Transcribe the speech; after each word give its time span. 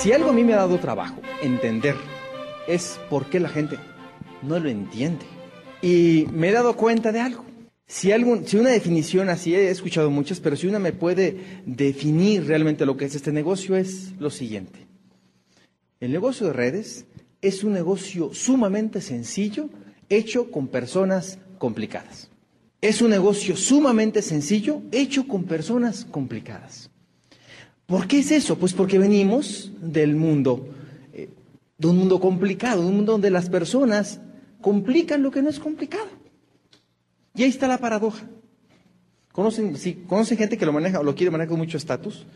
Si 0.00 0.12
algo 0.12 0.30
a 0.30 0.32
mí 0.32 0.44
me 0.44 0.54
ha 0.54 0.56
dado 0.56 0.78
trabajo 0.78 1.20
entender 1.42 1.94
es 2.66 2.98
por 3.10 3.26
qué 3.28 3.38
la 3.38 3.48
gente 3.48 3.76
no 4.42 4.58
lo 4.58 4.68
entiende. 4.68 5.26
Y 5.82 6.26
me 6.32 6.48
he 6.48 6.52
dado 6.52 6.74
cuenta 6.74 7.12
de 7.12 7.20
algo. 7.20 7.44
Si, 7.86 8.12
algún, 8.12 8.46
si 8.46 8.56
una 8.56 8.70
definición 8.70 9.28
así, 9.28 9.54
he 9.54 9.70
escuchado 9.70 10.10
muchas, 10.10 10.40
pero 10.40 10.56
si 10.56 10.66
una 10.66 10.78
me 10.78 10.92
puede 10.92 11.62
definir 11.66 12.46
realmente 12.46 12.86
lo 12.86 12.96
que 12.96 13.04
es 13.06 13.14
este 13.14 13.32
negocio 13.32 13.76
es 13.76 14.12
lo 14.18 14.30
siguiente. 14.30 14.86
El 16.00 16.12
negocio 16.12 16.46
de 16.46 16.52
redes 16.52 17.06
es 17.42 17.64
un 17.64 17.72
negocio 17.72 18.32
sumamente 18.32 19.00
sencillo 19.00 19.68
hecho 20.08 20.50
con 20.50 20.68
personas 20.68 21.38
complicadas. 21.58 22.30
Es 22.80 23.02
un 23.02 23.10
negocio 23.10 23.56
sumamente 23.56 24.22
sencillo 24.22 24.82
hecho 24.90 25.28
con 25.28 25.44
personas 25.44 26.06
complicadas. 26.06 26.90
¿Por 27.86 28.06
qué 28.06 28.20
es 28.20 28.30
eso? 28.30 28.56
Pues 28.56 28.72
porque 28.72 28.98
venimos 28.98 29.72
del 29.80 30.14
mundo, 30.14 30.68
eh, 31.12 31.28
de 31.76 31.88
un 31.88 31.98
mundo 31.98 32.20
complicado, 32.20 32.82
de 32.82 32.88
un 32.88 32.96
mundo 32.96 33.12
donde 33.12 33.30
las 33.30 33.50
personas 33.50 34.20
complican 34.60 35.22
lo 35.22 35.30
que 35.30 35.42
no 35.42 35.50
es 35.50 35.58
complicado. 35.58 36.06
Y 37.34 37.42
ahí 37.42 37.50
está 37.50 37.68
la 37.68 37.78
paradoja. 37.78 38.28
¿Conocen, 39.32 39.76
sí, 39.76 40.04
¿conocen 40.06 40.38
gente 40.38 40.56
que 40.56 40.66
lo 40.66 40.72
maneja 40.72 41.00
o 41.00 41.04
lo 41.04 41.14
quiere 41.14 41.30
manejar 41.30 41.50
con 41.50 41.58
mucho 41.58 41.76
estatus? 41.76 42.26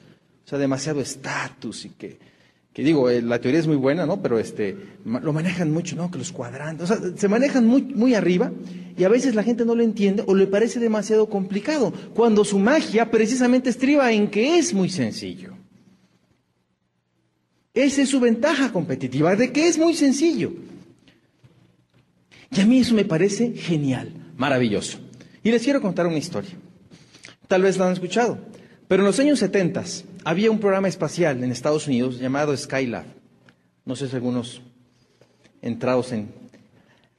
O 0.45 0.49
sea, 0.49 0.59
demasiado 0.59 1.01
estatus 1.01 1.85
y 1.87 1.91
que, 1.91 2.19
que 2.75 2.83
digo, 2.83 3.09
eh, 3.09 3.23
la 3.23 3.41
teoría 3.41 3.61
es 3.61 3.69
muy 3.69 3.77
buena, 3.77 4.05
¿no? 4.05 4.21
Pero 4.21 4.41
este, 4.41 4.77
lo 5.05 5.33
manejan 5.33 5.71
mucho, 5.71 5.95
¿no? 5.95 6.11
Que 6.11 6.19
los 6.19 6.33
cuadrantes, 6.33 6.91
o 6.91 6.95
sea, 6.95 7.17
se 7.17 7.29
manejan 7.29 7.65
muy, 7.65 7.83
muy 7.83 8.15
arriba 8.15 8.51
y 8.99 9.05
a 9.05 9.09
veces 9.09 9.37
la 9.37 9.45
gente 9.45 9.65
no 9.65 9.77
lo 9.77 9.85
entiende 9.85 10.25
o 10.27 10.35
le 10.35 10.49
parece 10.49 10.81
demasiado 10.81 11.29
complicado, 11.29 11.93
cuando 12.15 12.45
su 12.45 12.59
magia 12.59 13.13
precisamente 13.13 13.71
estriba 13.71 14.11
en 14.11 14.29
que 14.29 14.59
es 14.59 14.75
muy 14.75 14.91
sencillo. 14.91 15.53
Esa 17.73 18.03
es 18.03 18.09
su 18.09 18.19
ventaja 18.19 18.73
competitiva, 18.73 19.37
de 19.37 19.53
que 19.53 19.69
es 19.69 19.79
muy 19.79 19.95
sencillo. 19.95 20.53
Y 22.51 22.61
a 22.61 22.67
mí 22.67 22.81
eso 22.81 22.95
me 22.97 23.05
parece 23.05 23.53
genial, 23.53 24.13
maravilloso. 24.37 24.99
Y 25.45 25.53
les 25.53 25.63
quiero 25.63 25.81
contar 25.81 26.09
una 26.09 26.19
historia. 26.19 26.57
Tal 27.47 27.63
vez 27.63 27.79
la 27.79 27.87
han 27.87 27.93
escuchado, 27.93 28.39
pero 28.89 29.03
en 29.03 29.07
los 29.07 29.21
años 29.21 29.39
70 29.39 29.85
había 30.25 30.51
un 30.51 30.59
programa 30.59 30.89
espacial 30.89 31.43
en 31.45 31.53
Estados 31.53 31.87
Unidos 31.87 32.19
llamado 32.19 32.57
Skylab. 32.57 33.05
No 33.85 33.95
sé 33.95 34.09
si 34.09 34.17
algunos 34.17 34.63
entrados 35.61 36.13
en, 36.13 36.29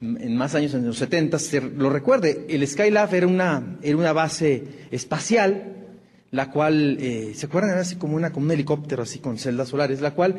en 0.00 0.36
más 0.36 0.54
años, 0.54 0.74
en 0.74 0.86
los 0.86 0.98
70, 0.98 1.38
lo 1.76 1.90
recuerde. 1.90 2.46
El 2.48 2.66
Skylab 2.66 3.14
era 3.14 3.26
una, 3.26 3.78
era 3.82 3.96
una 3.96 4.12
base 4.12 4.64
espacial, 4.90 5.74
la 6.32 6.50
cual, 6.50 6.98
eh, 7.00 7.32
¿se 7.34 7.46
acuerdan? 7.46 7.72
Era 7.72 7.80
así 7.80 7.96
como, 7.96 8.16
una, 8.16 8.32
como 8.32 8.46
un 8.46 8.52
helicóptero, 8.52 9.04
así 9.04 9.20
con 9.20 9.38
celdas 9.38 9.68
solares, 9.68 10.00
la 10.00 10.12
cual 10.12 10.34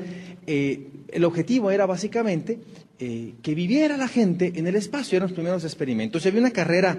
eh, 0.46 0.88
el 1.08 1.24
objetivo 1.24 1.72
era 1.72 1.86
básicamente 1.86 2.60
eh, 3.00 3.36
que 3.42 3.56
viviera 3.56 3.96
la 3.96 4.10
gente 4.10 4.52
en 4.56 4.68
el 4.68 4.76
espacio. 4.76 5.16
Eran 5.16 5.30
los 5.30 5.36
primeros 5.36 5.64
experimentos. 5.64 6.26
Y 6.26 6.28
había 6.28 6.42
una 6.42 6.52
carrera 6.52 6.98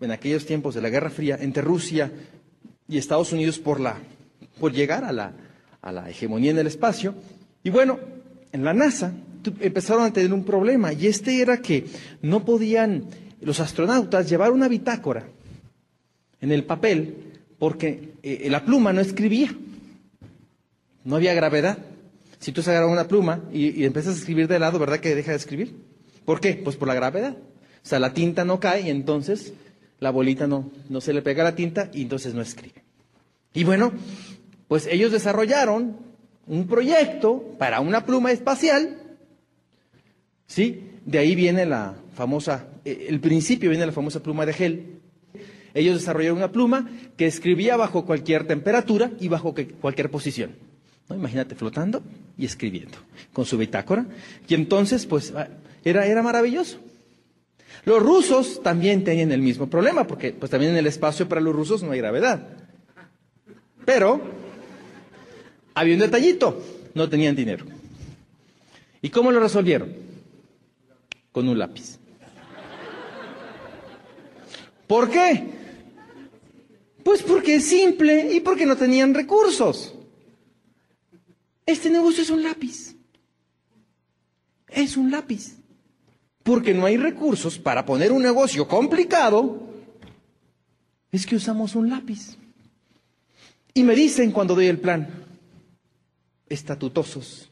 en 0.00 0.10
aquellos 0.12 0.46
tiempos 0.46 0.74
de 0.76 0.82
la 0.82 0.88
Guerra 0.88 1.10
Fría 1.10 1.36
entre 1.40 1.62
Rusia 1.62 2.12
y 2.88 2.98
Estados 2.98 3.32
Unidos 3.32 3.58
por 3.58 3.80
la 3.80 3.98
por 4.60 4.72
llegar 4.72 5.04
a 5.04 5.12
la, 5.12 5.32
a 5.82 5.90
la 5.90 6.08
hegemonía 6.08 6.52
en 6.52 6.58
el 6.58 6.68
espacio. 6.68 7.14
Y 7.64 7.70
bueno, 7.70 7.98
en 8.52 8.64
la 8.64 8.72
NASA 8.72 9.12
empezaron 9.60 10.04
a 10.04 10.12
tener 10.12 10.32
un 10.32 10.44
problema 10.44 10.92
y 10.92 11.06
este 11.06 11.40
era 11.40 11.60
que 11.60 11.86
no 12.22 12.44
podían 12.44 13.06
los 13.40 13.58
astronautas 13.60 14.28
llevar 14.28 14.52
una 14.52 14.68
bitácora 14.68 15.26
en 16.40 16.52
el 16.52 16.64
papel 16.64 17.16
porque 17.58 18.14
eh, 18.22 18.48
la 18.50 18.64
pluma 18.64 18.92
no 18.92 19.00
escribía. 19.00 19.54
No 21.04 21.16
había 21.16 21.34
gravedad. 21.34 21.78
Si 22.38 22.52
tú 22.52 22.62
agarras 22.62 22.90
una 22.90 23.08
pluma 23.08 23.42
y, 23.52 23.84
empiezas 23.84 24.14
a 24.14 24.18
escribir 24.18 24.48
de 24.48 24.58
lado, 24.58 24.78
¿verdad 24.78 25.00
que 25.00 25.14
deja 25.14 25.32
de 25.32 25.36
escribir? 25.36 25.74
¿Por 26.24 26.40
qué? 26.40 26.54
Pues 26.54 26.76
por 26.76 26.88
la 26.88 26.94
gravedad. 26.94 27.36
O 27.36 27.86
sea, 27.86 27.98
la 27.98 28.14
tinta 28.14 28.44
no 28.44 28.60
cae 28.60 28.82
y 28.82 28.90
entonces 28.90 29.52
la 29.98 30.10
bolita 30.10 30.46
no, 30.46 30.70
no 30.88 31.00
se 31.00 31.12
le 31.12 31.22
pega 31.22 31.44
la 31.44 31.54
tinta 31.54 31.90
y 31.92 32.02
entonces 32.02 32.34
no 32.34 32.40
escribe. 32.40 32.82
Y 33.52 33.64
bueno, 33.64 33.92
pues 34.70 34.86
ellos 34.86 35.10
desarrollaron 35.10 35.96
un 36.46 36.68
proyecto 36.68 37.42
para 37.58 37.80
una 37.80 38.06
pluma 38.06 38.30
espacial, 38.30 38.98
¿sí? 40.46 40.92
De 41.04 41.18
ahí 41.18 41.34
viene 41.34 41.66
la 41.66 41.96
famosa, 42.14 42.68
eh, 42.84 43.06
el 43.08 43.18
principio 43.18 43.70
viene 43.70 43.84
la 43.84 43.90
famosa 43.90 44.22
pluma 44.22 44.46
de 44.46 44.52
gel. 44.52 45.00
Ellos 45.74 45.96
desarrollaron 45.96 46.38
una 46.38 46.52
pluma 46.52 46.88
que 47.16 47.26
escribía 47.26 47.76
bajo 47.76 48.06
cualquier 48.06 48.46
temperatura 48.46 49.10
y 49.18 49.26
bajo 49.26 49.56
cualquier 49.80 50.08
posición. 50.08 50.52
¿no? 51.08 51.16
Imagínate 51.16 51.56
flotando 51.56 52.04
y 52.38 52.44
escribiendo 52.44 52.96
con 53.32 53.46
su 53.46 53.58
bitácora. 53.58 54.06
Y 54.46 54.54
entonces, 54.54 55.04
pues, 55.04 55.32
ah, 55.34 55.48
era, 55.82 56.06
era 56.06 56.22
maravilloso. 56.22 56.78
Los 57.84 58.00
rusos 58.00 58.62
también 58.62 59.02
tenían 59.02 59.32
el 59.32 59.42
mismo 59.42 59.68
problema, 59.68 60.06
porque 60.06 60.32
pues 60.32 60.48
también 60.48 60.70
en 60.70 60.78
el 60.78 60.86
espacio 60.86 61.28
para 61.28 61.40
los 61.40 61.56
rusos 61.56 61.82
no 61.82 61.90
hay 61.90 61.98
gravedad. 61.98 62.46
Pero 63.84 64.38
había 65.80 65.94
un 65.94 66.00
detallito, 66.00 66.62
no 66.94 67.08
tenían 67.08 67.34
dinero. 67.34 67.64
¿Y 69.00 69.08
cómo 69.08 69.32
lo 69.32 69.40
resolvieron? 69.40 69.94
Con 71.32 71.48
un 71.48 71.58
lápiz. 71.58 71.98
¿Por 74.86 75.08
qué? 75.08 75.46
Pues 77.02 77.22
porque 77.22 77.54
es 77.54 77.64
simple 77.64 78.30
y 78.34 78.40
porque 78.40 78.66
no 78.66 78.76
tenían 78.76 79.14
recursos. 79.14 79.94
Este 81.64 81.88
negocio 81.88 82.24
es 82.24 82.30
un 82.30 82.42
lápiz. 82.42 82.94
Es 84.68 84.98
un 84.98 85.10
lápiz. 85.10 85.56
Porque 86.42 86.74
no 86.74 86.84
hay 86.84 86.98
recursos 86.98 87.58
para 87.58 87.86
poner 87.86 88.12
un 88.12 88.22
negocio 88.22 88.68
complicado. 88.68 89.62
Es 91.10 91.24
que 91.24 91.36
usamos 91.36 91.74
un 91.74 91.88
lápiz. 91.88 92.36
Y 93.72 93.82
me 93.82 93.94
dicen 93.94 94.30
cuando 94.30 94.54
doy 94.54 94.66
el 94.66 94.78
plan, 94.78 95.29
estatutosos. 96.50 97.48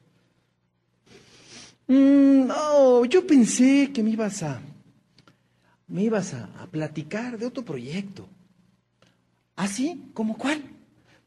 Mm, 1.87 2.47
no, 2.47 3.05
yo 3.07 3.27
pensé 3.27 3.91
que 3.95 4.03
me 4.03 4.11
ibas 4.11 4.43
a, 4.43 4.61
me 5.87 6.03
ibas 6.03 6.35
a, 6.35 6.67
platicar 6.71 7.39
de 7.39 7.47
otro 7.47 7.65
proyecto. 7.65 8.29
¿Ah, 9.57 9.67
sí? 9.67 10.11
¿Cómo 10.13 10.37
cuál? 10.37 10.63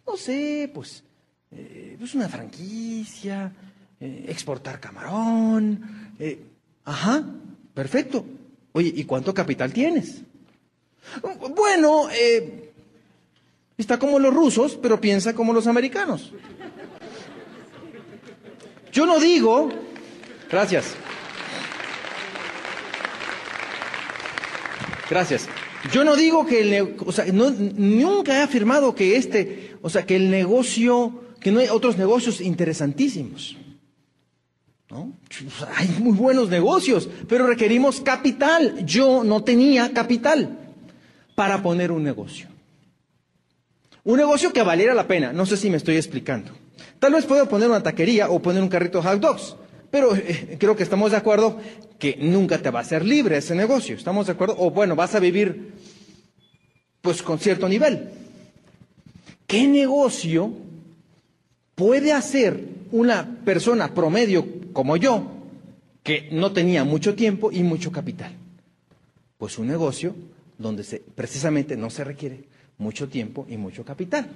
No 0.06 0.16
sé, 0.18 0.70
pues, 0.74 1.04
eh, 1.50 1.96
pues 1.98 2.14
una 2.14 2.30
franquicia, 2.30 3.52
eh, 4.00 4.26
exportar 4.30 4.80
camarón. 4.80 6.14
Eh, 6.20 6.44
ajá, 6.86 7.26
perfecto. 7.74 8.24
Oye, 8.74 8.94
¿y 8.96 9.04
cuánto 9.06 9.34
capital 9.34 9.74
tienes? 9.74 10.22
Bueno, 11.56 12.08
está 13.78 13.98
como 13.98 14.20
los 14.20 14.34
rusos, 14.34 14.78
pero 14.82 15.02
piensa 15.02 15.34
como 15.34 15.52
los 15.52 15.68
americanos. 15.68 16.32
Yo 18.92 19.06
no 19.06 19.20
digo, 19.20 19.70
gracias. 20.50 20.96
Gracias. 25.10 25.48
Yo 25.92 26.04
no 26.04 26.16
digo 26.16 26.46
que 26.46 26.62
el, 26.62 26.96
o 27.06 27.12
sea, 27.12 27.26
nunca 27.32 28.38
he 28.38 28.42
afirmado 28.42 28.94
que 28.94 29.16
este, 29.16 29.76
o 29.82 29.90
sea, 29.90 30.06
que 30.06 30.16
el 30.16 30.30
negocio, 30.30 31.24
que 31.40 31.52
no 31.52 31.60
hay 31.60 31.68
otros 31.70 31.98
negocios 31.98 32.40
interesantísimos. 32.40 33.58
¿No? 34.90 35.14
Hay 35.76 35.88
muy 36.00 36.16
buenos 36.16 36.50
negocios, 36.50 37.10
pero 37.28 37.48
requerimos 37.48 38.02
capital. 38.02 38.86
Yo 38.86 39.24
no 39.24 39.44
tenía 39.44 39.92
capital 39.94 40.60
para 41.34 41.64
poner 41.64 41.92
un 41.92 42.04
negocio. 42.04 42.48
Un 44.04 44.18
negocio 44.18 44.52
que 44.52 44.64
valiera 44.64 44.94
la 44.94 45.08
pena. 45.08 45.32
No 45.32 45.46
sé 45.46 45.56
si 45.58 45.70
me 45.70 45.78
estoy 45.78 45.96
explicando. 45.96 46.52
Tal 47.02 47.14
vez 47.14 47.26
puedo 47.26 47.50
poner 47.50 47.68
una 47.68 47.82
taquería 47.82 48.30
o 48.30 48.40
poner 48.40 48.62
un 48.62 48.70
carrito 48.70 49.02
de 49.02 49.10
hot 49.10 49.20
dogs, 49.20 49.56
pero 49.90 50.16
eh, 50.16 50.56
creo 50.60 50.76
que 50.76 50.84
estamos 50.84 51.10
de 51.10 51.18
acuerdo 51.18 51.58
que 51.98 52.16
nunca 52.18 52.60
te 52.60 52.70
va 52.70 52.82
a 52.82 52.84
ser 52.84 53.04
libre 53.04 53.38
ese 53.38 53.56
negocio. 53.56 53.96
¿Estamos 53.96 54.28
de 54.28 54.34
acuerdo? 54.34 54.56
O 54.60 54.70
bueno, 54.70 54.96
vas 54.96 55.16
a 55.16 55.20
vivir 55.20 55.74
pues 57.02 57.24
con 57.24 57.40
cierto 57.40 57.68
nivel. 57.68 58.12
¿Qué 59.48 59.68
negocio 59.68 60.54
puede 61.74 62.14
hacer 62.14 62.66
una 62.92 63.36
persona 63.46 63.96
promedio 63.96 64.46
como 64.72 64.96
yo, 64.96 65.26
que 66.04 66.30
no 66.32 66.52
tenía 66.52 66.84
mucho 66.84 67.16
tiempo 67.16 67.52
y 67.52 67.64
mucho 67.64 67.92
capital? 67.92 68.36
Pues 69.40 69.58
un 69.58 69.66
negocio 69.66 70.14
donde 70.60 70.84
se, 70.84 71.00
precisamente 71.00 71.76
no 71.76 71.90
se 71.90 72.04
requiere 72.04 72.44
mucho 72.78 73.10
tiempo 73.10 73.48
y 73.50 73.58
mucho 73.58 73.84
capital. 73.84 74.30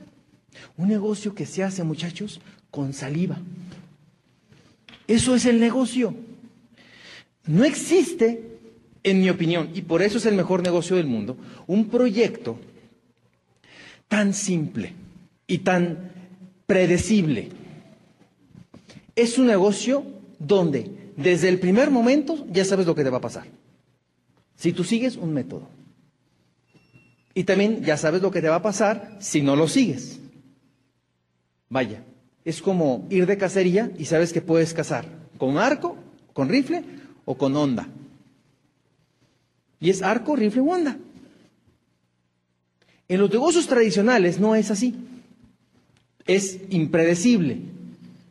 Un 0.78 0.88
negocio 0.90 1.34
que 1.36 1.46
se 1.46 1.64
hace, 1.64 1.84
muchachos, 1.84 2.42
con 2.72 2.94
saliva. 2.94 3.38
Eso 5.08 5.36
es 5.36 5.46
el 5.46 5.60
negocio. 5.60 6.16
No 7.46 7.64
existe, 7.64 8.58
en 9.04 9.22
mi 9.22 9.30
opinión, 9.30 9.70
y 9.74 9.82
por 9.82 10.02
eso 10.02 10.18
es 10.18 10.26
el 10.26 10.36
mejor 10.36 10.64
negocio 10.64 10.96
del 10.96 11.06
mundo, 11.06 11.38
un 11.68 11.90
proyecto 11.90 12.60
tan 14.08 14.34
simple 14.34 14.94
y 15.48 15.60
tan 15.60 16.12
predecible. 16.66 17.50
Es 19.16 19.38
un 19.38 19.48
negocio 19.48 20.04
donde 20.40 20.92
desde 21.16 21.50
el 21.50 21.60
primer 21.60 21.92
momento 21.92 22.46
ya 22.52 22.66
sabes 22.66 22.86
lo 22.86 22.96
que 22.96 23.04
te 23.04 23.10
va 23.10 23.18
a 23.18 23.22
pasar. 23.22 23.48
Si 24.56 24.74
tú 24.74 24.84
sigues 24.84 25.16
un 25.16 25.34
método. 25.34 25.70
Y 27.34 27.44
también 27.44 27.84
ya 27.84 27.98
sabes 27.98 28.22
lo 28.22 28.32
que 28.32 28.42
te 28.42 28.50
va 28.50 28.56
a 28.56 28.62
pasar 28.62 29.18
si 29.20 29.42
no 29.42 29.56
lo 29.56 29.68
sigues. 29.68 30.20
Vaya, 31.70 32.04
es 32.44 32.62
como 32.62 33.08
ir 33.10 33.26
de 33.26 33.38
cacería 33.38 33.92
y 33.98 34.06
sabes 34.06 34.32
que 34.32 34.42
puedes 34.42 34.74
cazar 34.74 35.06
con 35.38 35.58
arco, 35.58 35.98
con 36.34 36.50
rifle 36.50 36.84
o 37.26 37.38
con 37.38 37.56
onda. 37.56 37.88
Y 39.80 39.90
es 39.90 40.02
arco, 40.02 40.36
rifle 40.36 40.62
o 40.62 40.66
onda. 40.66 40.98
En 43.08 43.20
los 43.20 43.32
negocios 43.32 43.68
tradicionales 43.68 44.40
no 44.40 44.56
es 44.56 44.72
así. 44.72 44.96
Es 46.26 46.60
impredecible. 46.70 47.60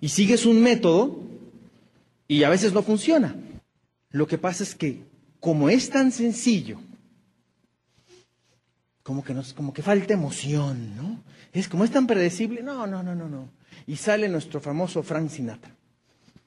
Y 0.00 0.08
sigues 0.08 0.46
un 0.46 0.60
método 0.62 1.20
y 2.26 2.42
a 2.42 2.48
veces 2.48 2.72
no 2.72 2.82
funciona. 2.82 3.36
Lo 4.10 4.26
que 4.26 4.38
pasa 4.38 4.62
es 4.62 4.74
que 4.74 5.02
como 5.40 5.68
es 5.68 5.90
tan 5.90 6.10
sencillo, 6.10 6.78
como 9.04 9.22
que, 9.22 9.34
nos, 9.34 9.52
como 9.52 9.72
que 9.72 9.82
falta 9.82 10.14
emoción, 10.14 10.96
¿no? 10.96 11.22
Es 11.52 11.68
como 11.68 11.84
es 11.84 11.92
tan 11.92 12.06
predecible, 12.08 12.62
no, 12.62 12.86
no, 12.86 13.02
no, 13.02 13.14
no, 13.14 13.28
no. 13.28 13.50
Y 13.86 13.96
sale 13.96 14.28
nuestro 14.28 14.60
famoso 14.60 15.02
Frank 15.02 15.28
Sinatra, 15.28 15.70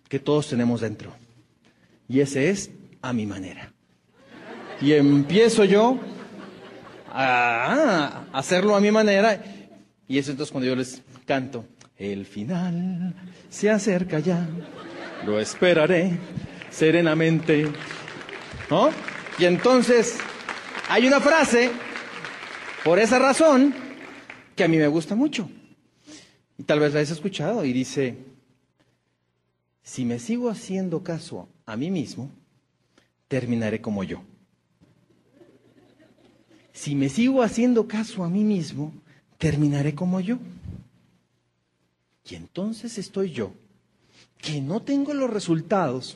que 0.09 0.19
todos 0.19 0.49
tenemos 0.49 0.81
dentro. 0.81 1.13
Y 2.09 2.19
ese 2.19 2.49
es 2.49 2.71
a 3.01 3.13
mi 3.13 3.25
manera. 3.25 3.71
Y 4.81 4.91
empiezo 4.93 5.65
yo 5.65 5.99
a 7.11 8.25
hacerlo 8.33 8.75
a 8.75 8.81
mi 8.81 8.91
manera. 8.91 9.39
Y 10.07 10.17
eso 10.17 10.31
entonces 10.31 10.51
cuando 10.51 10.67
yo 10.67 10.75
les 10.75 11.03
canto, 11.25 11.63
el 11.95 12.25
final 12.25 13.13
se 13.49 13.69
acerca 13.69 14.19
ya, 14.19 14.47
lo 15.25 15.39
esperaré 15.39 16.17
serenamente. 16.71 17.71
¿No? 18.69 18.89
Y 19.37 19.45
entonces 19.45 20.17
hay 20.89 21.07
una 21.07 21.19
frase, 21.19 21.71
por 22.87 22.99
esa 22.99 23.19
razón, 23.19 23.75
que 24.55 24.63
a 24.63 24.69
mí 24.69 24.77
me 24.77 24.87
gusta 24.87 25.13
mucho. 25.13 25.49
Y 26.57 26.63
tal 26.63 26.79
vez 26.79 26.93
la 26.93 27.01
hayas 27.01 27.11
escuchado 27.11 27.65
y 27.65 27.73
dice, 27.73 28.15
si 29.83 30.05
me 30.05 30.19
sigo 30.19 30.49
haciendo 30.49 31.03
caso 31.03 31.49
a 31.65 31.75
mí 31.75 31.91
mismo, 31.91 32.31
terminaré 33.27 33.81
como 33.81 34.05
yo. 34.05 34.21
Si 36.71 36.95
me 36.95 37.09
sigo 37.09 37.43
haciendo 37.43 37.89
caso 37.89 38.23
a 38.23 38.29
mí 38.29 38.45
mismo, 38.45 38.93
terminaré 39.37 39.93
como 39.93 40.21
yo. 40.21 40.37
Y 42.23 42.35
entonces 42.35 42.97
estoy 42.97 43.31
yo, 43.31 43.51
que 44.37 44.61
no 44.61 44.81
tengo 44.81 45.13
los 45.13 45.29
resultados, 45.29 46.15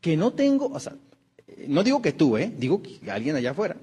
que 0.00 0.16
no 0.16 0.32
tengo, 0.32 0.66
o 0.66 0.78
sea, 0.78 0.94
no 1.66 1.82
digo 1.82 2.00
que 2.00 2.12
tú, 2.12 2.36
¿eh? 2.36 2.52
digo 2.56 2.82
que 2.82 3.10
alguien 3.10 3.34
allá 3.34 3.50
afuera 3.50 3.76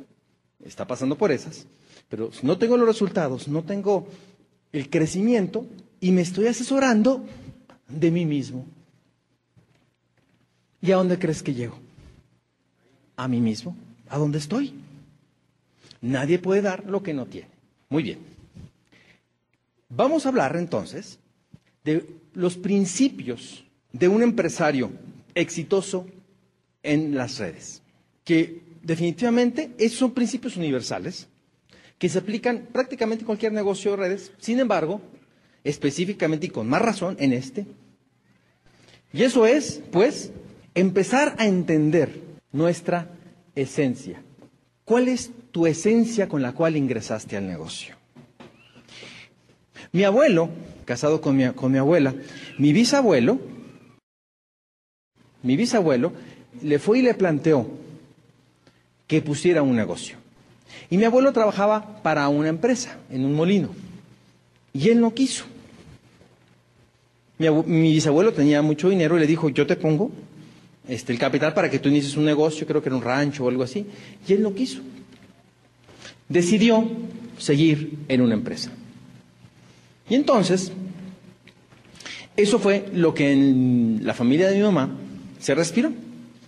está 0.63 0.87
pasando 0.87 1.17
por 1.17 1.33
esas, 1.33 1.67
pero 2.09 2.31
si 2.31 2.45
no 2.45 2.57
tengo 2.57 2.77
los 2.77 2.87
resultados, 2.87 3.47
no 3.47 3.63
tengo 3.63 4.07
el 4.71 4.89
crecimiento 4.89 5.65
y 5.99 6.11
me 6.11 6.21
estoy 6.21 6.47
asesorando 6.47 7.25
de 7.87 8.11
mí 8.11 8.25
mismo. 8.25 8.65
¿Y 10.81 10.91
a 10.91 10.97
dónde 10.97 11.17
crees 11.17 11.41
que 11.41 11.53
llego? 11.53 11.79
A 13.17 13.27
mí 13.27 13.39
mismo, 13.41 13.75
a 14.09 14.17
dónde 14.17 14.37
estoy. 14.37 14.73
Nadie 16.01 16.37
puede 16.39 16.61
dar 16.61 16.85
lo 16.85 17.01
que 17.01 17.13
no 17.13 17.25
tiene. 17.25 17.47
Muy 17.89 18.03
bien. 18.03 18.19
Vamos 19.89 20.25
a 20.25 20.29
hablar 20.29 20.55
entonces 20.57 21.19
de 21.83 22.05
los 22.33 22.57
principios 22.57 23.63
de 23.93 24.07
un 24.07 24.21
empresario 24.21 24.91
exitoso 25.33 26.05
en 26.83 27.15
las 27.15 27.39
redes, 27.39 27.81
que 28.23 28.61
definitivamente 28.83 29.71
esos 29.77 29.99
son 29.99 30.11
principios 30.11 30.57
universales 30.57 31.27
que 32.05 32.09
se 32.09 32.19
aplican 32.19 32.67
prácticamente 32.71 33.23
en 33.23 33.25
cualquier 33.25 33.51
negocio 33.51 33.89
de 33.89 33.97
redes, 33.97 34.31
sin 34.37 34.59
embargo, 34.59 35.01
específicamente 35.63 36.45
y 36.45 36.49
con 36.49 36.69
más 36.69 36.79
razón 36.83 37.15
en 37.19 37.33
este. 37.33 37.65
Y 39.11 39.23
eso 39.23 39.47
es, 39.47 39.81
pues, 39.91 40.31
empezar 40.75 41.33
a 41.39 41.47
entender 41.47 42.21
nuestra 42.51 43.09
esencia. 43.55 44.21
¿Cuál 44.83 45.07
es 45.07 45.31
tu 45.49 45.65
esencia 45.65 46.29
con 46.29 46.43
la 46.43 46.51
cual 46.53 46.77
ingresaste 46.77 47.37
al 47.37 47.47
negocio? 47.47 47.95
Mi 49.91 50.03
abuelo, 50.03 50.49
casado 50.85 51.21
con 51.21 51.35
mi, 51.35 51.49
con 51.53 51.71
mi 51.71 51.79
abuela, 51.79 52.13
mi 52.59 52.71
bisabuelo, 52.71 53.39
mi 55.41 55.57
bisabuelo 55.57 56.13
le 56.61 56.77
fue 56.77 56.99
y 56.99 57.01
le 57.01 57.15
planteó 57.15 57.67
que 59.07 59.23
pusiera 59.23 59.63
un 59.63 59.75
negocio. 59.75 60.23
Y 60.89 60.97
mi 60.97 61.05
abuelo 61.05 61.33
trabajaba 61.33 62.01
para 62.03 62.27
una 62.29 62.49
empresa, 62.49 62.97
en 63.11 63.25
un 63.25 63.33
molino. 63.33 63.69
Y 64.73 64.89
él 64.89 64.99
no 64.99 65.13
quiso. 65.13 65.45
Mi, 67.37 67.91
bisabuelo 67.93 68.33
tenía 68.33 68.61
mucho 68.61 68.89
dinero 68.89 69.17
y 69.17 69.19
le 69.19 69.27
dijo, 69.27 69.49
yo 69.49 69.67
te 69.67 69.75
pongo 69.75 70.11
este, 70.87 71.11
el 71.11 71.19
capital 71.19 71.53
para 71.53 71.69
que 71.69 71.79
tú 71.79 71.89
inicies 71.89 72.15
un 72.15 72.25
negocio, 72.25 72.65
creo 72.65 72.81
que 72.81 72.89
era 72.89 72.95
un 72.95 73.01
rancho 73.01 73.45
o 73.45 73.49
algo 73.49 73.63
así. 73.63 73.85
Y 74.27 74.33
él 74.33 74.41
no 74.41 74.53
quiso. 74.53 74.81
Decidió 76.29 76.89
seguir 77.37 77.99
en 78.07 78.21
una 78.21 78.33
empresa. 78.33 78.71
Y 80.09 80.15
entonces, 80.15 80.71
eso 82.37 82.59
fue 82.59 82.89
lo 82.93 83.13
que 83.13 83.31
en 83.31 84.01
la 84.03 84.13
familia 84.13 84.49
de 84.49 84.55
mi 84.55 84.63
mamá 84.63 84.89
se 85.39 85.55
respiró 85.55 85.91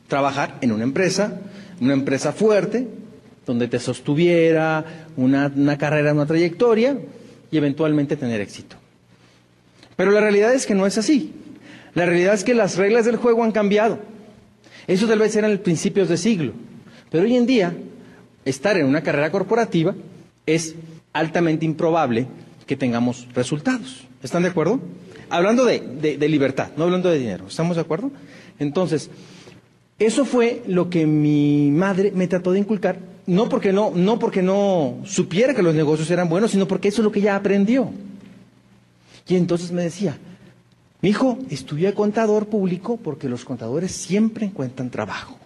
trabajar 0.08 0.58
en 0.62 0.72
una 0.72 0.84
empresa, 0.84 1.42
una 1.80 1.94
empresa 1.94 2.32
fuerte, 2.32 2.88
donde 3.48 3.68
te 3.68 3.80
sostuviera 3.80 4.86
una, 5.16 5.52
una 5.56 5.78
carrera, 5.78 6.14
una 6.14 6.28
trayectoria 6.28 6.98
y 7.50 7.58
eventualmente 7.58 8.18
tener 8.18 8.42
éxito. 8.42 8.76
Pero 9.96 10.12
la 10.12 10.22
realidad 10.22 10.54
es 10.54 10.68
que 10.68 10.76
no 10.76 10.86
es 10.86 10.98
así. 11.00 11.34
La 11.96 12.06
realidad 12.06 12.36
es 12.36 12.44
que 12.44 12.54
las 12.54 12.78
reglas 12.78 13.06
del 13.06 13.16
juego 13.16 13.44
han 13.44 13.52
cambiado. 13.52 14.00
Eso 14.86 15.08
tal 15.08 15.20
vez 15.20 15.36
eran 15.36 15.50
el 15.50 15.60
principios 15.60 16.10
de 16.10 16.18
siglo. 16.18 16.54
Pero 17.10 17.24
hoy 17.24 17.36
en 17.36 17.48
día, 17.48 17.74
estar 18.46 18.78
en 18.78 18.86
una 18.86 19.02
carrera 19.02 19.32
corporativa 19.32 19.96
es 20.46 20.76
altamente 21.14 21.66
improbable 21.66 22.28
que 22.68 22.76
tengamos 22.76 23.28
resultados. 23.34 24.06
¿Están 24.22 24.44
de 24.44 24.50
acuerdo? 24.50 24.80
Hablando 25.30 25.66
de, 25.66 25.80
de 25.80 26.30
libertad, 26.30 26.70
no 26.78 26.84
hablando 26.84 27.10
de 27.10 27.18
dinero. 27.18 27.46
¿Estamos 27.48 27.78
de 27.78 27.82
acuerdo? 27.82 28.12
Entonces, 28.60 29.10
eso 30.00 30.26
fue 30.26 30.64
lo 30.68 30.90
que 30.90 31.08
mi 31.08 31.72
madre 31.72 32.12
me 32.14 32.28
trató 32.28 32.52
de 32.52 32.60
inculcar, 32.60 33.00
no 33.28 33.50
porque 33.50 33.74
no, 33.74 33.92
no 33.94 34.18
porque 34.18 34.42
no 34.42 35.00
supiera 35.06 35.54
que 35.54 35.62
los 35.62 35.76
negocios 35.76 36.10
eran 36.10 36.30
buenos, 36.30 36.52
sino 36.52 36.68
porque 36.68 36.88
eso 36.88 37.02
es 37.02 37.04
lo 37.04 37.12
que 37.12 37.20
ella 37.20 37.36
aprendió. 37.36 37.92
Y 39.28 39.36
entonces 39.36 39.72
me 39.72 39.84
decía, 39.84 40.18
mi 41.02 41.10
hijo, 41.10 41.38
estudia 41.50 41.94
contador 41.94 42.48
público 42.48 42.98
porque 42.98 43.30
los 43.30 43.44
contadores 43.44 43.92
siempre 43.92 44.46
encuentran 44.46 44.90
trabajo. 44.90 45.38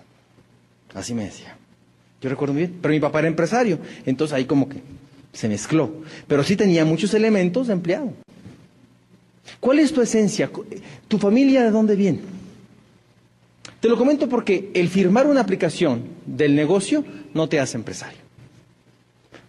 Así 0.93 1.13
me 1.13 1.25
decía. 1.25 1.57
Yo 2.21 2.29
recuerdo 2.29 2.53
muy 2.53 2.67
bien, 2.67 2.79
pero 2.79 2.93
mi 2.93 2.99
papá 2.99 3.19
era 3.19 3.27
empresario, 3.27 3.79
entonces 4.05 4.35
ahí 4.35 4.45
como 4.45 4.69
que 4.69 4.81
se 5.33 5.49
mezcló. 5.49 5.91
Pero 6.27 6.43
sí 6.43 6.55
tenía 6.55 6.85
muchos 6.85 7.13
elementos 7.15 7.67
de 7.67 7.73
empleado. 7.73 8.13
¿Cuál 9.59 9.79
es 9.79 9.91
tu 9.91 10.01
esencia? 10.01 10.51
¿Tu 11.07 11.17
familia 11.17 11.63
de 11.63 11.71
dónde 11.71 11.95
viene? 11.95 12.19
Te 13.81 13.89
lo 13.89 13.97
comento 13.97 14.29
porque 14.29 14.69
el 14.75 14.89
firmar 14.89 15.25
una 15.25 15.41
aplicación 15.41 16.03
del 16.27 16.55
negocio 16.55 17.03
no 17.33 17.49
te 17.49 17.59
hace 17.59 17.77
empresario. 17.77 18.19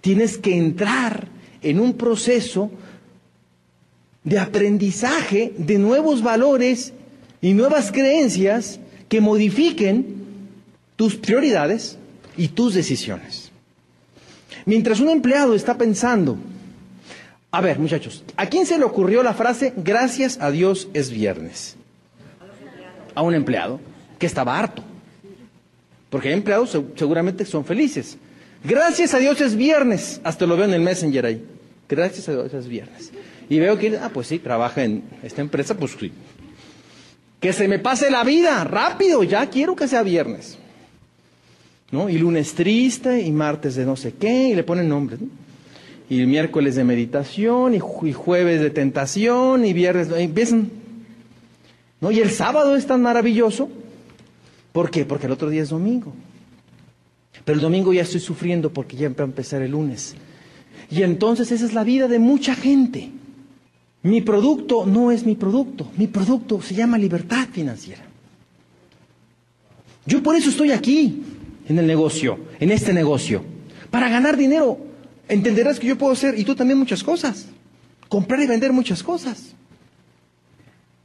Tienes 0.01 0.39
que 0.39 0.57
entrar 0.57 1.29
en 1.61 1.79
un 1.79 1.93
proceso 1.93 2.71
de 4.25 4.39
aprendizaje 4.39 5.53
de 5.59 5.79
nuevos 5.79 6.23
valores 6.23 6.95
y 7.43 7.53
nuevas 7.53 7.93
creencias 7.93 8.81
que 9.11 9.21
modifiquen 9.21 10.07
tus 10.97 11.17
prioridades 11.17 11.99
y 12.35 12.49
tus 12.49 12.73
decisiones. 12.73 13.53
Mientras 14.65 15.01
un 15.01 15.11
empleado 15.11 15.55
está 15.55 15.77
pensando, 15.77 16.39
a 17.51 17.61
ver 17.61 17.79
muchachos, 17.79 18.25
¿a 18.39 18.47
quién 18.47 18.65
se 18.65 18.79
le 18.79 18.85
ocurrió 18.85 19.23
la 19.23 19.35
frase 19.35 19.75
gracias 19.77 20.39
a 20.41 20.51
Dios 20.51 20.89
es 20.95 21.11
viernes? 21.11 21.77
A 23.15 23.21
un 23.21 23.35
empleado 23.35 23.92
que 24.23 24.27
estaba 24.27 24.57
harto. 24.57 24.85
Porque 26.09 26.29
hay 26.29 26.35
empleados 26.35 26.79
seguramente 26.95 27.45
son 27.45 27.65
felices. 27.65 28.17
Gracias 28.63 29.15
a 29.15 29.19
Dios 29.19 29.41
es 29.41 29.57
viernes. 29.57 30.21
Hasta 30.23 30.47
lo 30.47 30.57
veo 30.57 30.67
en 30.67 30.75
el 30.75 30.81
Messenger 30.81 31.27
ahí. 31.27 31.45
Gracias 31.89 32.29
a 32.29 32.33
Dios 32.33 32.55
es 32.55 32.69
viernes. 32.69 33.11
Y 33.49 33.59
veo 33.59 33.77
que, 33.77 33.99
ah, 33.99 34.13
pues 34.15 34.29
sí, 34.29 34.39
trabaja 34.39 34.85
en 34.85 35.03
esta 35.25 35.41
empresa, 35.41 35.77
pues 35.77 35.97
sí. 35.99 36.13
Que 37.41 37.53
se 37.53 37.67
me 37.67 37.81
pase 37.81 38.13
la 38.13 38.23
vida, 38.23 38.63
rápido, 38.63 39.25
ya 39.25 39.51
quiero 39.51 39.75
que 39.75 39.89
sea 39.89 40.05
viernes. 40.05 40.57
¿No? 41.91 42.09
Y 42.09 42.17
lunes 42.17 42.55
triste, 42.55 43.23
y 43.23 43.33
martes 43.33 43.75
de 43.75 43.85
no 43.85 43.97
sé 43.97 44.13
qué, 44.13 44.51
y 44.51 44.55
le 44.55 44.63
ponen 44.63 44.89
nombres. 44.89 45.19
y 46.09 46.25
miércoles 46.27 46.77
de 46.77 46.85
meditación, 46.85 47.75
y, 47.75 47.81
jueves 48.13 48.61
de 48.61 48.71
tentación, 48.71 49.65
y 49.65 49.73
viernes, 49.73 50.11
empiezan. 50.17 50.71
¿No? 52.01 52.13
Y 52.13 52.21
el 52.21 52.31
sábado 52.31 52.77
es 52.77 52.87
tan 52.87 53.03
maravilloso. 53.03 53.69
¿Por 54.73 54.91
qué? 54.91 55.05
Porque 55.05 55.27
el 55.27 55.33
otro 55.33 55.51
día 55.51 55.63
es 55.63 55.69
domingo. 55.69 56.13
Pero 57.45 57.57
el 57.57 57.63
domingo 57.63 57.93
ya 57.93 58.03
estoy 58.03 58.21
sufriendo 58.21 58.73
porque 58.73 58.97
ya 58.97 59.09
va 59.09 59.15
a 59.19 59.25
empezar 59.25 59.63
el 59.63 59.73
lunes. 59.73 60.15
Y 60.91 61.03
entonces 61.03 61.51
esa 61.53 61.65
es 61.65 61.75
la 61.75 61.85
vida 61.85 62.09
de 62.09 62.19
mucha 62.19 62.55
gente. 62.55 63.11
Mi 64.03 64.21
producto 64.21 64.87
no 64.87 65.11
es 65.13 65.25
mi 65.25 65.35
producto. 65.35 65.91
Mi 65.97 66.07
producto 66.07 66.61
se 66.61 66.75
llama 66.75 66.99
libertad 66.99 67.49
financiera. 67.51 68.03
Yo 70.07 70.23
por 70.23 70.35
eso 70.35 70.51
estoy 70.51 70.73
aquí, 70.73 71.23
en 71.69 71.79
el 71.79 71.87
negocio, 71.87 72.39
en 72.59 72.73
este 72.73 72.93
negocio, 72.93 73.45
para 73.91 74.09
ganar 74.09 74.37
dinero 74.37 74.93
entenderás 75.29 75.79
que 75.79 75.87
yo 75.87 75.97
puedo 75.97 76.13
hacer, 76.13 76.39
y 76.39 76.45
tú 76.45 76.55
también, 76.55 76.79
muchas 76.79 77.03
cosas. 77.03 77.47
Comprar 78.09 78.41
y 78.41 78.47
vender 78.47 78.73
muchas 78.73 79.03
cosas. 79.03 79.55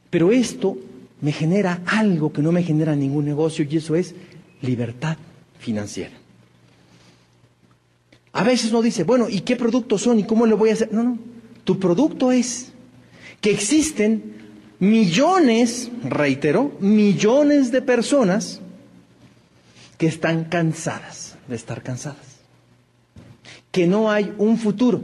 Pero 0.10 0.32
esto 0.32 0.78
me 1.22 1.32
genera 1.32 1.82
algo 1.86 2.32
que 2.32 2.42
no 2.42 2.52
me 2.52 2.64
genera 2.64 2.96
ningún 2.96 3.26
negocio 3.26 3.66
y 3.70 3.78
eso 3.78 3.96
es 3.96 4.14
libertad 4.62 5.18
financiera. 5.60 6.14
A 8.34 8.44
veces 8.44 8.70
uno 8.72 8.82
dice, 8.82 9.04
bueno, 9.04 9.28
¿y 9.30 9.42
qué 9.42 9.56
productos 9.56 10.02
son 10.02 10.20
y 10.20 10.24
cómo 10.24 10.46
lo 10.46 10.58
voy 10.58 10.70
a 10.70 10.74
hacer? 10.74 10.94
No, 10.94 11.04
no. 11.04 11.18
Tu 11.64 11.80
producto 11.80 12.32
es 12.32 12.72
que 13.42 13.52
existen 13.52 14.36
millones, 14.80 15.90
reitero, 16.04 16.78
millones 16.80 17.72
de 17.72 17.82
personas 17.82 18.62
que 19.98 20.08
están 20.08 20.46
cansadas 20.46 21.36
de 21.48 21.56
estar 21.56 21.82
cansadas 21.82 22.38
que 23.78 23.86
no 23.86 24.10
hay 24.10 24.34
un 24.40 24.58
futuro, 24.58 25.02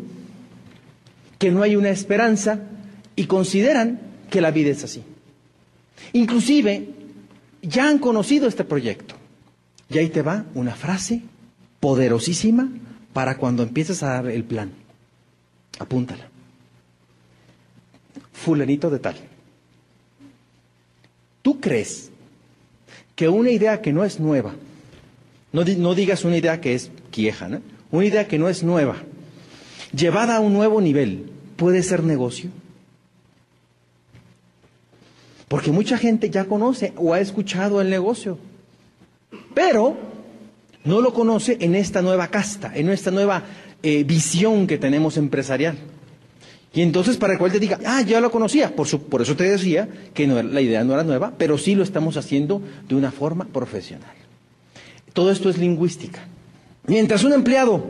que 1.37 1.51
no 1.51 1.61
hay 1.61 1.75
una 1.75 1.91
esperanza 1.91 2.59
y 3.15 3.25
consideran 3.25 3.99
que 4.31 4.41
la 4.41 4.49
vida 4.49 4.71
es 4.71 4.83
así. 4.83 5.03
Inclusive 6.11 6.89
ya 7.61 7.87
han 7.87 7.99
conocido 7.99 8.47
este 8.47 8.65
proyecto. 8.65 9.15
Y 9.89 9.97
ahí 9.97 10.09
te 10.09 10.21
va 10.21 10.45
una 10.53 10.75
frase 10.75 11.21
poderosísima 11.79 12.69
para 13.13 13.37
cuando 13.37 13.63
empieces 13.63 14.03
a 14.03 14.09
dar 14.09 14.27
el 14.27 14.43
plan. 14.43 14.71
Apúntala. 15.79 16.27
Fulanito 18.31 18.89
de 18.89 18.99
tal. 18.99 19.15
¿Tú 21.41 21.59
crees 21.59 22.09
que 23.15 23.29
una 23.29 23.51
idea 23.51 23.81
que 23.81 23.93
no 23.93 24.03
es 24.03 24.19
nueva, 24.19 24.55
no, 25.51 25.63
digas 25.63 26.25
una 26.25 26.37
idea 26.37 26.59
que 26.61 26.73
es 26.73 26.89
vieja, 27.15 27.47
¿no? 27.47 27.61
una 27.91 28.05
idea 28.05 28.27
que 28.27 28.39
no 28.39 28.49
es 28.49 28.63
nueva, 28.63 28.95
llevada 29.95 30.37
a 30.37 30.39
un 30.39 30.53
nuevo 30.53 30.81
nivel, 30.81 31.29
puede 31.57 31.83
ser 31.83 32.03
negocio? 32.03 32.49
Porque 35.53 35.71
mucha 35.71 35.99
gente 35.99 36.31
ya 36.31 36.45
conoce 36.45 36.93
o 36.97 37.13
ha 37.13 37.19
escuchado 37.19 37.79
el 37.79 37.87
negocio, 37.87 38.39
pero 39.53 39.95
no 40.83 40.99
lo 40.99 41.13
conoce 41.13 41.57
en 41.59 41.75
esta 41.75 42.01
nueva 42.01 42.29
casta, 42.29 42.71
en 42.73 42.89
esta 42.89 43.11
nueva 43.11 43.43
eh, 43.83 44.03
visión 44.03 44.65
que 44.65 44.79
tenemos 44.79 45.15
empresarial. 45.15 45.77
Y 46.73 46.81
entonces 46.81 47.17
para 47.17 47.33
el 47.33 47.39
cual 47.39 47.51
te 47.51 47.59
diga, 47.59 47.77
ah, 47.85 48.01
ya 48.01 48.19
lo 48.19 48.31
conocía, 48.31 48.75
por, 48.75 48.89
por 49.01 49.21
eso 49.21 49.35
te 49.35 49.43
decía 49.43 49.87
que 50.15 50.25
la 50.25 50.59
idea 50.59 50.83
no 50.83 50.95
era 50.95 51.03
nueva, 51.03 51.33
pero 51.37 51.59
sí 51.59 51.75
lo 51.75 51.83
estamos 51.83 52.17
haciendo 52.17 52.59
de 52.89 52.95
una 52.95 53.11
forma 53.11 53.45
profesional. 53.45 54.15
Todo 55.13 55.29
esto 55.29 55.51
es 55.51 55.59
lingüística. 55.59 56.21
Mientras 56.87 57.23
un 57.23 57.31
empleado, 57.31 57.85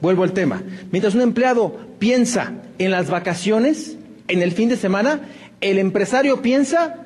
vuelvo 0.00 0.24
al 0.24 0.32
tema, 0.32 0.64
mientras 0.90 1.14
un 1.14 1.20
empleado 1.20 1.78
piensa 2.00 2.54
en 2.78 2.90
las 2.90 3.08
vacaciones, 3.08 3.98
en 4.26 4.42
el 4.42 4.50
fin 4.50 4.68
de 4.68 4.76
semana, 4.76 5.20
el 5.60 5.78
empresario 5.78 6.42
piensa 6.42 7.03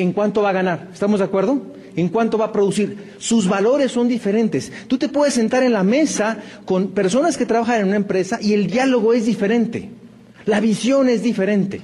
en 0.00 0.12
cuánto 0.12 0.42
va 0.42 0.50
a 0.50 0.54
ganar. 0.54 0.88
¿Estamos 0.92 1.20
de 1.20 1.26
acuerdo? 1.26 1.60
En 1.94 2.08
cuánto 2.08 2.38
va 2.38 2.46
a 2.46 2.52
producir. 2.52 3.14
Sus 3.18 3.46
valores 3.46 3.92
son 3.92 4.08
diferentes. 4.08 4.72
Tú 4.88 4.96
te 4.96 5.08
puedes 5.08 5.34
sentar 5.34 5.62
en 5.62 5.74
la 5.74 5.82
mesa 5.82 6.38
con 6.64 6.88
personas 6.92 7.36
que 7.36 7.44
trabajan 7.44 7.80
en 7.80 7.88
una 7.88 7.96
empresa 7.96 8.38
y 8.40 8.54
el 8.54 8.68
diálogo 8.68 9.12
es 9.12 9.26
diferente. 9.26 9.90
La 10.46 10.60
visión 10.60 11.10
es 11.10 11.22
diferente. 11.22 11.82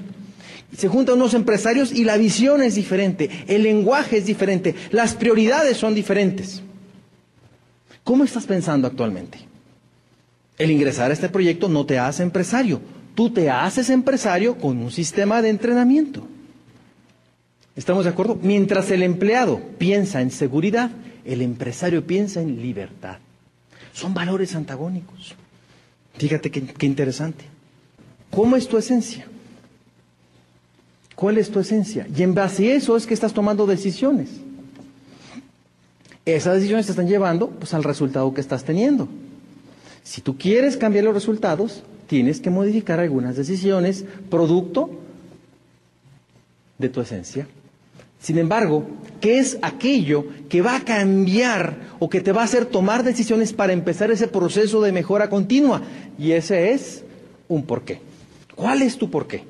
Se 0.75 0.89
juntan 0.89 1.17
unos 1.17 1.35
empresarios 1.35 1.93
y 1.93 2.05
la 2.05 2.17
visión 2.17 2.63
es 2.63 2.75
diferente. 2.75 3.29
El 3.49 3.63
lenguaje 3.63 4.17
es 4.17 4.27
diferente. 4.27 4.75
Las 4.91 5.15
prioridades 5.15 5.77
son 5.77 5.95
diferentes. 5.95 6.63
¿Cómo 8.03 8.25
estás 8.25 8.47
pensando 8.47 8.87
actualmente? 8.87 9.39
El 10.57 10.71
ingresar 10.71 11.11
a 11.11 11.15
este 11.15 11.29
proyecto 11.29 11.69
no 11.69 11.85
te 11.85 11.99
hace 11.99 12.23
empresario. 12.23 12.81
Tú 13.15 13.31
te 13.31 13.51
haces 13.51 13.91
empresario 13.91 14.57
con 14.57 14.79
un 14.79 14.91
sistema 14.91 15.43
de 15.43 15.51
entrenamiento. 15.51 16.27
¿Estamos 17.77 18.05
de 18.05 18.11
acuerdo? 18.11 18.39
Mientras 18.43 18.91
el 18.91 19.03
empleado 19.03 19.61
piensa 19.77 20.23
en 20.23 20.31
seguridad, 20.31 20.91
el 21.27 21.43
empresario 21.43 22.07
piensa 22.07 22.41
en 22.41 22.63
libertad. 22.63 23.19
Son 23.93 24.15
valores 24.15 24.55
antagónicos. 24.55 25.35
Fíjate 26.17 26.51
qué, 26.51 26.87
interesante. 26.87 27.45
¿Cómo 28.31 28.57
es 28.57 28.67
tu 28.67 28.79
esencia? 28.79 29.27
¿Cuál 31.15 31.37
es 31.37 31.51
tu 31.51 31.61
esencia? 31.61 32.07
Y 32.15 32.23
en 32.23 32.35
base 32.35 32.73
a 32.73 32.77
eso 32.77 32.97
es 32.97 33.07
que 33.07 33.15
estás 33.15 33.35
tomando 33.35 33.67
decisiones. 33.67 34.31
Esas 36.25 36.55
decisiones 36.55 36.87
te 36.87 36.93
están 36.93 37.09
llevando 37.09 37.51
pues, 37.51 37.75
al 37.75 37.85
resultado 37.85 38.33
que 38.33 38.41
estás 38.41 38.65
teniendo. 38.65 39.09
Si 40.03 40.23
tú 40.23 40.37
quieres 40.39 40.77
cambiar 40.77 41.05
los 41.05 41.15
resultados, 41.15 41.83
tienes 42.07 42.41
que 42.41 42.51
modificar 42.51 43.01
algunas 43.01 43.37
decisiones 43.37 44.05
producto 44.31 44.91
de 46.79 46.89
tu 46.89 47.01
esencia. 47.01 47.47
Sin 48.21 48.39
embargo, 48.39 48.87
¿qué 49.21 49.39
es 49.39 49.59
aquello 49.63 50.27
que 50.49 50.63
va 50.63 50.77
a 50.77 50.85
cambiar 50.85 51.77
o 51.99 52.09
que 52.09 52.21
te 52.21 52.33
va 52.33 52.43
a 52.43 52.45
hacer 52.45 52.67
tomar 52.67 53.05
decisiones 53.05 53.53
para 53.53 53.73
empezar 53.73 54.11
ese 54.11 54.29
proceso 54.29 54.81
de 54.81 54.93
mejora 54.93 55.29
continua? 55.31 55.83
Y 56.19 56.33
ese 56.33 56.73
es 56.73 57.05
un 57.49 57.65
porqué. 57.65 58.01
¿Cuál 58.55 58.83
es 58.83 58.97
tu 58.97 59.11
porqué? 59.11 59.45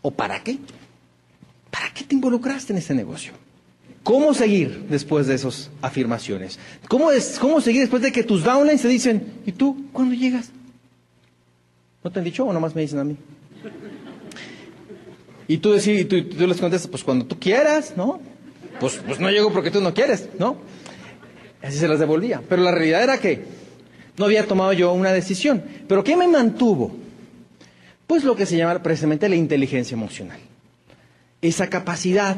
¿O 0.00 0.10
para 0.10 0.42
qué? 0.42 0.58
¿Para 1.70 1.92
qué 1.92 2.04
te 2.04 2.14
involucraste 2.14 2.72
en 2.72 2.78
ese 2.78 2.94
negocio? 2.94 3.32
¿Cómo 4.04 4.32
seguir 4.32 4.86
después 4.88 5.26
de 5.26 5.34
esas 5.34 5.70
afirmaciones? 5.82 6.58
¿Cómo, 6.88 7.08
¿Cómo 7.40 7.60
seguir 7.60 7.82
después 7.82 8.02
de 8.02 8.12
que 8.12 8.22
tus 8.22 8.42
downlines 8.42 8.80
te 8.80 8.88
dicen, 8.88 9.34
¿y 9.44 9.52
tú 9.52 9.84
cuándo 9.92 10.14
llegas? 10.14 10.50
¿No 12.02 12.10
te 12.10 12.20
han 12.20 12.24
dicho 12.24 12.46
o 12.46 12.52
nomás 12.52 12.74
me 12.74 12.80
dicen 12.82 13.00
a 13.00 13.04
mí? 13.04 13.16
Y 15.48 15.58
tú, 15.58 15.72
decís, 15.72 16.06
tú, 16.06 16.22
tú, 16.24 16.46
les 16.46 16.60
contestas, 16.60 16.90
pues 16.90 17.02
cuando 17.02 17.24
tú 17.24 17.38
quieras, 17.38 17.94
¿no? 17.96 18.20
Pues, 18.78 19.00
pues 19.04 19.18
no 19.18 19.30
llego 19.30 19.50
porque 19.50 19.70
tú 19.70 19.80
no 19.80 19.94
quieres, 19.94 20.28
¿no? 20.38 20.58
Así 21.62 21.78
se 21.78 21.88
las 21.88 21.98
devolvía. 21.98 22.42
Pero 22.48 22.62
la 22.62 22.70
realidad 22.70 23.02
era 23.02 23.18
que 23.18 23.44
no 24.18 24.26
había 24.26 24.46
tomado 24.46 24.72
yo 24.74 24.92
una 24.92 25.12
decisión. 25.12 25.64
¿Pero 25.88 26.04
qué 26.04 26.16
me 26.16 26.28
mantuvo? 26.28 26.94
Pues 28.06 28.24
lo 28.24 28.36
que 28.36 28.46
se 28.46 28.56
llama 28.56 28.82
precisamente 28.82 29.28
la 29.28 29.36
inteligencia 29.36 29.94
emocional. 29.94 30.38
Esa 31.40 31.68
capacidad 31.68 32.36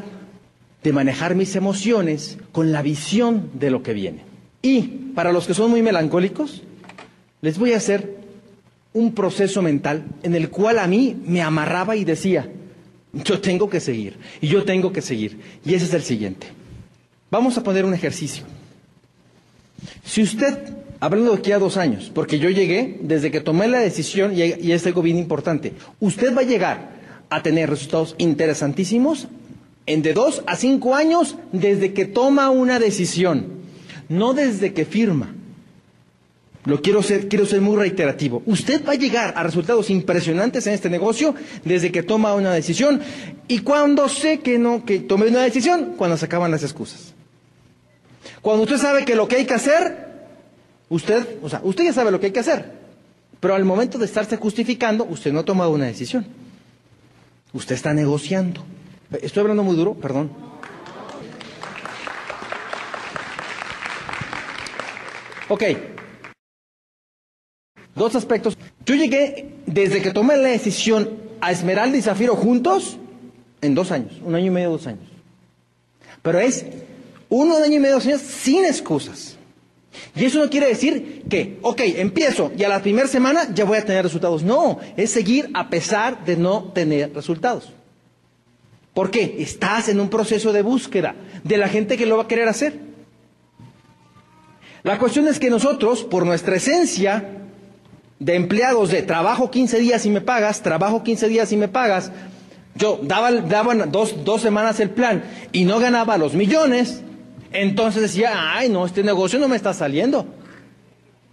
de 0.81 0.93
manejar 0.93 1.35
mis 1.35 1.55
emociones 1.55 2.37
con 2.51 2.71
la 2.71 2.81
visión 2.81 3.51
de 3.53 3.71
lo 3.71 3.83
que 3.83 3.93
viene. 3.93 4.23
Y 4.61 4.83
para 5.15 5.31
los 5.31 5.47
que 5.47 5.53
son 5.53 5.69
muy 5.69 5.81
melancólicos, 5.81 6.63
les 7.41 7.57
voy 7.57 7.73
a 7.73 7.77
hacer 7.77 8.21
un 8.93 9.13
proceso 9.13 9.61
mental 9.61 10.05
en 10.23 10.35
el 10.35 10.49
cual 10.49 10.79
a 10.79 10.87
mí 10.87 11.15
me 11.25 11.41
amarraba 11.41 11.95
y 11.95 12.03
decía, 12.03 12.49
yo 13.13 13.41
tengo 13.41 13.69
que 13.69 13.79
seguir, 13.79 14.17
y 14.39 14.47
yo 14.47 14.63
tengo 14.63 14.91
que 14.93 15.01
seguir. 15.01 15.39
Y 15.65 15.73
ese 15.73 15.85
es 15.85 15.93
el 15.93 16.03
siguiente. 16.03 16.47
Vamos 17.29 17.57
a 17.57 17.63
poner 17.63 17.85
un 17.85 17.93
ejercicio. 17.93 18.43
Si 20.03 20.21
usted, 20.21 20.57
hablando 20.99 21.31
de 21.31 21.39
aquí 21.39 21.51
a 21.51 21.59
dos 21.59 21.77
años, 21.77 22.11
porque 22.13 22.39
yo 22.39 22.49
llegué 22.49 22.99
desde 23.01 23.31
que 23.31 23.41
tomé 23.41 23.67
la 23.67 23.79
decisión, 23.79 24.33
y, 24.35 24.71
es 24.71 24.85
algo 24.85 25.01
bien 25.01 25.17
importante, 25.17 25.73
usted 25.99 26.35
va 26.35 26.41
a 26.41 26.45
llegar 26.45 27.01
a 27.29 27.41
tener 27.41 27.69
resultados 27.69 28.15
interesantísimos 28.17 29.27
en 29.85 30.01
de 30.01 30.13
dos 30.13 30.43
a 30.45 30.55
cinco 30.55 30.95
años 30.95 31.37
desde 31.51 31.93
que 31.93 32.05
toma 32.05 32.49
una 32.49 32.79
decisión, 32.79 33.47
no 34.09 34.33
desde 34.33 34.73
que 34.73 34.85
firma. 34.85 35.33
Lo 36.65 36.81
quiero 36.81 37.01
ser, 37.01 37.27
quiero 37.27 37.45
ser 37.45 37.59
muy 37.61 37.75
reiterativo. 37.75 38.43
Usted 38.45 38.85
va 38.85 38.93
a 38.93 38.95
llegar 38.95 39.33
a 39.35 39.41
resultados 39.41 39.89
impresionantes 39.89 40.67
en 40.67 40.73
este 40.73 40.89
negocio 40.89 41.33
desde 41.65 41.91
que 41.91 42.03
toma 42.03 42.35
una 42.35 42.53
decisión 42.53 43.01
y 43.47 43.59
cuando 43.59 44.07
sé 44.07 44.41
que 44.41 44.59
no, 44.59 44.85
que 44.85 44.99
tome 44.99 45.27
una 45.27 45.41
decisión, 45.41 45.93
cuando 45.97 46.17
se 46.17 46.25
acaban 46.25 46.51
las 46.51 46.63
excusas. 46.63 47.15
Cuando 48.41 48.63
usted 48.63 48.77
sabe 48.77 49.05
que 49.05 49.15
lo 49.15 49.27
que 49.27 49.37
hay 49.37 49.45
que 49.45 49.55
hacer, 49.55 50.11
usted, 50.89 51.37
o 51.41 51.49
sea, 51.49 51.61
usted 51.63 51.85
ya 51.85 51.93
sabe 51.93 52.11
lo 52.11 52.19
que 52.19 52.27
hay 52.27 52.31
que 52.31 52.39
hacer, 52.39 52.71
pero 53.39 53.55
al 53.55 53.65
momento 53.65 53.97
de 53.97 54.05
estarse 54.05 54.37
justificando, 54.37 55.05
usted 55.05 55.33
no 55.33 55.39
ha 55.39 55.45
tomado 55.45 55.71
una 55.71 55.85
decisión. 55.85 56.27
Usted 57.53 57.73
está 57.75 57.93
negociando. 57.93 58.63
Estoy 59.21 59.41
hablando 59.41 59.63
muy 59.63 59.75
duro, 59.75 59.95
perdón. 59.95 60.31
Ok. 65.49 65.63
Dos 67.95 68.15
aspectos. 68.15 68.57
Yo 68.85 68.95
llegué, 68.95 69.53
desde 69.65 70.01
que 70.01 70.11
tomé 70.11 70.37
la 70.37 70.49
decisión 70.49 71.09
a 71.41 71.51
Esmeralda 71.51 71.97
y 71.97 72.01
Zafiro 72.01 72.35
juntos, 72.35 72.97
en 73.61 73.75
dos 73.75 73.91
años, 73.91 74.13
un 74.23 74.35
año 74.35 74.47
y 74.47 74.49
medio, 74.49 74.71
dos 74.71 74.87
años. 74.87 75.07
Pero 76.21 76.39
es 76.39 76.65
uno 77.29 77.57
año 77.57 77.75
y 77.75 77.79
medio, 77.79 77.95
dos 77.95 78.05
años 78.05 78.21
sin 78.21 78.65
excusas. 78.65 79.37
Y 80.15 80.25
eso 80.25 80.39
no 80.39 80.49
quiere 80.49 80.67
decir 80.67 81.23
que, 81.29 81.59
ok, 81.61 81.81
empiezo 81.97 82.51
y 82.57 82.63
a 82.63 82.69
la 82.69 82.81
primera 82.81 83.07
semana 83.07 83.53
ya 83.53 83.65
voy 83.65 83.77
a 83.77 83.85
tener 83.85 84.03
resultados. 84.03 84.43
No, 84.43 84.79
es 84.95 85.11
seguir 85.11 85.49
a 85.53 85.69
pesar 85.69 86.23
de 86.25 86.37
no 86.37 86.71
tener 86.73 87.13
resultados. 87.13 87.73
¿Por 88.93 89.11
qué? 89.11 89.37
Estás 89.39 89.89
en 89.89 89.99
un 89.99 90.09
proceso 90.09 90.53
de 90.53 90.61
búsqueda 90.61 91.15
de 91.43 91.57
la 91.57 91.67
gente 91.67 91.97
que 91.97 92.05
lo 92.05 92.17
va 92.17 92.23
a 92.23 92.27
querer 92.27 92.47
hacer. 92.47 92.79
La 94.83 94.97
cuestión 94.97 95.27
es 95.27 95.39
que 95.39 95.49
nosotros, 95.49 96.03
por 96.03 96.25
nuestra 96.25 96.55
esencia 96.55 97.40
de 98.21 98.35
empleados 98.35 98.91
de 98.91 99.01
trabajo 99.01 99.49
15 99.49 99.79
días 99.79 100.05
y 100.05 100.11
me 100.11 100.21
pagas, 100.21 100.61
trabajo 100.61 101.01
15 101.01 101.27
días 101.27 101.51
y 101.51 101.57
me 101.57 101.67
pagas, 101.67 102.11
yo 102.75 102.99
daba, 103.01 103.31
dos, 103.87 104.23
dos 104.23 104.41
semanas 104.41 104.79
el 104.79 104.91
plan 104.91 105.23
y 105.51 105.65
no 105.65 105.79
ganaba 105.79 106.19
los 106.19 106.35
millones, 106.35 107.01
entonces 107.51 108.03
decía, 108.03 108.53
ay, 108.55 108.69
no, 108.69 108.85
este 108.85 109.03
negocio 109.03 109.39
no 109.39 109.47
me 109.47 109.55
está 109.55 109.73
saliendo. 109.73 110.27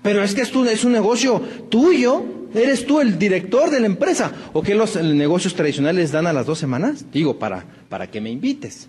Pero 0.02 0.23
es 0.23 0.35
que 0.35 0.40
es, 0.40 0.50
es 0.50 0.85
un 0.85 0.92
negocio 0.92 1.42
tuyo, 1.68 2.25
eres 2.54 2.87
tú 2.87 3.00
el 3.02 3.18
director 3.18 3.71
de 3.71 3.80
la 3.80 3.87
empresa. 3.87 4.33
¿O 4.54 4.62
qué 4.62 4.75
los 4.75 4.97
negocios 4.97 5.54
tradicionales 5.54 6.11
dan 6.11 6.26
a 6.26 6.33
las 6.33 6.47
dos 6.47 6.59
semanas? 6.59 7.04
Digo, 7.12 7.38
para, 7.38 7.66
para 7.90 8.11
que 8.11 8.23
me 8.23 8.30
invites. 8.30 8.88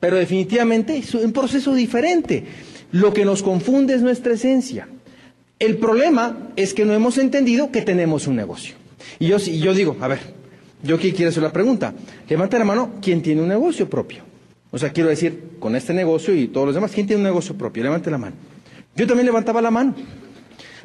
Pero 0.00 0.16
definitivamente 0.16 0.96
es 0.96 1.14
un 1.14 1.32
proceso 1.32 1.74
diferente. 1.74 2.46
Lo 2.90 3.12
que 3.12 3.26
nos 3.26 3.42
confunde 3.42 3.94
es 3.94 4.00
nuestra 4.00 4.32
esencia. 4.32 4.88
El 5.60 5.76
problema 5.76 6.48
es 6.56 6.72
que 6.72 6.86
no 6.86 6.94
hemos 6.94 7.18
entendido 7.18 7.70
que 7.70 7.82
tenemos 7.82 8.26
un 8.26 8.34
negocio. 8.34 8.74
Y 9.18 9.28
yo, 9.28 9.36
yo 9.36 9.74
digo, 9.74 9.94
a 10.00 10.08
ver, 10.08 10.18
yo 10.82 10.96
aquí 10.96 11.12
quiero 11.12 11.28
hacer 11.28 11.42
la 11.42 11.52
pregunta. 11.52 11.92
Levanta 12.30 12.58
la 12.58 12.64
mano, 12.64 12.94
¿quién 13.02 13.20
tiene 13.20 13.42
un 13.42 13.48
negocio 13.48 13.88
propio? 13.88 14.22
O 14.70 14.78
sea, 14.78 14.90
quiero 14.90 15.10
decir, 15.10 15.56
con 15.58 15.76
este 15.76 15.92
negocio 15.92 16.34
y 16.34 16.48
todos 16.48 16.66
los 16.66 16.74
demás, 16.74 16.92
¿quién 16.92 17.06
tiene 17.06 17.20
un 17.20 17.28
negocio 17.28 17.56
propio? 17.56 17.82
Levante 17.82 18.10
la 18.10 18.16
mano. 18.16 18.36
Yo 18.96 19.06
también 19.06 19.26
levantaba 19.26 19.60
la 19.60 19.70
mano, 19.70 19.94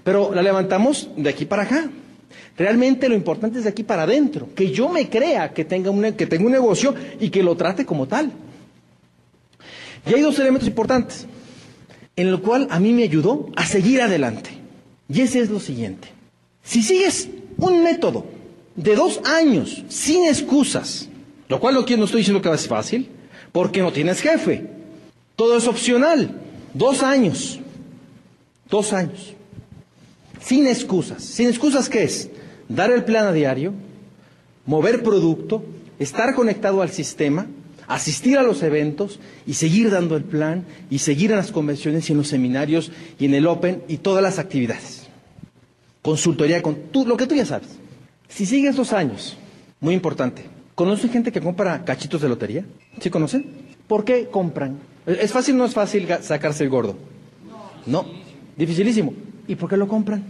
pero 0.03 0.34
la 0.36 0.41
levantamos 0.41 1.10
de 1.15 1.29
aquí 1.29 1.46
para 1.46 1.63
acá. 1.63 1.89
Realmente 2.58 3.08
lo 3.08 3.15
importante 3.15 3.60
es 3.60 3.63
de 3.63 3.70
aquí 3.70 3.84
para 3.84 4.03
adentro, 4.03 4.50
que 4.53 4.72
yo 4.72 4.89
me 4.89 5.08
crea 5.10 5.53
que 5.53 5.63
tenga 5.63 5.89
un, 5.89 6.13
que 6.13 6.27
tenga 6.27 6.46
un 6.46 6.51
negocio 6.51 6.94
y 7.20 7.29
que 7.29 7.44
lo 7.44 7.55
trate 7.55 7.86
como 7.86 8.08
tal. 8.08 8.29
Y 10.05 10.13
hay 10.13 10.22
dos 10.22 10.38
elementos 10.39 10.67
importantes, 10.67 11.27
en 12.17 12.27
el 12.27 12.39
cual 12.41 12.67
a 12.70 12.79
mí 12.79 12.91
me 12.91 13.03
ayudó 13.03 13.48
a 13.55 13.65
seguir 13.65 14.01
adelante. 14.01 14.54
Y 15.07 15.21
ese 15.21 15.39
es 15.39 15.50
lo 15.50 15.59
siguiente. 15.59 16.07
Si 16.63 16.81
sigues 16.81 17.29
un 17.57 17.83
método 17.83 18.25
de 18.75 18.95
dos 18.95 19.21
años 19.24 19.83
sin 19.88 20.25
excusas, 20.25 21.07
lo 21.47 21.59
cual 21.59 21.75
no, 21.75 21.81
no 21.81 22.05
estoy 22.05 22.21
diciendo 22.21 22.41
que 22.41 22.57
ser 22.57 22.69
fácil, 22.69 23.09
porque 23.51 23.81
no 23.81 23.93
tienes 23.93 24.21
jefe. 24.21 24.67
Todo 25.35 25.57
es 25.57 25.67
opcional. 25.67 26.41
Dos 26.74 27.03
años. 27.03 27.59
Dos 28.69 28.93
años. 28.93 29.33
Sin 30.41 30.67
excusas. 30.67 31.24
¿Sin 31.24 31.47
excusas 31.47 31.88
qué 31.88 32.03
es? 32.03 32.29
Dar 32.67 32.91
el 32.91 33.05
plan 33.05 33.27
a 33.27 33.31
diario, 33.31 33.74
mover 34.65 35.03
producto, 35.03 35.63
estar 36.00 36.33
conectado 36.35 36.81
al 36.81 36.89
sistema, 36.89 37.47
asistir 37.87 38.37
a 38.37 38.43
los 38.43 38.63
eventos 38.63 39.19
y 39.45 39.53
seguir 39.53 39.89
dando 39.91 40.15
el 40.17 40.23
plan 40.23 40.65
y 40.89 40.99
seguir 40.99 41.31
en 41.31 41.37
las 41.37 41.51
convenciones 41.51 42.09
y 42.09 42.13
en 42.13 42.17
los 42.19 42.27
seminarios 42.27 42.91
y 43.19 43.25
en 43.25 43.33
el 43.33 43.47
Open 43.47 43.83
y 43.87 43.97
todas 43.97 44.23
las 44.23 44.39
actividades. 44.39 45.07
Consultoría 46.01 46.61
con 46.61 46.75
tú, 46.91 47.05
lo 47.05 47.17
que 47.17 47.27
tú 47.27 47.35
ya 47.35 47.45
sabes. 47.45 47.69
Si 48.27 48.45
sigues 48.45 48.75
dos 48.75 48.93
años, 48.93 49.37
muy 49.79 49.93
importante, 49.93 50.45
¿Conocen 50.75 51.09
gente 51.09 51.31
que 51.31 51.39
compra 51.39 51.85
cachitos 51.85 52.21
de 52.21 52.27
lotería? 52.27 52.65
¿Sí 53.00 53.09
conocen? 53.09 53.45
¿Por 53.87 54.03
qué 54.03 54.27
compran? 54.27 54.77
¿Es 55.05 55.31
fácil 55.31 55.55
o 55.55 55.59
no 55.59 55.65
es 55.65 55.74
fácil 55.74 56.05
sacarse 56.21 56.65
el 56.65 56.69
gordo? 56.69 56.98
No, 57.85 58.05
dificilísimo. 58.57 59.13
¿Y 59.48 59.55
por 59.55 59.69
qué 59.69 59.77
lo 59.77 59.87
compran? 59.87 60.24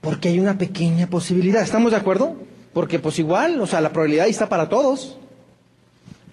Porque 0.00 0.28
hay 0.30 0.40
una 0.40 0.56
pequeña 0.56 1.08
posibilidad. 1.08 1.62
¿Estamos 1.62 1.90
de 1.90 1.98
acuerdo? 1.98 2.36
Porque 2.72 2.98
pues 3.00 3.18
igual, 3.18 3.60
o 3.60 3.66
sea, 3.66 3.82
la 3.82 3.92
probabilidad 3.92 4.28
está 4.28 4.48
para 4.48 4.70
todos. 4.70 5.18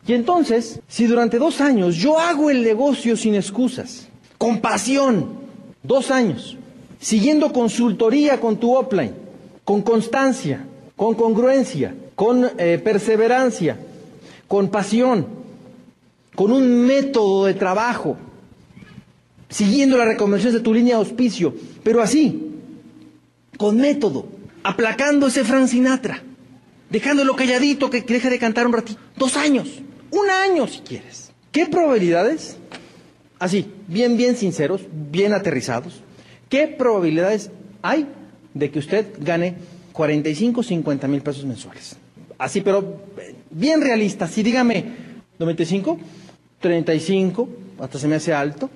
Y 0.09 0.13
entonces, 0.13 0.79
si 0.87 1.05
durante 1.05 1.37
dos 1.37 1.61
años 1.61 1.95
yo 1.95 2.17
hago 2.17 2.49
el 2.49 2.63
negocio 2.63 3.15
sin 3.15 3.35
excusas, 3.35 4.07
con 4.39 4.59
pasión, 4.59 5.33
dos 5.83 6.09
años, 6.09 6.57
siguiendo 6.99 7.53
consultoría 7.53 8.39
con 8.39 8.57
tu 8.57 8.75
offline, 8.75 9.13
con 9.63 9.83
constancia, 9.83 10.65
con 10.95 11.13
congruencia, 11.13 11.93
con 12.15 12.43
eh, 12.57 12.81
perseverancia, 12.83 13.77
con 14.47 14.69
pasión, 14.69 15.27
con 16.33 16.53
un 16.53 16.87
método 16.87 17.45
de 17.45 17.53
trabajo, 17.53 18.17
siguiendo 19.47 19.95
las 19.95 20.07
recomendaciones 20.07 20.55
de 20.55 20.63
tu 20.63 20.73
línea 20.73 20.95
de 20.95 21.03
auspicio, 21.03 21.53
pero 21.83 22.01
así, 22.01 22.55
con 23.59 23.77
método, 23.77 24.25
aplacando 24.63 25.27
ese 25.27 25.43
Frank 25.43 25.67
Sinatra, 25.67 26.23
dejándolo 26.89 27.35
calladito 27.35 27.91
que, 27.91 28.01
deje 28.01 28.31
de 28.31 28.39
cantar 28.39 28.65
un 28.65 28.73
ratito. 28.73 28.99
Dos 29.15 29.37
años, 29.37 29.83
un 30.11 30.29
año 30.29 30.67
si 30.67 30.79
quieres. 30.79 31.31
¿Qué 31.51 31.65
probabilidades? 31.65 32.57
Así, 33.39 33.71
bien, 33.87 34.17
bien 34.17 34.35
sinceros, 34.35 34.81
bien 34.91 35.33
aterrizados. 35.33 36.01
¿Qué 36.49 36.67
probabilidades 36.67 37.51
hay 37.81 38.07
de 38.53 38.69
que 38.71 38.79
usted 38.79 39.07
gane 39.19 39.55
45, 39.93 40.63
50 40.63 41.07
mil 41.07 41.21
pesos 41.21 41.45
mensuales? 41.45 41.95
Así, 42.37 42.61
pero 42.61 43.01
bien 43.49 43.81
realista. 43.81 44.27
Sí, 44.27 44.43
dígame, 44.43 44.85
95, 45.39 45.99
35, 46.59 47.49
hasta 47.79 47.99
se 47.99 48.07
me 48.07 48.15
hace 48.15 48.33
alto. 48.33 48.69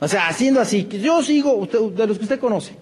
O 0.00 0.08
sea, 0.08 0.28
haciendo 0.28 0.60
así, 0.60 0.84
que 0.84 1.00
yo 1.00 1.22
sigo, 1.22 1.66
de 1.66 2.06
los 2.06 2.18
que 2.18 2.24
usted 2.24 2.38
conoce, 2.38 2.72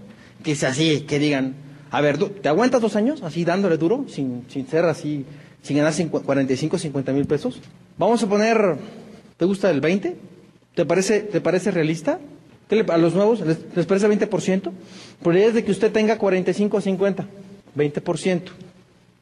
que 0.42 0.52
es 0.52 0.64
así, 0.64 1.02
que 1.02 1.18
digan, 1.18 1.54
a 1.90 2.00
ver, 2.00 2.18
¿te 2.18 2.48
aguantas 2.48 2.80
dos 2.80 2.96
años 2.96 3.22
así 3.22 3.44
dándole 3.44 3.76
duro, 3.76 4.06
sin, 4.08 4.44
sin 4.48 4.66
ser 4.66 4.86
así, 4.86 5.24
sin 5.62 5.76
ganar 5.76 5.94
45, 5.94 6.78
50 6.78 7.12
mil 7.12 7.26
pesos? 7.26 7.60
Vamos 7.96 8.22
a 8.22 8.28
poner, 8.28 8.76
¿te 9.36 9.44
gusta 9.44 9.70
el 9.70 9.80
20? 9.80 10.16
¿Te 10.74 10.84
parece, 10.86 11.20
te 11.20 11.40
parece 11.40 11.70
realista? 11.70 12.18
a 12.88 12.96
los 12.96 13.14
nuevos 13.14 13.40
les, 13.40 13.58
les 13.76 13.86
parece 13.86 14.08
20%? 14.08 14.72
Probabilidades 15.20 15.54
de 15.54 15.64
que 15.64 15.70
usted 15.70 15.92
tenga 15.92 16.16
45 16.16 16.76
o 16.76 16.80
50, 16.80 17.26
20% 17.76 18.40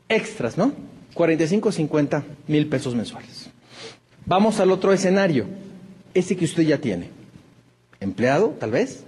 extras, 0.08 0.56
¿no? 0.56 0.72
45 1.14 1.72
50 1.72 2.24
mil 2.46 2.68
pesos 2.68 2.94
mensuales. 2.94 3.50
Vamos 4.26 4.60
al 4.60 4.70
otro 4.70 4.92
escenario, 4.92 5.46
ese 6.14 6.36
que 6.36 6.44
usted 6.44 6.62
ya 6.62 6.78
tiene. 6.78 7.08
Empleado, 7.98 8.54
tal 8.58 8.70
vez, 8.70 9.02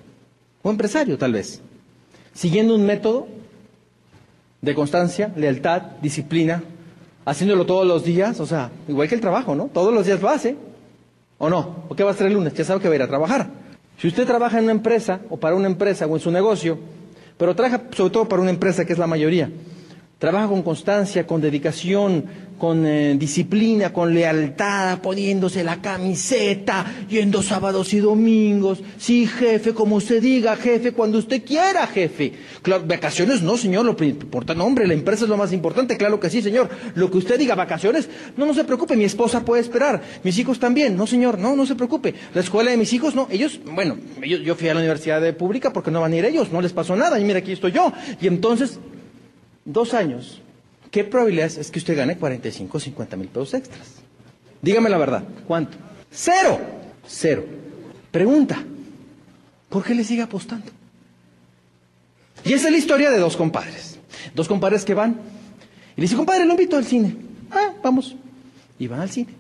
o 0.63 0.71
empresario, 0.71 1.17
tal 1.19 1.33
vez. 1.33 1.61
Siguiendo 2.35 2.75
un 2.75 2.85
método 2.87 3.29
de 4.61 4.75
constancia, 4.75 5.33
lealtad, 5.37 5.83
disciplina, 6.03 6.63
haciéndolo 7.25 7.67
todos 7.67 7.87
los 7.87 8.05
días, 8.05 8.41
o 8.41 8.47
sea, 8.47 8.71
igual 8.89 9.09
que 9.09 9.15
el 9.15 9.21
trabajo, 9.21 9.55
¿no? 9.55 9.71
Todos 9.73 9.93
los 9.93 10.07
días 10.07 10.21
lo 10.21 10.29
hace, 10.29 10.57
¿o 11.39 11.49
no? 11.49 11.85
¿O 11.89 11.95
qué 11.95 12.03
va 12.03 12.11
a 12.11 12.15
hacer 12.15 12.27
el 12.27 12.35
lunes? 12.35 12.55
Ya 12.55 12.65
sabe 12.65 12.81
que 12.81 12.89
va 12.89 12.95
a 12.95 12.97
ir 12.97 13.03
a 13.03 13.09
trabajar. 13.09 13.51
Si 13.99 14.09
usted 14.09 14.27
trabaja 14.27 14.59
en 14.59 14.65
una 14.65 14.73
empresa, 14.73 15.21
o 15.31 15.37
para 15.37 15.55
una 15.55 15.67
empresa, 15.67 16.07
o 16.07 16.15
en 16.15 16.21
su 16.21 16.31
negocio, 16.31 16.79
pero 17.37 17.55
trabaja 17.55 17.83
sobre 17.93 18.11
todo 18.13 18.29
para 18.29 18.43
una 18.43 18.51
empresa 18.51 18.85
que 18.85 18.93
es 18.93 18.99
la 18.99 19.07
mayoría, 19.07 19.51
Trabaja 20.23 20.47
con 20.47 20.63
constancia, 20.63 21.27
con 21.27 21.41
dedicación, 21.41 22.25
con 22.57 22.87
eh, 22.87 23.17
disciplina, 23.19 23.93
con 23.93 24.15
lealtad, 24.15 25.01
poniéndose 25.01 25.65
la 25.65 25.83
camiseta, 25.83 26.87
yendo 27.09 27.43
sábados 27.43 27.93
y 27.93 27.99
domingos. 27.99 28.85
Sí, 28.99 29.27
jefe, 29.27 29.75
como 29.75 29.97
usted 29.97 30.23
diga, 30.23 30.55
jefe, 30.55 30.93
cuando 30.93 31.19
usted 31.19 31.43
quiera, 31.43 31.89
jefe. 31.89 32.35
Claro, 32.63 32.85
vacaciones 32.87 33.43
no, 33.43 33.57
señor, 33.57 33.85
lo 33.85 33.97
importante, 34.05 34.63
hombre, 34.63 34.87
la 34.87 34.95
empresa 34.95 35.25
es 35.25 35.29
lo 35.29 35.37
más 35.37 35.53
importante, 35.53 35.97
claro 35.97 36.21
que 36.21 36.31
sí, 36.31 36.41
señor. 36.41 36.71
Lo 36.95 37.11
que 37.11 37.19
usted 37.19 37.37
diga, 37.37 37.57
vacaciones, 37.57 38.09
no, 38.37 38.47
no 38.47 38.55
se 38.55 38.63
preocupe, 38.63 38.95
mi 38.95 39.03
esposa 39.03 39.45
puede 39.45 39.61
esperar, 39.61 40.01
mis 40.23 40.39
hijos 40.39 40.61
también, 40.61 40.97
no, 40.97 41.09
señor, 41.09 41.37
no, 41.37 41.57
no 41.57 41.67
se 41.67 41.75
preocupe. 41.75 42.15
La 42.33 42.43
escuela 42.43 42.71
de 42.71 42.77
mis 42.77 42.93
hijos, 42.93 43.17
no, 43.17 43.27
ellos, 43.29 43.59
bueno, 43.65 43.97
yo, 44.25 44.37
yo 44.37 44.55
fui 44.55 44.69
a 44.69 44.75
la 44.75 44.79
universidad 44.79 45.37
pública 45.37 45.73
porque 45.73 45.91
no 45.91 46.01
van 46.01 46.13
a 46.13 46.17
ir 46.17 46.25
ellos, 46.27 46.53
no 46.53 46.61
les 46.61 46.73
pasó 46.73 46.95
nada, 46.95 47.19
y 47.19 47.25
mira, 47.25 47.41
aquí 47.41 47.51
estoy 47.51 47.73
yo. 47.73 47.93
Y 48.21 48.29
entonces, 48.29 48.79
dos 49.65 49.95
años, 49.95 50.41
¿qué 50.91 51.05
probabilidad 51.05 51.47
es 51.47 51.71
que 51.71 51.79
usted 51.79 51.97
gane 51.97 52.17
45 52.17 52.77
o 52.77 52.81
50 52.81 53.17
mil 53.17 53.29
pesos 53.29 53.55
extras? 53.55 53.89
Dígame 54.61 54.89
la 54.91 54.99
verdad, 54.99 55.25
¿cuánto? 55.47 55.77
Cero, 56.11 56.61
cero. 57.07 57.45
Pregunta, 58.11 58.63
¿por 59.69 59.83
qué 59.83 59.95
le 59.95 60.05
sigue 60.05 60.23
apostando? 60.23 60.67
Y 62.45 62.53
esa 62.53 62.67
es 62.67 62.73
la 62.73 62.79
historia 62.79 63.11
de 63.11 63.19
dos 63.19 63.37
compadres. 63.37 63.99
Dos 64.35 64.49
compadres 64.49 64.85
que 64.85 64.95
van. 64.95 65.21
Y 65.97 66.01
le 66.01 66.03
dice, 66.03 66.17
compadre, 66.17 66.45
lo 66.45 66.53
invito 66.53 66.77
al 66.77 66.85
cine. 66.85 67.17
Ah, 67.51 67.73
vamos. 67.83 68.17
Y 68.79 68.87
van 68.87 69.01
al 69.01 69.11
cine. 69.11 69.33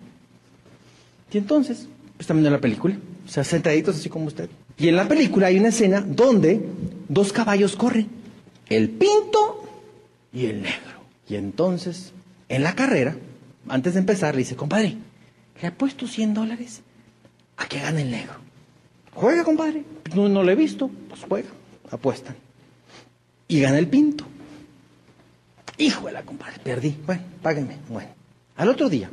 Y 1.32 1.38
entonces, 1.38 1.88
pues 2.16 2.26
también 2.26 2.46
en 2.46 2.52
la 2.52 2.60
película. 2.60 2.96
O 3.26 3.28
sea, 3.28 3.44
sentaditos 3.44 3.96
así 3.96 4.08
como 4.08 4.26
usted. 4.26 4.48
Y 4.78 4.88
en 4.88 4.96
la 4.96 5.08
película 5.08 5.48
hay 5.48 5.58
una 5.58 5.68
escena 5.68 6.00
donde 6.00 6.60
dos 7.08 7.32
caballos 7.32 7.76
corren 7.76 8.08
el 8.68 8.88
pinto 8.88 9.61
y 10.32 10.46
el 10.46 10.62
negro. 10.62 11.02
Y 11.28 11.36
entonces, 11.36 12.12
en 12.48 12.62
la 12.62 12.74
carrera, 12.74 13.16
antes 13.68 13.94
de 13.94 14.00
empezar, 14.00 14.34
le 14.34 14.40
dice, 14.40 14.56
compadre, 14.56 14.96
le 15.60 15.70
puesto 15.70 16.06
100 16.06 16.34
dólares 16.34 16.82
a 17.56 17.66
que 17.66 17.80
gane 17.80 18.02
el 18.02 18.10
negro. 18.10 18.34
Juega, 19.14 19.44
compadre. 19.44 19.84
No, 20.14 20.28
no 20.28 20.42
lo 20.42 20.50
he 20.50 20.54
visto. 20.54 20.90
Pues 21.08 21.22
juega. 21.28 21.48
Apuestan. 21.90 22.34
Y 23.48 23.60
gana 23.60 23.78
el 23.78 23.88
pinto. 23.88 24.24
Híjole, 25.78 26.22
compadre, 26.24 26.58
perdí. 26.62 26.96
Bueno, 27.06 27.22
páguenme. 27.42 27.76
Bueno. 27.88 28.08
Al 28.56 28.68
otro 28.68 28.88
día, 28.88 29.10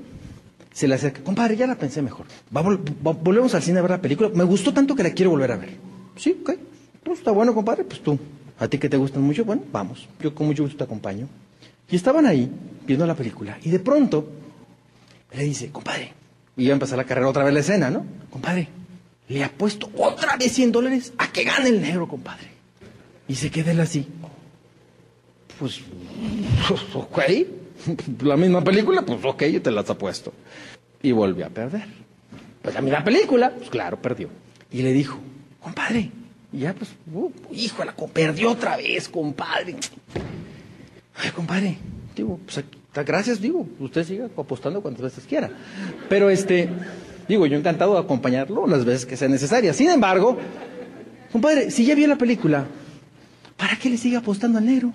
se 0.71 0.87
le 0.87 0.95
acerca, 0.95 1.21
compadre, 1.23 1.57
ya 1.57 1.67
la 1.67 1.75
pensé 1.75 2.01
mejor. 2.01 2.25
volvemos 2.51 3.53
al 3.55 3.63
cine 3.63 3.79
a 3.79 3.81
ver 3.81 3.91
la 3.91 4.01
película. 4.01 4.29
Me 4.33 4.43
gustó 4.43 4.73
tanto 4.73 4.95
que 4.95 5.03
la 5.03 5.11
quiero 5.11 5.31
volver 5.31 5.51
a 5.51 5.57
ver. 5.57 5.77
Sí, 6.15 6.37
ok. 6.41 6.53
Pues 7.03 7.19
está 7.19 7.31
bueno, 7.31 7.53
compadre, 7.53 7.83
pues 7.83 8.01
tú. 8.01 8.19
A 8.59 8.67
ti 8.67 8.77
que 8.77 8.89
te 8.89 8.97
gustan 8.97 9.23
mucho, 9.23 9.45
bueno, 9.45 9.63
vamos. 9.71 10.07
Yo 10.19 10.35
con 10.35 10.47
mucho 10.47 10.63
gusto 10.63 10.77
te 10.77 10.83
acompaño. 10.83 11.27
Y 11.89 11.95
estaban 11.95 12.25
ahí, 12.25 12.51
viendo 12.85 13.07
la 13.07 13.15
película. 13.15 13.57
Y 13.63 13.69
de 13.69 13.79
pronto, 13.79 14.29
le 15.31 15.43
dice, 15.43 15.71
compadre, 15.71 16.13
y 16.57 16.65
iba 16.65 16.73
a 16.73 16.75
empezar 16.75 16.97
la 16.97 17.05
carrera 17.05 17.29
otra 17.29 17.43
vez 17.43 17.53
la 17.53 17.61
escena, 17.61 17.89
¿no? 17.89 18.05
Compadre, 18.29 18.67
le 19.29 19.43
ha 19.43 19.49
puesto 19.49 19.89
otra 19.95 20.35
vez 20.35 20.51
100 20.51 20.71
dólares 20.71 21.13
a 21.17 21.31
que 21.31 21.43
gane 21.43 21.69
el 21.69 21.81
negro, 21.81 22.07
compadre. 22.07 22.47
Y 23.27 23.35
se 23.35 23.49
queda 23.49 23.71
él 23.71 23.79
así. 23.79 24.07
Pues, 25.57 25.81
ok, 26.93 27.19
la 28.23 28.37
misma 28.37 28.63
película, 28.63 29.03
pues 29.03 29.19
ok, 29.23 29.43
yo 29.45 29.61
te 29.61 29.71
las 29.71 29.89
apuesto. 29.89 30.33
Y 31.01 31.11
volvió 31.11 31.45
a 31.45 31.49
perder. 31.49 31.87
Pues 32.61 32.75
la 32.75 32.81
misma 32.81 33.03
película, 33.03 33.51
pues 33.55 33.69
claro, 33.69 34.01
perdió. 34.01 34.29
Y 34.71 34.81
le 34.81 34.91
dijo, 34.91 35.17
compadre, 35.61 36.11
y 36.51 36.59
ya 36.59 36.73
pues, 36.73 36.91
uh, 37.13 37.31
híjole, 37.51 37.91
perdió 38.13 38.51
otra 38.51 38.77
vez, 38.77 39.07
compadre. 39.07 39.75
Ay, 41.15 41.31
compadre, 41.31 41.77
digo, 42.15 42.39
pues 42.45 42.63
gracias, 43.05 43.39
digo, 43.39 43.67
usted 43.79 44.03
siga 44.03 44.29
apostando 44.35 44.81
cuantas 44.81 45.03
veces 45.03 45.25
quiera. 45.25 45.49
Pero 46.07 46.29
este, 46.29 46.69
digo, 47.27 47.45
yo 47.45 47.57
encantado 47.57 47.93
de 47.93 47.99
acompañarlo 47.99 48.67
las 48.67 48.85
veces 48.85 49.05
que 49.05 49.17
sea 49.17 49.27
necesaria. 49.27 49.73
Sin 49.73 49.89
embargo, 49.89 50.37
compadre, 51.31 51.71
si 51.71 51.85
ya 51.85 51.95
vio 51.95 52.07
la 52.07 52.17
película, 52.17 52.65
¿para 53.57 53.75
qué 53.77 53.89
le 53.89 53.97
sigue 53.97 54.17
apostando 54.17 54.57
al 54.57 54.65
negro? 54.65 54.91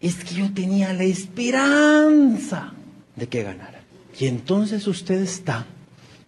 Es 0.00 0.24
que 0.24 0.34
yo 0.34 0.52
tenía 0.52 0.92
la 0.92 1.04
esperanza 1.04 2.72
de 3.16 3.26
que 3.28 3.42
ganara. 3.42 3.82
Y 4.18 4.26
entonces 4.26 4.86
usted 4.86 5.20
está 5.20 5.66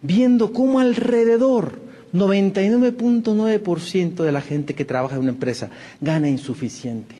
viendo 0.01 0.53
cómo 0.53 0.79
alrededor 0.79 1.84
99.9% 2.15 4.23
de 4.23 4.31
la 4.31 4.41
gente 4.41 4.73
que 4.73 4.85
trabaja 4.85 5.15
en 5.15 5.21
una 5.21 5.31
empresa 5.31 5.69
gana 6.01 6.29
insuficiente. 6.29 7.17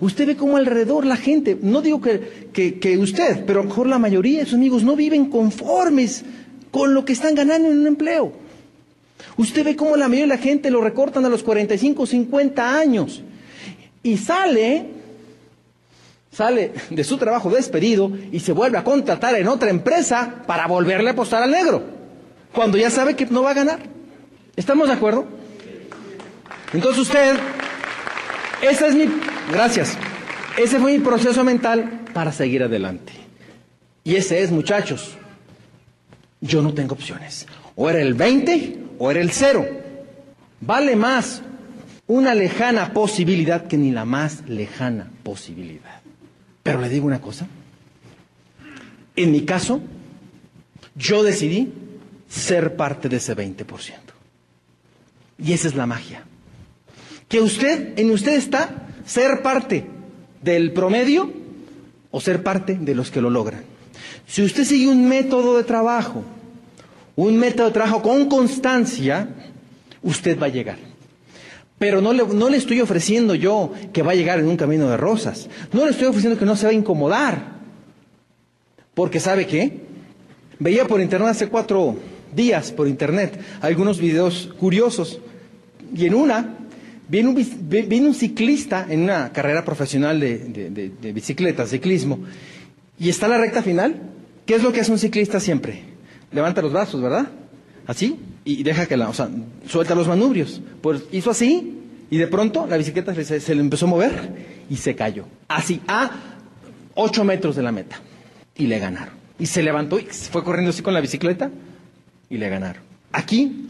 Usted 0.00 0.26
ve 0.26 0.36
cómo 0.36 0.56
alrededor 0.56 1.06
la 1.06 1.16
gente, 1.16 1.58
no 1.60 1.82
digo 1.82 2.00
que, 2.00 2.48
que, 2.52 2.98
usted, 2.98 3.44
pero 3.46 3.60
a 3.60 3.62
lo 3.62 3.68
mejor 3.68 3.86
la 3.86 3.98
mayoría 3.98 4.40
de 4.40 4.46
sus 4.46 4.54
amigos 4.54 4.82
no 4.82 4.96
viven 4.96 5.30
conformes 5.30 6.24
con 6.70 6.94
lo 6.94 7.04
que 7.04 7.12
están 7.12 7.34
ganando 7.34 7.68
en 7.68 7.80
un 7.80 7.86
empleo. 7.86 8.32
Usted 9.36 9.64
ve 9.64 9.76
cómo 9.76 9.96
la 9.96 10.08
mayoría 10.08 10.34
de 10.34 10.38
la 10.38 10.42
gente 10.42 10.70
lo 10.70 10.80
recortan 10.80 11.24
a 11.24 11.28
los 11.28 11.42
45, 11.42 12.06
50 12.06 12.78
años 12.78 13.22
y 14.02 14.16
sale, 14.16 14.86
sale 16.32 16.72
de 16.90 17.04
su 17.04 17.18
trabajo 17.18 17.50
despedido 17.50 18.10
y 18.32 18.40
se 18.40 18.52
vuelve 18.52 18.78
a 18.78 18.84
contratar 18.84 19.34
en 19.36 19.48
otra 19.48 19.70
empresa 19.70 20.42
para 20.46 20.66
volverle 20.66 21.10
a 21.10 21.12
apostar 21.12 21.42
al 21.42 21.50
negro, 21.50 21.99
cuando 22.52 22.78
ya 22.78 22.90
sabe 22.90 23.16
que 23.16 23.26
no 23.26 23.42
va 23.42 23.50
a 23.50 23.54
ganar. 23.54 23.80
¿Estamos 24.56 24.88
de 24.88 24.94
acuerdo? 24.94 25.26
Entonces 26.72 27.02
usted, 27.02 27.36
esa 28.62 28.86
es 28.88 28.94
mi 28.94 29.06
Gracias. 29.50 29.98
Ese 30.56 30.78
fue 30.78 30.92
mi 30.96 31.04
proceso 31.04 31.42
mental 31.42 32.02
para 32.14 32.32
seguir 32.32 32.62
adelante. 32.62 33.12
Y 34.04 34.14
ese 34.14 34.42
es, 34.42 34.50
muchachos, 34.50 35.16
yo 36.40 36.62
no 36.62 36.72
tengo 36.72 36.94
opciones. 36.94 37.46
O 37.74 37.90
era 37.90 38.00
el 38.00 38.14
20 38.14 38.78
o 38.98 39.10
era 39.10 39.20
el 39.20 39.30
0. 39.30 39.66
Vale 40.60 40.94
más 40.96 41.42
una 42.06 42.34
lejana 42.34 42.92
posibilidad 42.92 43.66
que 43.66 43.76
ni 43.76 43.90
la 43.90 44.04
más 44.04 44.48
lejana 44.48 45.10
posibilidad. 45.22 46.00
Pero 46.62 46.80
le 46.80 46.88
digo 46.88 47.06
una 47.06 47.20
cosa. 47.20 47.46
En 49.16 49.32
mi 49.32 49.42
caso, 49.42 49.80
yo 50.94 51.22
decidí 51.22 51.72
ser 52.30 52.76
parte 52.76 53.08
de 53.08 53.16
ese 53.16 53.36
20%. 53.36 53.66
Y 55.38 55.52
esa 55.52 55.68
es 55.68 55.74
la 55.74 55.86
magia. 55.86 56.22
Que 57.28 57.40
usted, 57.40 57.98
en 57.98 58.10
usted 58.10 58.32
está 58.34 58.86
ser 59.04 59.42
parte 59.42 59.84
del 60.40 60.72
promedio 60.72 61.30
o 62.10 62.20
ser 62.20 62.42
parte 62.42 62.76
de 62.80 62.94
los 62.94 63.10
que 63.10 63.20
lo 63.20 63.30
logran. 63.30 63.64
Si 64.26 64.42
usted 64.42 64.64
sigue 64.64 64.88
un 64.88 65.08
método 65.08 65.56
de 65.56 65.64
trabajo, 65.64 66.22
un 67.16 67.36
método 67.36 67.66
de 67.66 67.72
trabajo 67.72 68.02
con 68.02 68.28
constancia, 68.28 69.28
usted 70.02 70.38
va 70.40 70.46
a 70.46 70.50
llegar. 70.50 70.78
Pero 71.78 72.00
no 72.00 72.12
le, 72.12 72.26
no 72.26 72.48
le 72.48 72.58
estoy 72.58 72.80
ofreciendo 72.80 73.34
yo 73.34 73.72
que 73.92 74.02
va 74.02 74.12
a 74.12 74.14
llegar 74.14 74.38
en 74.38 74.46
un 74.46 74.56
camino 74.56 74.88
de 74.88 74.96
rosas. 74.96 75.48
No 75.72 75.84
le 75.84 75.92
estoy 75.92 76.06
ofreciendo 76.06 76.38
que 76.38 76.44
no 76.44 76.54
se 76.54 76.66
va 76.66 76.70
a 76.70 76.74
incomodar. 76.74 77.58
Porque 78.94 79.18
¿sabe 79.18 79.46
qué? 79.46 79.80
Veía 80.58 80.86
por 80.86 81.00
internet 81.00 81.30
hace 81.30 81.48
cuatro 81.48 81.96
días, 82.34 82.72
por 82.72 82.88
internet, 82.88 83.40
algunos 83.60 83.98
videos 83.98 84.50
curiosos. 84.58 85.20
Y 85.94 86.06
en 86.06 86.14
una 86.14 86.56
Viene 87.10 87.28
un, 87.28 88.06
un, 88.06 88.14
ciclista 88.14 88.86
en 88.88 89.00
una 89.00 89.32
carrera 89.32 89.64
profesional 89.64 90.20
de, 90.20 91.12
bicicleta, 91.12 91.66
ciclismo, 91.66 92.20
y 93.00 93.08
está 93.08 93.26
la 93.26 93.36
recta 93.36 93.64
final. 93.64 94.00
¿Qué 94.46 94.54
es 94.54 94.62
lo 94.62 94.70
que 94.72 94.80
hace 94.80 94.92
un 94.92 94.98
ciclista 94.98 95.40
siempre? 95.40 95.82
Levanta 96.30 96.62
los 96.62 96.72
brazos, 96.72 97.02
¿verdad? 97.02 97.26
Así, 97.84 98.16
y 98.44 98.62
deja 98.62 98.86
que 98.86 98.96
la, 98.96 99.08
o 99.08 99.12
sea, 99.12 99.28
suelta 99.66 99.96
los 99.96 100.06
manubrios. 100.06 100.60
Pues 100.80 101.02
hizo 101.10 101.32
así, 101.32 101.80
y 102.10 102.16
de 102.16 102.28
pronto 102.28 102.68
la 102.68 102.76
bicicleta 102.76 103.12
se, 103.12 103.54
le 103.56 103.60
empezó 103.60 103.86
a 103.86 103.88
mover 103.88 104.12
y 104.70 104.76
se 104.76 104.94
cayó. 104.94 105.24
Así, 105.48 105.80
a 105.88 106.12
ocho 106.94 107.24
metros 107.24 107.56
de 107.56 107.62
la 107.62 107.72
meta. 107.72 107.96
Y 108.54 108.68
le 108.68 108.78
ganaron. 108.78 109.14
Y 109.36 109.46
se 109.46 109.64
levantó 109.64 109.98
y 109.98 110.02
fue 110.04 110.44
corriendo 110.44 110.70
así 110.70 110.82
con 110.82 110.94
la 110.94 111.00
bicicleta 111.00 111.50
y 112.30 112.38
le 112.38 112.48
ganaron. 112.48 112.82
Aquí 113.12 113.66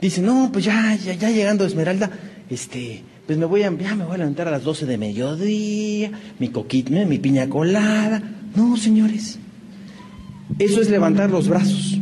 Dice, 0.00 0.22
no, 0.22 0.50
pues 0.52 0.64
ya, 0.64 0.96
ya, 0.96 1.14
ya 1.14 1.30
llegando 1.30 1.64
Esmeralda, 1.64 2.10
este, 2.48 3.02
pues 3.26 3.36
me 3.36 3.46
voy 3.46 3.62
a, 3.62 3.76
ya 3.76 3.96
me 3.96 4.04
voy 4.04 4.14
a 4.14 4.18
levantar 4.18 4.46
a 4.46 4.52
las 4.52 4.62
12 4.62 4.86
de 4.86 4.96
mediodía, 4.96 6.12
mi 6.38 6.50
coquito, 6.50 6.92
mi 6.92 7.18
piña 7.18 7.48
colada. 7.48 8.22
No, 8.54 8.76
señores. 8.76 9.38
Eso 10.58 10.80
es 10.80 10.88
levantar 10.88 11.30
los 11.30 11.48
brazos. 11.48 11.98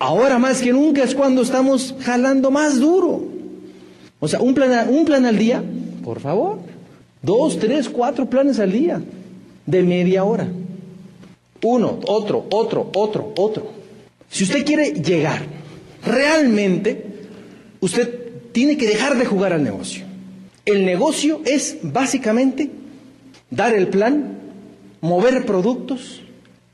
Ahora 0.00 0.40
más 0.40 0.60
que 0.60 0.72
nunca 0.72 1.04
es 1.04 1.14
cuando 1.14 1.42
estamos 1.42 1.94
jalando 2.00 2.50
más 2.50 2.80
duro. 2.80 3.28
O 4.18 4.26
sea, 4.26 4.40
un 4.40 4.52
plan, 4.52 4.88
un 4.88 5.04
plan 5.04 5.24
al 5.24 5.38
día, 5.38 5.62
por 6.02 6.18
favor. 6.18 6.58
Dos, 7.22 7.60
tres, 7.60 7.88
cuatro 7.88 8.28
planes 8.28 8.58
al 8.58 8.72
día, 8.72 9.00
de 9.66 9.82
media 9.84 10.24
hora. 10.24 10.48
Uno, 11.62 12.00
otro, 12.08 12.44
otro, 12.50 12.90
otro, 12.92 13.32
otro. 13.36 13.81
Si 14.32 14.44
usted 14.44 14.64
quiere 14.64 14.92
llegar 14.92 15.42
realmente 16.04 17.04
usted 17.80 18.18
tiene 18.52 18.76
que 18.76 18.86
dejar 18.86 19.16
de 19.16 19.24
jugar 19.24 19.52
al 19.52 19.62
negocio. 19.62 20.04
El 20.64 20.84
negocio 20.84 21.40
es 21.44 21.78
básicamente 21.82 22.70
dar 23.50 23.74
el 23.74 23.88
plan, 23.88 24.38
mover 25.00 25.44
productos 25.44 26.22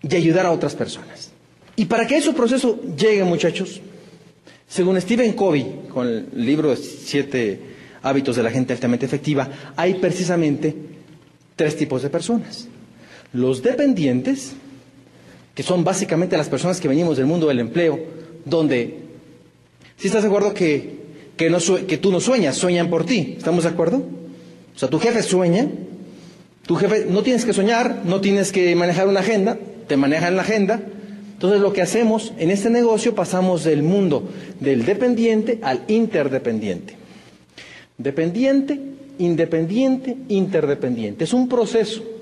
y 0.03 0.15
ayudar 0.15 0.47
a 0.47 0.53
otras 0.53 0.75
personas. 0.75 1.31
Y 1.77 1.87
para 1.87 2.07
que 2.07 2.17
ese 2.17 2.33
proceso 2.33 2.81
llegue, 2.97 3.25
muchachos, 3.25 3.81
según 4.69 5.01
Stephen 5.01 5.33
Covey, 5.33 5.83
con 5.89 6.07
el 6.07 6.29
libro 6.35 6.75
Siete 6.77 7.61
hábitos 8.03 8.37
de 8.37 8.43
la 8.43 8.51
gente 8.51 8.73
altamente 8.73 9.07
efectiva, 9.07 9.49
hay 9.77 9.95
precisamente 9.95 10.75
tres 11.57 11.77
tipos 11.77 12.03
de 12.03 12.11
personas. 12.11 12.69
Los 13.33 13.63
dependientes, 13.63 14.53
que 15.59 15.65
son 15.65 15.83
básicamente 15.83 16.37
las 16.37 16.49
personas 16.49 16.79
que 16.81 16.87
venimos 16.87 17.17
del 17.17 17.27
mundo 17.27 17.49
del 17.49 17.59
empleo, 17.59 17.99
donde 18.45 19.01
si 19.97 20.07
estás 20.07 20.23
de 20.23 20.29
acuerdo 20.29 20.55
que, 20.55 20.99
que 21.37 21.99
tú 21.99 22.13
no 22.13 22.21
sueñas, 22.21 22.55
sueñan 22.55 22.89
por 22.89 23.05
ti? 23.05 23.35
¿Estamos 23.37 23.65
de 23.65 23.71
acuerdo? 23.71 23.97
O 23.97 24.79
sea, 24.79 24.89
tu 24.89 25.01
jefe 25.01 25.21
sueña, 25.21 25.69
tu 26.65 26.77
jefe 26.77 27.07
no 27.11 27.25
tienes 27.25 27.45
que 27.45 27.53
soñar, 27.53 28.03
no 28.05 28.21
tienes 28.21 28.53
que 28.53 28.77
manejar 28.77 29.09
una 29.09 29.19
agenda, 29.19 29.59
te 29.89 29.97
manejan 29.97 30.37
la 30.37 30.43
agenda. 30.43 30.81
Entonces 31.33 31.61
lo 31.61 31.73
que 31.73 31.83
hacemos 31.83 32.33
en 32.39 32.53
este 32.53 32.71
negocio 32.71 33.17
pasamos 33.17 33.65
del 33.65 33.83
mundo 33.83 34.31
del 34.61 34.85
dependiente 34.85 35.59
al 35.63 35.83
interdependiente. 35.89 36.95
Dependiente, 37.97 38.79
independiente, 39.19 40.19
interdependiente. 40.29 41.25
Es 41.25 41.33
un 41.33 41.49
proceso. 41.49 42.18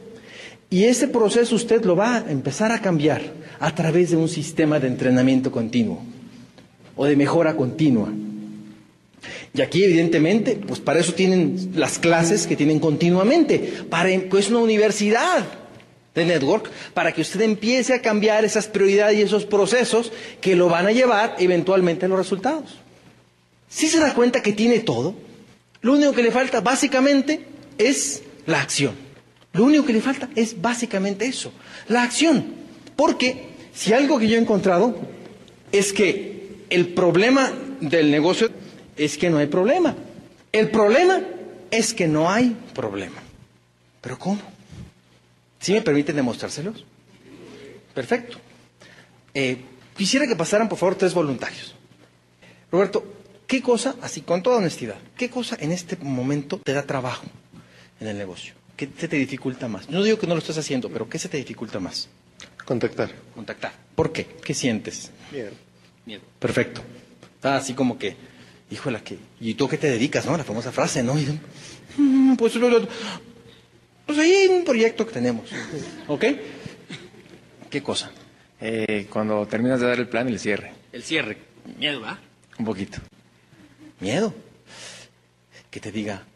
Y 0.71 0.85
ese 0.85 1.09
proceso 1.09 1.55
usted 1.55 1.85
lo 1.85 1.95
va 1.97 2.17
a 2.17 2.31
empezar 2.31 2.73
a 2.73 2.81
cambiar 2.81 3.23
a 3.61 3.75
través 3.75 4.11
de 4.11 4.17
un 4.17 4.29
sistema 4.29 4.81
de 4.81 4.89
entrenamiento 4.89 5.51
continuo 5.53 6.03
o 6.97 7.07
de 7.07 7.15
mejora 7.17 7.55
continua. 7.57 8.09
Y 9.55 9.61
aquí, 9.63 9.85
evidentemente, 9.85 10.57
pues 10.67 10.81
para 10.81 11.01
eso 11.01 11.15
tienen 11.15 11.73
las 11.77 11.99
clases 11.99 12.47
que 12.47 12.57
tienen 12.57 12.79
continuamente, 12.81 13.59
para 13.89 14.11
pues 14.29 14.51
una 14.51 14.59
universidad 14.59 15.47
de 16.15 16.25
network, 16.25 16.71
para 16.95 17.13
que 17.13 17.21
usted 17.23 17.41
empiece 17.43 17.95
a 17.95 18.03
cambiar 18.03 18.45
esas 18.45 18.67
prioridades 18.67 19.19
y 19.19 19.23
esos 19.23 19.45
procesos 19.45 20.13
que 20.41 20.57
lo 20.57 20.69
van 20.69 20.87
a 20.87 20.93
llevar 20.93 21.37
eventualmente 21.39 22.07
a 22.07 22.09
los 22.09 22.19
resultados. 22.19 22.77
Si 23.69 23.87
se 23.89 23.99
da 24.01 24.15
cuenta 24.15 24.43
que 24.43 24.53
tiene 24.53 24.81
todo, 24.81 25.15
lo 25.81 25.93
único 25.95 26.13
que 26.13 26.23
le 26.23 26.31
falta 26.31 26.61
básicamente 26.61 27.41
es 27.79 28.23
la 28.47 28.61
acción. 28.61 29.06
Lo 29.57 29.65
único 29.65 29.87
que 29.87 29.93
le 29.95 30.03
falta 30.03 30.29
es 30.37 30.61
básicamente 30.61 31.25
eso, 31.27 31.51
la 31.89 32.03
acción. 32.03 32.45
Porque 32.95 33.47
si 33.75 33.93
algo 33.95 34.19
que 34.19 34.29
yo 34.29 34.37
he 34.37 34.41
encontrado 34.41 34.95
es 35.73 35.93
que 35.95 36.65
el 36.69 36.89
problema 36.89 37.53
del 37.81 38.11
negocio 38.11 38.51
es 38.97 39.17
que 39.17 39.31
no 39.31 39.39
hay 39.39 39.47
problema. 39.47 39.95
El 40.53 40.71
problema 40.71 41.21
es 41.71 41.95
que 41.95 42.07
no 42.07 42.31
hay 42.31 42.55
problema. 42.75 43.23
¿Pero 44.03 44.19
cómo? 44.19 44.41
¿Sí 45.59 45.73
me 45.73 45.81
permiten 45.83 46.17
demostrárselos? 46.17 46.85
Perfecto. 47.95 48.39
Eh, 49.33 49.57
quisiera 49.97 50.27
que 50.27 50.37
pasaran, 50.37 50.69
por 50.69 50.79
favor, 50.79 50.97
tres 50.97 51.15
voluntarios. 51.15 51.75
Roberto, 52.71 53.05
¿qué 53.47 53.63
cosa, 53.63 53.97
así 54.03 54.21
con 54.21 54.43
toda 54.43 54.59
honestidad, 54.59 54.97
qué 55.17 55.31
cosa 55.31 55.57
en 55.59 55.73
este 55.73 55.97
momento 55.97 56.59
te 56.63 56.73
da 56.75 56.83
trabajo 56.83 57.25
en 58.01 58.09
el 58.09 58.19
negocio? 58.19 58.56
¿Qué 58.77 58.89
se 58.99 59.09
te 59.09 59.17
dificulta 59.17 59.69
más? 59.69 59.89
No 59.89 60.03
digo 60.03 60.19
que 60.19 60.27
no 60.27 60.35
lo 60.35 60.41
estés 60.41 60.59
haciendo, 60.59 60.91
pero 60.91 61.09
¿qué 61.09 61.19
se 61.19 61.29
te 61.29 61.39
dificulta 61.39 61.81
más? 61.81 62.09
Contactar. 62.65 63.11
Contactar. 63.35 63.73
¿Por 63.95 64.13
qué? 64.13 64.27
¿Qué 64.45 64.53
sientes? 64.55 65.11
Miedo. 65.33 65.53
Miedo. 66.05 66.23
Perfecto. 66.39 66.83
Está 67.37 67.57
así 67.57 67.75
como 67.75 67.99
que, 67.99 68.17
híjole, 68.71 69.01
que, 69.03 69.19
¿y 69.41 69.55
tú 69.55 69.69
qué 69.69 69.79
te 69.79 69.89
dedicas, 69.89 70.27
no? 70.27 70.37
La 70.37 70.45
famosa 70.45 70.73
frase, 70.73 71.03
¿no? 71.03 71.19
Y, 71.19 71.27
"Mm, 71.97 72.37
pues, 72.37 72.55
lo- 72.57 72.69
lo- 72.69 72.89
pues 74.05 74.19
ahí 74.19 74.47
un 74.51 74.65
proyecto 74.65 75.07
que 75.07 75.13
tenemos. 75.13 75.49
¿Ok? 76.09 76.25
¿Qué 77.71 77.83
cosa? 77.83 78.11
Eh, 78.61 79.07
cuando 79.11 79.47
terminas 79.47 79.81
de 79.81 79.87
dar 79.87 79.99
el 79.99 80.09
plan, 80.09 80.29
el 80.29 80.39
cierre. 80.39 80.73
El 80.93 81.03
cierre. 81.03 81.39
Miedo, 81.79 82.01
¿va? 82.01 82.19
Un 82.59 82.65
poquito. 82.65 82.99
Miedo. 84.01 84.35
Que 85.71 85.81
te 85.81 85.91
diga, 85.93 86.25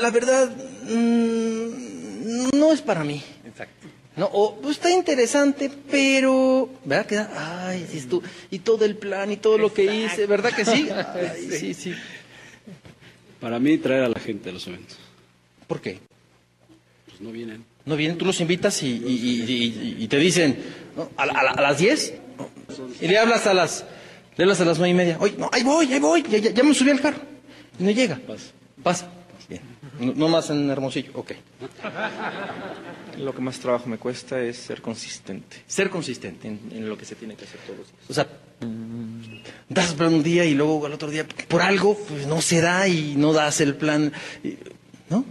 la 0.00 0.10
verdad, 0.10 0.50
mm, 0.88 2.50
no 2.58 2.72
es 2.72 2.80
para 2.82 3.04
mí. 3.04 3.22
Exacto. 3.46 3.86
No, 4.16 4.26
o 4.32 4.56
pues, 4.60 4.76
está 4.76 4.90
interesante, 4.90 5.70
pero 5.90 6.68
¿verdad 6.84 7.06
que 7.06 7.14
da? 7.16 7.68
ay, 7.68 7.86
sí, 7.90 8.02
tú, 8.08 8.20
y 8.50 8.58
todo 8.60 8.84
el 8.84 8.96
plan 8.96 9.30
y 9.30 9.36
todo 9.36 9.58
lo 9.58 9.72
que 9.72 9.84
hice, 9.84 10.26
¿verdad 10.26 10.52
que 10.52 10.64
sí? 10.64 10.88
Ay, 11.14 11.48
sí, 11.52 11.72
sí. 11.74 11.94
Para 13.40 13.60
mí, 13.60 13.78
traer 13.78 14.02
a 14.02 14.08
la 14.08 14.18
gente 14.18 14.50
a 14.50 14.52
los 14.52 14.66
eventos. 14.66 14.98
¿Por 15.68 15.80
qué? 15.80 16.00
Pues 17.06 17.20
no 17.20 17.30
vienen. 17.30 17.64
No 17.84 17.94
vienen, 17.96 18.18
tú 18.18 18.24
los 18.24 18.40
invitas 18.40 18.82
y, 18.82 18.88
y- 18.88 18.90
y- 18.90 19.52
y- 20.00 20.04
y 20.04 20.08
te 20.08 20.18
dicen, 20.18 20.58
¿no? 20.96 21.08
¿A, 21.16 21.22
a 21.22 21.60
las 21.62 21.78
10? 21.78 22.14
Y 23.00 23.06
le 23.06 23.18
hablas 23.18 23.46
a 23.46 23.54
las, 23.54 23.84
le 24.36 24.42
hablas 24.44 24.60
a 24.60 24.64
las 24.64 24.78
nueve 24.78 24.90
y 24.90 24.94
media. 24.94 25.16
Oye, 25.20 25.34
no, 25.38 25.48
ahí 25.52 25.62
voy, 25.62 25.92
ahí 25.92 26.00
voy, 26.00 26.22
ya, 26.28 26.38
ya- 26.38 26.50
ya 26.50 26.62
me 26.64 26.74
subí 26.74 26.90
al 26.90 27.00
carro. 27.00 27.18
Y 27.78 27.84
no 27.84 27.90
llega. 27.92 28.18
Pasa. 28.26 28.44
Pasa. 28.82 29.10
No, 30.00 30.12
no 30.14 30.28
más 30.28 30.50
en 30.50 30.70
Hermosillo, 30.70 31.10
ok. 31.14 31.32
Lo 33.18 33.34
que 33.34 33.40
más 33.40 33.58
trabajo 33.58 33.88
me 33.88 33.98
cuesta 33.98 34.40
es 34.40 34.56
ser 34.58 34.80
consistente 34.80 35.56
Ser 35.66 35.90
consistente. 35.90 36.46
en, 36.46 36.60
en 36.70 36.88
lo 36.88 36.96
que 36.96 37.04
se 37.04 37.16
tiene 37.16 37.34
que 37.34 37.44
hacer 37.44 37.58
todos 37.66 37.78
los 37.80 37.88
días. 37.88 38.00
O 38.08 38.14
sea, 38.14 38.28
das 39.68 39.94
plan 39.94 40.14
un 40.14 40.22
día 40.22 40.44
y 40.44 40.54
luego 40.54 40.86
al 40.86 40.92
otro 40.92 41.10
día, 41.10 41.26
por 41.48 41.60
algo, 41.62 41.96
pues 42.08 42.26
no 42.28 42.40
se 42.40 42.60
da 42.60 42.86
y 42.86 43.14
no 43.16 43.32
das 43.32 43.60
el 43.60 43.74
plan. 43.74 44.12
¿No? 45.10 45.24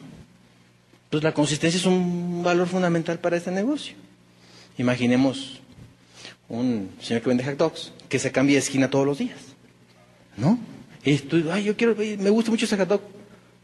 Pues 1.09 1.23
la 1.23 1.33
consistencia 1.33 1.77
es 1.77 1.85
un 1.85 2.43
valor 2.43 2.67
fundamental 2.67 3.19
para 3.19 3.37
este 3.37 3.51
negocio. 3.51 3.95
Imaginemos 4.77 5.61
un 6.49 6.89
señor 7.01 7.21
que 7.21 7.29
vende 7.29 7.45
hot 7.45 7.57
dogs, 7.57 7.93
que 8.09 8.19
se 8.19 8.31
cambia 8.33 8.55
de 8.55 8.59
esquina 8.59 8.89
todos 8.89 9.05
los 9.05 9.17
días. 9.19 9.39
¿No? 10.35 10.59
Y 11.05 11.17
tú, 11.19 11.41
ay, 11.51 11.63
yo 11.63 11.77
quiero, 11.77 11.95
me 11.95 12.29
gusta 12.29 12.51
mucho 12.51 12.65
ese 12.65 12.75
hot 12.75 12.89
dog, 12.89 13.01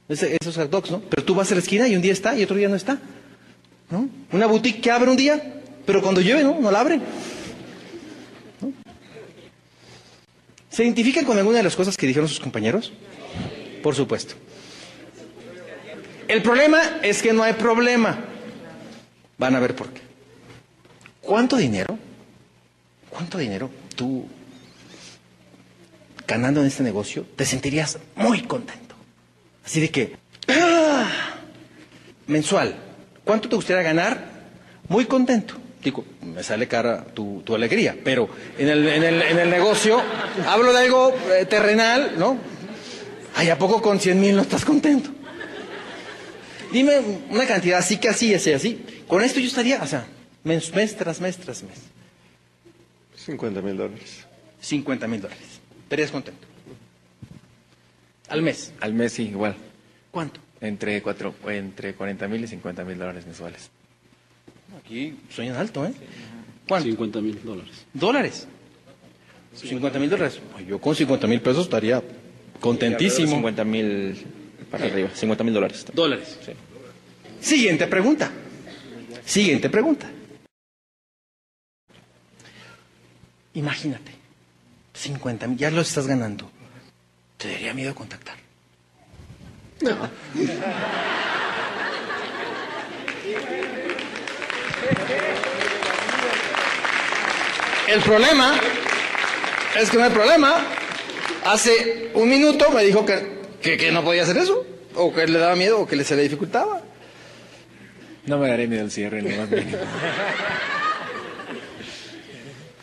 esos 0.10 0.56
hot 0.56 0.70
dogs, 0.70 0.92
¿no? 0.92 1.02
Pero 1.02 1.24
tú 1.24 1.36
vas 1.36 1.52
a 1.52 1.56
la 1.56 1.62
esquina 1.62 1.88
y 1.88 1.96
un 1.96 2.02
día 2.02 2.14
está 2.14 2.38
y 2.38 2.44
otro 2.44 2.58
día 2.58 2.70
no 2.70 2.76
está. 2.76 3.00
¿No? 3.90 4.10
Una 4.32 4.48
boutique 4.48 4.82
que 4.82 4.92
abre 4.92 5.10
un 5.10 5.18
día, 5.18 5.62
pero 5.86 6.02
cuando 6.02 6.22
llueve, 6.22 6.44
¿no? 6.44 6.60
No 6.60 6.72
la 6.72 6.80
abren. 6.80 7.02
¿Se 10.70 10.84
identifican 10.84 11.24
con 11.26 11.38
alguna 11.38 11.58
de 11.58 11.64
las 11.64 11.76
cosas 11.76 11.96
que 11.96 12.08
dijeron 12.08 12.28
sus 12.28 12.40
compañeros? 12.40 12.92
Por 13.84 13.94
supuesto. 13.94 14.34
El 16.28 16.42
problema 16.42 16.82
es 17.04 17.22
que 17.22 17.32
no 17.32 17.44
hay 17.44 17.54
problema. 17.54 18.26
Van 19.38 19.56
a 19.56 19.60
ver 19.60 19.76
por 19.76 19.90
qué. 19.90 20.02
¿Cuánto 21.22 21.58
dinero? 21.58 21.98
¿Cuánto 23.10 23.38
dinero 23.38 23.70
tú 23.96 24.26
ganando 26.28 26.62
en 26.62 26.68
este 26.68 26.82
negocio 26.82 27.26
te 27.36 27.46
sentirías 27.46 28.00
muy 28.16 28.42
contento? 28.42 28.93
Así 29.66 29.80
de 29.80 29.90
que, 29.90 30.16
¡ah! 30.50 31.10
mensual, 32.28 32.76
¿cuánto 33.24 33.50
te 33.50 33.56
gustaría 33.56 33.84
ganar? 33.84 34.32
Muy 34.90 35.06
contento. 35.06 35.56
Digo, 35.84 36.06
me 36.22 36.44
sale 36.44 36.68
cara 36.68 37.04
tu, 37.04 37.42
tu 37.44 37.56
alegría, 37.56 37.98
pero 38.04 38.30
en 38.58 38.70
el, 38.70 38.88
en, 38.88 39.04
el, 39.04 39.22
en 39.22 39.40
el 39.40 39.50
negocio 39.50 40.02
hablo 40.48 40.72
de 40.72 40.80
algo 40.80 41.14
eh, 41.34 41.46
terrenal, 41.46 42.14
¿no? 42.18 42.38
Ay, 43.36 43.50
¿a 43.50 43.58
poco 43.58 43.82
con 43.82 44.00
100 44.00 44.20
mil 44.20 44.36
no 44.36 44.44
estás 44.44 44.64
contento? 44.64 45.10
Dime 46.72 47.00
una 47.30 47.46
cantidad 47.46 47.80
así 47.80 47.98
que 47.98 48.10
así, 48.10 48.34
así, 48.34 48.54
así. 48.54 48.86
Con 49.08 49.24
esto 49.24 49.40
yo 49.40 49.48
estaría, 49.48 49.82
o 49.84 49.88
sea, 49.88 50.06
mes, 50.44 50.74
mes 50.74 50.96
tras 50.96 51.20
mes 51.20 51.38
tras 51.38 51.64
mes. 51.64 51.78
50 53.18 53.62
mil 53.62 53.78
dólares. 53.78 54.26
50 54.62 55.08
mil 55.08 55.22
dólares. 55.22 55.44
Estarías 55.84 56.12
contento. 56.12 56.53
Al 58.34 58.42
mes. 58.42 58.74
Al 58.80 58.96
mes 58.96 59.14
sí, 59.14 59.24
igual. 59.30 59.56
¿Cuánto? 60.10 60.40
Entre, 60.60 61.04
cuatro, 61.04 61.36
entre 61.48 61.94
40 61.94 62.28
mil 62.28 62.44
y 62.44 62.48
50 62.48 62.84
mil 62.84 62.98
dólares 62.98 63.28
mensuales. 63.28 63.70
Aquí 64.76 65.16
sueñan 65.30 65.56
alto, 65.56 65.86
¿eh? 65.86 65.94
¿Cuánto? 66.68 66.88
50 66.90 67.22
mil 67.22 67.40
dólares. 67.44 67.86
¿Dólares? 67.94 68.48
50 69.54 70.00
mil 70.00 70.10
dólares. 70.10 70.40
Ay, 70.58 70.66
Yo 70.66 70.82
con 70.82 70.96
50 70.96 71.28
mil 71.28 71.42
pesos 71.42 71.66
estaría 71.66 72.02
contentísimo. 72.60 73.36
50 73.36 73.64
mil 73.66 74.18
para 74.72 74.86
arriba, 74.86 75.10
50 75.14 75.44
mil 75.44 75.54
dólares. 75.54 75.86
Dólares. 75.94 76.40
Sí. 76.44 76.54
Siguiente 77.40 77.86
pregunta. 77.86 78.32
Siguiente 79.26 79.70
pregunta. 79.70 80.10
Imagínate, 83.54 84.12
50 84.96 85.48
mil, 85.50 85.58
ya 85.60 85.70
lo 85.70 85.82
estás 85.82 86.08
ganando. 86.08 86.50
¿Te 87.44 87.52
daría 87.52 87.74
miedo 87.74 87.94
contactar? 87.94 88.38
El 97.90 98.00
problema 98.00 98.56
es 99.78 99.90
que 99.90 99.98
no 99.98 100.04
hay 100.06 100.10
problema. 100.12 100.56
Hace 101.44 102.12
un 102.14 102.30
minuto 102.30 102.72
me 102.72 102.82
dijo 102.82 103.06
que, 103.06 103.42
que, 103.62 103.76
que 103.76 103.92
no 103.92 104.06
podía 104.06 104.24
hacer 104.24 104.38
eso, 104.38 104.66
o 104.96 105.14
que 105.14 105.28
le 105.28 105.38
daba 105.38 105.58
miedo, 105.58 105.82
o 105.82 105.86
que 105.86 105.98
le, 105.98 106.06
se 106.06 106.16
le 106.16 106.22
dificultaba. 106.22 106.80
No 108.26 108.38
me 108.38 108.48
daré 108.48 108.68
miedo 108.68 108.86
el 108.86 108.92
cierre, 108.92 109.22
ni 109.22 109.36
más 109.36 109.50
mínimo. 109.50 109.80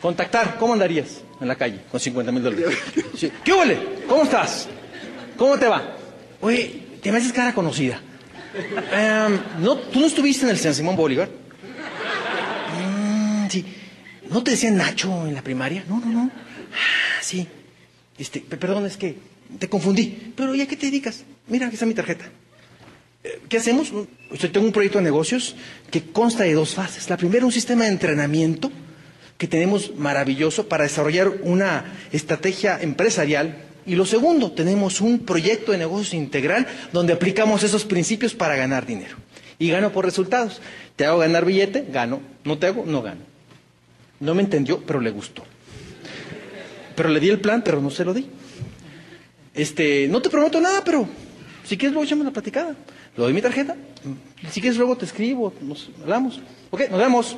Contactar, 0.01 0.57
¿cómo 0.59 0.73
andarías 0.73 1.21
en 1.41 1.49
la 1.49 1.57
calle 1.57 1.81
con 1.91 2.01
50 2.01 2.33
mil 2.33 2.43
dólares? 2.43 2.77
Sí. 3.17 3.31
¿Qué 3.45 3.53
huele? 3.53 3.79
¿Cómo 4.09 4.23
estás? 4.23 4.69
¿Cómo 5.37 5.59
te 5.59 5.67
va? 5.67 5.97
Oye, 6.41 6.83
te 7.03 7.13
me 7.13 7.19
haces 7.19 7.33
cara 7.33 7.53
conocida. 7.55 8.01
Em, 8.93 9.39
¿no, 9.63 9.77
¿Tú 9.77 10.01
no 10.01 10.07
estuviste 10.07 10.45
en 10.45 10.51
el 10.51 10.59
San 10.59 10.75
Simón 10.75 10.97
Bolívar? 10.97 11.29
Mm, 12.81 13.49
sí. 13.49 13.65
¿No 14.31 14.43
te 14.43 14.53
decían 14.53 14.77
Nacho 14.77 15.27
en 15.27 15.35
la 15.35 15.43
primaria? 15.43 15.85
No, 15.89 16.01
no, 16.01 16.07
no. 16.07 16.31
Ah, 16.73 17.21
sí. 17.23 17.47
Este, 18.19 18.41
pe- 18.41 18.57
perdón, 18.57 18.87
es 18.87 18.97
que 18.97 19.17
te 19.59 19.69
confundí. 19.69 20.33
Pero 20.37 20.55
¿y 20.55 20.63
a 20.63 20.67
qué 20.67 20.77
te 20.77 20.87
dedicas? 20.87 21.25
Mira, 21.49 21.67
aquí 21.67 21.75
está 21.75 21.87
mi 21.87 21.95
tarjeta. 21.95 22.25
Eh, 23.25 23.41
¿Qué 23.49 23.59
hacemos? 23.59 23.93
Yo 23.93 24.51
tengo 24.51 24.67
un 24.67 24.73
proyecto 24.73 24.99
de 24.99 25.05
negocios 25.05 25.57
que 25.91 26.03
consta 26.05 26.45
de 26.45 26.55
dos 26.55 26.75
fases. 26.75 27.11
La 27.11 27.17
primera, 27.17 27.45
un 27.45 27.53
sistema 27.53 27.85
de 27.85 27.91
entrenamiento 27.91 28.71
que 29.41 29.49
tenemos 29.49 29.97
maravilloso 29.97 30.69
para 30.69 30.85
desarrollar 30.85 31.33
una 31.43 31.95
estrategia 32.13 32.79
empresarial. 32.79 33.57
Y 33.87 33.95
lo 33.95 34.05
segundo, 34.05 34.53
tenemos 34.53 35.01
un 35.01 35.21
proyecto 35.21 35.73
de 35.73 35.79
negocios 35.79 36.13
integral 36.13 36.67
donde 36.93 37.15
aplicamos 37.15 37.63
esos 37.63 37.87
principios 37.87 38.35
para 38.35 38.55
ganar 38.55 38.85
dinero. 38.85 39.17
Y 39.59 39.71
gano 39.71 39.93
por 39.93 40.05
resultados. 40.05 40.61
Te 40.95 41.07
hago 41.07 41.21
ganar 41.21 41.47
billete, 41.47 41.87
gano. 41.91 42.21
No 42.45 42.59
te 42.59 42.67
hago, 42.67 42.85
no 42.85 43.01
gano. 43.01 43.23
No 44.21 44.35
me 44.35 44.43
entendió, 44.43 44.83
pero 44.85 45.01
le 45.01 45.11
gustó. 45.11 45.43
Pero 46.95 47.09
le 47.09 47.19
di 47.19 47.31
el 47.31 47.41
plan, 47.41 47.63
pero 47.65 47.81
no 47.81 47.89
se 47.89 48.05
lo 48.05 48.13
di. 48.13 48.27
Este, 49.55 50.07
no 50.09 50.21
te 50.21 50.29
prometo 50.29 50.61
nada, 50.61 50.85
pero 50.85 51.09
si 51.65 51.79
quieres 51.79 51.95
luego 51.95 52.05
echamos 52.05 52.27
la 52.27 52.31
platicada. 52.31 52.77
Lo 53.17 53.25
doy 53.25 53.33
mi 53.33 53.41
tarjeta. 53.41 53.75
Si 54.51 54.61
quieres 54.61 54.77
luego 54.77 54.99
te 54.99 55.07
escribo, 55.07 55.55
nos 55.63 55.89
hablamos. 56.03 56.43
Ok, 56.71 56.91
nos 56.91 56.99
vemos. 56.99 57.37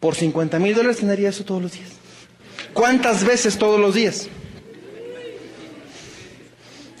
Por 0.00 0.14
50 0.14 0.58
mil 0.58 0.74
dólares 0.74 0.98
tendría 0.98 1.28
eso 1.30 1.44
todos 1.44 1.62
los 1.62 1.72
días. 1.72 1.90
¿Cuántas 2.72 3.24
veces 3.24 3.58
todos 3.58 3.80
los 3.80 3.94
días? 3.94 4.28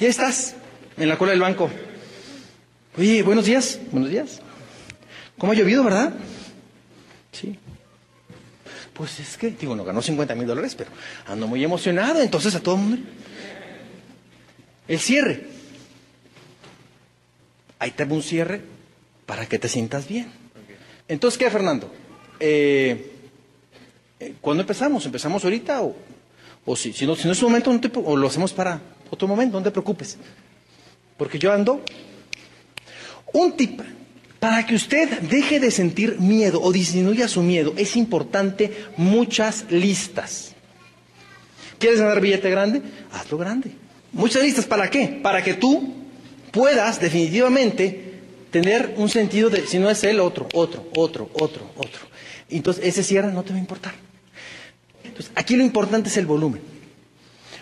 Ya 0.00 0.08
estás 0.08 0.54
en 0.96 1.08
la 1.08 1.16
cola 1.16 1.32
del 1.32 1.40
banco. 1.40 1.70
Oye, 2.96 3.22
buenos 3.22 3.44
días. 3.44 3.78
Buenos 3.92 4.10
días. 4.10 4.40
¿Cómo 5.38 5.52
ha 5.52 5.54
llovido, 5.54 5.84
verdad? 5.84 6.12
Sí. 7.32 7.58
Pues 8.92 9.20
es 9.20 9.36
que, 9.36 9.50
digo, 9.50 9.76
no 9.76 9.84
ganó 9.84 10.02
50 10.02 10.34
mil 10.34 10.46
dólares, 10.46 10.74
pero 10.74 10.90
ando 11.26 11.46
muy 11.46 11.62
emocionado. 11.62 12.20
Entonces 12.20 12.54
a 12.56 12.60
todo 12.60 12.74
el 12.74 12.80
mundo. 12.80 13.08
El 14.88 14.98
cierre. 14.98 15.46
Ahí 17.78 17.92
te 17.92 18.02
un 18.04 18.22
cierre 18.22 18.62
para 19.26 19.46
que 19.46 19.58
te 19.60 19.68
sientas 19.68 20.08
bien. 20.08 20.32
Entonces, 21.06 21.38
¿qué, 21.38 21.48
Fernando? 21.48 21.92
Eh, 22.40 23.12
eh, 24.20 24.34
¿Cuándo 24.40 24.62
empezamos? 24.62 25.04
¿Empezamos 25.06 25.44
ahorita 25.44 25.82
o, 25.82 25.94
o 26.64 26.76
si, 26.76 26.90
no, 27.06 27.16
si 27.16 27.26
no 27.26 27.32
es 27.32 27.42
un 27.42 27.50
momento, 27.50 27.78
te, 27.80 27.90
o 28.04 28.16
lo 28.16 28.26
hacemos 28.28 28.52
para 28.52 28.80
otro 29.10 29.28
momento, 29.28 29.58
no 29.58 29.64
te 29.64 29.70
preocupes. 29.70 30.16
Porque 31.16 31.38
yo 31.38 31.52
ando. 31.52 31.82
Un 33.32 33.52
tip 33.52 33.80
para 34.40 34.64
que 34.64 34.74
usted 34.74 35.20
deje 35.22 35.58
de 35.60 35.70
sentir 35.70 36.18
miedo 36.20 36.60
o 36.62 36.72
disminuya 36.72 37.26
su 37.28 37.42
miedo, 37.42 37.74
es 37.76 37.96
importante 37.96 38.72
muchas 38.96 39.66
listas. 39.70 40.54
¿Quieres 41.78 42.00
ganar 42.00 42.20
billete 42.20 42.50
grande? 42.50 42.82
Hazlo 43.12 43.38
grande. 43.38 43.70
Muchas 44.12 44.42
listas, 44.42 44.64
¿para 44.64 44.88
qué? 44.90 45.20
Para 45.22 45.42
que 45.42 45.54
tú 45.54 45.94
puedas 46.50 47.00
definitivamente 47.00 48.20
tener 48.50 48.94
un 48.96 49.08
sentido 49.08 49.50
de, 49.50 49.66
si 49.66 49.78
no 49.78 49.90
es 49.90 50.02
él, 50.04 50.20
otro, 50.20 50.48
otro, 50.54 50.88
otro, 50.96 51.28
otro, 51.34 51.70
otro. 51.76 52.07
Entonces, 52.50 52.84
ese 52.84 53.02
cierre 53.02 53.32
no 53.32 53.42
te 53.42 53.50
va 53.50 53.56
a 53.56 53.60
importar. 53.60 53.94
Entonces, 55.04 55.30
aquí 55.34 55.56
lo 55.56 55.62
importante 55.64 56.08
es 56.08 56.16
el 56.16 56.26
volumen. 56.26 56.60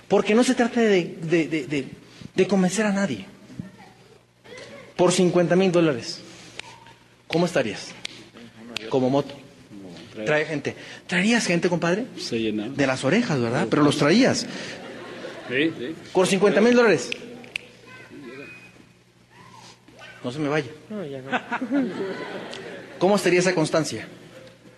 Porque 0.09 0.35
no 0.35 0.45
se 0.45 0.55
trata 0.55 0.81
de, 0.81 1.17
de, 1.23 1.47
de, 1.49 1.89
de 2.35 2.47
convencer 2.47 2.87
a 2.87 2.93
nadie. 2.93 3.27
Por 4.95 5.13
50 5.13 5.57
mil 5.57 5.73
dólares, 5.73 6.21
¿cómo 7.27 7.47
estarías? 7.47 7.89
Como 8.89 9.11
moto. 9.11 9.35
Trae 10.25 10.47
gente. 10.47 10.75
¿Traerías 11.07 11.45
gente, 11.47 11.69
compadre? 11.69 12.07
Se 12.19 12.39
llena. 12.39 12.69
De 12.69 12.87
las 12.87 13.05
orejas, 13.05 13.39
¿verdad? 13.39 13.67
Pero 13.69 13.83
los 13.83 13.99
traías. 13.99 14.47
Sí, 15.49 15.73
sí. 15.79 15.95
Por 16.13 16.27
50 16.27 16.61
mil 16.63 16.75
dólares. 16.75 17.11
No 20.25 20.33
se 20.33 20.39
me 20.39 20.49
vaya. 20.49 20.71
No, 20.89 21.05
ya 21.05 21.21
no. 21.21 21.31
¿Cómo 22.99 23.17
estaría 23.17 23.41
esa 23.41 23.55
constancia? 23.55 24.09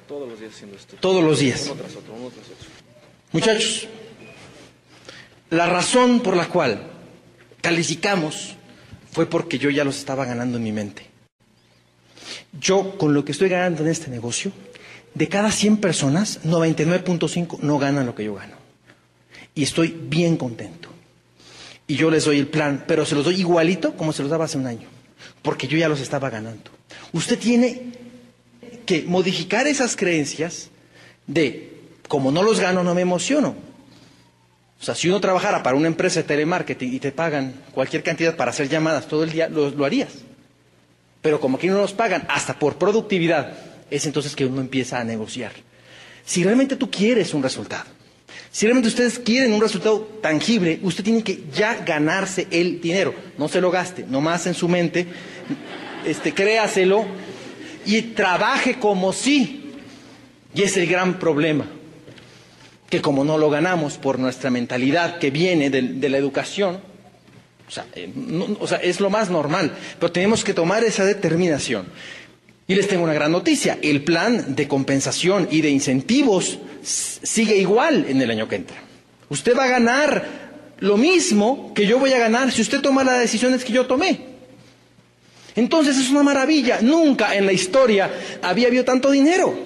Todos 0.08 0.26
los 0.26 0.40
días 0.40 0.54
haciendo 0.54 0.76
esto. 0.76 0.96
Todos 1.00 1.22
los 1.22 1.38
días. 1.38 1.66
Uno 1.66 1.74
tras 1.74 1.94
otro, 1.94 2.14
uno 2.14 2.30
tras 2.30 2.46
otro. 2.46 2.68
Muchachos, 3.32 3.88
la 5.50 5.66
razón 5.66 6.20
por 6.20 6.34
la 6.34 6.48
cual 6.48 6.82
calificamos 7.60 8.56
fue 9.12 9.26
porque 9.26 9.58
yo 9.58 9.68
ya 9.68 9.84
los 9.84 9.98
estaba 9.98 10.24
ganando 10.24 10.56
en 10.56 10.64
mi 10.64 10.72
mente. 10.72 11.06
Yo, 12.58 12.96
con 12.96 13.12
lo 13.12 13.24
que 13.24 13.32
estoy 13.32 13.50
ganando 13.50 13.82
en 13.82 13.90
este 13.90 14.08
negocio, 14.08 14.50
de 15.14 15.28
cada 15.28 15.52
100 15.52 15.76
personas, 15.76 16.42
99.5 16.42 17.58
no 17.60 17.78
ganan 17.78 18.06
lo 18.06 18.14
que 18.14 18.24
yo 18.24 18.34
gano. 18.34 18.56
Y 19.54 19.64
estoy 19.64 19.88
bien 19.88 20.38
contento. 20.38 20.88
Y 21.86 21.96
yo 21.96 22.10
les 22.10 22.24
doy 22.24 22.38
el 22.38 22.48
plan, 22.48 22.84
pero 22.86 23.04
se 23.04 23.14
los 23.14 23.24
doy 23.24 23.40
igualito 23.40 23.94
como 23.94 24.14
se 24.14 24.22
los 24.22 24.30
daba 24.30 24.46
hace 24.46 24.56
un 24.56 24.66
año, 24.66 24.88
porque 25.42 25.68
yo 25.68 25.76
ya 25.76 25.88
los 25.88 26.00
estaba 26.00 26.30
ganando. 26.30 26.70
Usted 27.12 27.38
tiene 27.38 27.97
que 28.88 29.02
modificar 29.02 29.66
esas 29.66 29.96
creencias 29.96 30.70
de, 31.26 31.74
como 32.08 32.32
no 32.32 32.42
los 32.42 32.58
gano, 32.58 32.82
no 32.82 32.94
me 32.94 33.02
emociono. 33.02 33.54
O 34.80 34.82
sea, 34.82 34.94
si 34.94 35.10
uno 35.10 35.20
trabajara 35.20 35.62
para 35.62 35.76
una 35.76 35.88
empresa 35.88 36.20
de 36.20 36.24
telemarketing 36.26 36.94
y 36.94 36.98
te 36.98 37.12
pagan 37.12 37.52
cualquier 37.74 38.02
cantidad 38.02 38.34
para 38.34 38.50
hacer 38.50 38.66
llamadas 38.70 39.06
todo 39.06 39.24
el 39.24 39.30
día, 39.30 39.50
lo, 39.50 39.84
harías. 39.84 40.14
Pero 41.20 41.38
como 41.38 41.58
aquí 41.58 41.66
no 41.66 41.76
nos 41.76 41.92
pagan 41.92 42.24
hasta 42.30 42.58
por 42.58 42.78
productividad, 42.78 43.58
es 43.90 44.06
entonces 44.06 44.34
que 44.34 44.46
uno 44.46 44.62
empieza 44.62 44.98
a 44.98 45.04
negociar. 45.04 45.52
Si 46.24 46.42
realmente 46.42 46.76
tú 46.76 46.90
quieres 46.90 47.34
un 47.34 47.42
resultado, 47.42 47.84
si 48.50 48.64
realmente 48.64 48.88
ustedes 48.88 49.18
quieren 49.18 49.52
un 49.52 49.60
resultado 49.60 50.00
tangible, 50.22 50.80
usted 50.82 51.04
tiene 51.04 51.22
que 51.22 51.44
ya 51.52 51.74
ganarse 51.84 52.46
el 52.50 52.80
dinero. 52.80 53.14
No 53.36 53.48
se 53.48 53.60
lo 53.60 53.70
gaste, 53.70 54.06
nomás 54.08 54.46
en 54.46 54.54
su 54.54 54.66
mente, 54.66 55.06
este, 56.06 56.32
créaselo 56.32 57.04
y 57.88 58.02
trabaje 58.02 58.78
como 58.78 59.14
si. 59.14 59.72
Y 60.54 60.62
es 60.62 60.76
el 60.76 60.86
gran 60.86 61.18
problema, 61.18 61.64
que 62.90 63.00
como 63.00 63.24
no 63.24 63.38
lo 63.38 63.48
ganamos 63.48 63.96
por 63.96 64.18
nuestra 64.18 64.50
mentalidad 64.50 65.18
que 65.18 65.30
viene 65.30 65.70
de, 65.70 66.08
la 66.08 66.18
educación, 66.18 66.80
eh, 67.94 68.12
o 68.60 68.66
sea, 68.66 68.76
es 68.76 69.00
lo 69.00 69.08
más 69.08 69.30
normal, 69.30 69.72
pero 69.98 70.12
tenemos 70.12 70.44
que 70.44 70.52
tomar 70.52 70.84
esa 70.84 71.04
determinación. 71.06 71.86
Y 72.66 72.74
les 72.74 72.88
tengo 72.88 73.04
una 73.04 73.14
gran 73.14 73.32
noticia, 73.32 73.78
el 73.80 74.04
plan 74.04 74.54
de 74.54 74.68
compensación 74.68 75.48
y 75.50 75.62
de 75.62 75.70
incentivos 75.70 76.58
sigue 76.82 77.56
igual 77.56 78.04
en 78.06 78.20
el 78.20 78.30
año 78.30 78.48
que 78.48 78.56
entra. 78.56 78.76
Usted 79.30 79.56
va 79.56 79.64
a 79.64 79.68
ganar 79.68 80.26
lo 80.80 80.98
mismo 80.98 81.72
que 81.74 81.86
yo 81.86 81.98
voy 81.98 82.12
a 82.12 82.18
ganar 82.18 82.52
si 82.52 82.60
usted 82.60 82.82
toma 82.82 83.02
las 83.02 83.20
decisiones 83.20 83.64
que 83.64 83.72
yo 83.72 83.86
tomé. 83.86 84.27
Entonces 85.58 85.96
es 85.96 86.08
una 86.10 86.22
maravilla, 86.22 86.78
nunca 86.80 87.34
en 87.34 87.44
la 87.44 87.52
historia 87.52 88.08
había 88.42 88.68
habido 88.68 88.84
tanto 88.84 89.10
dinero. 89.10 89.58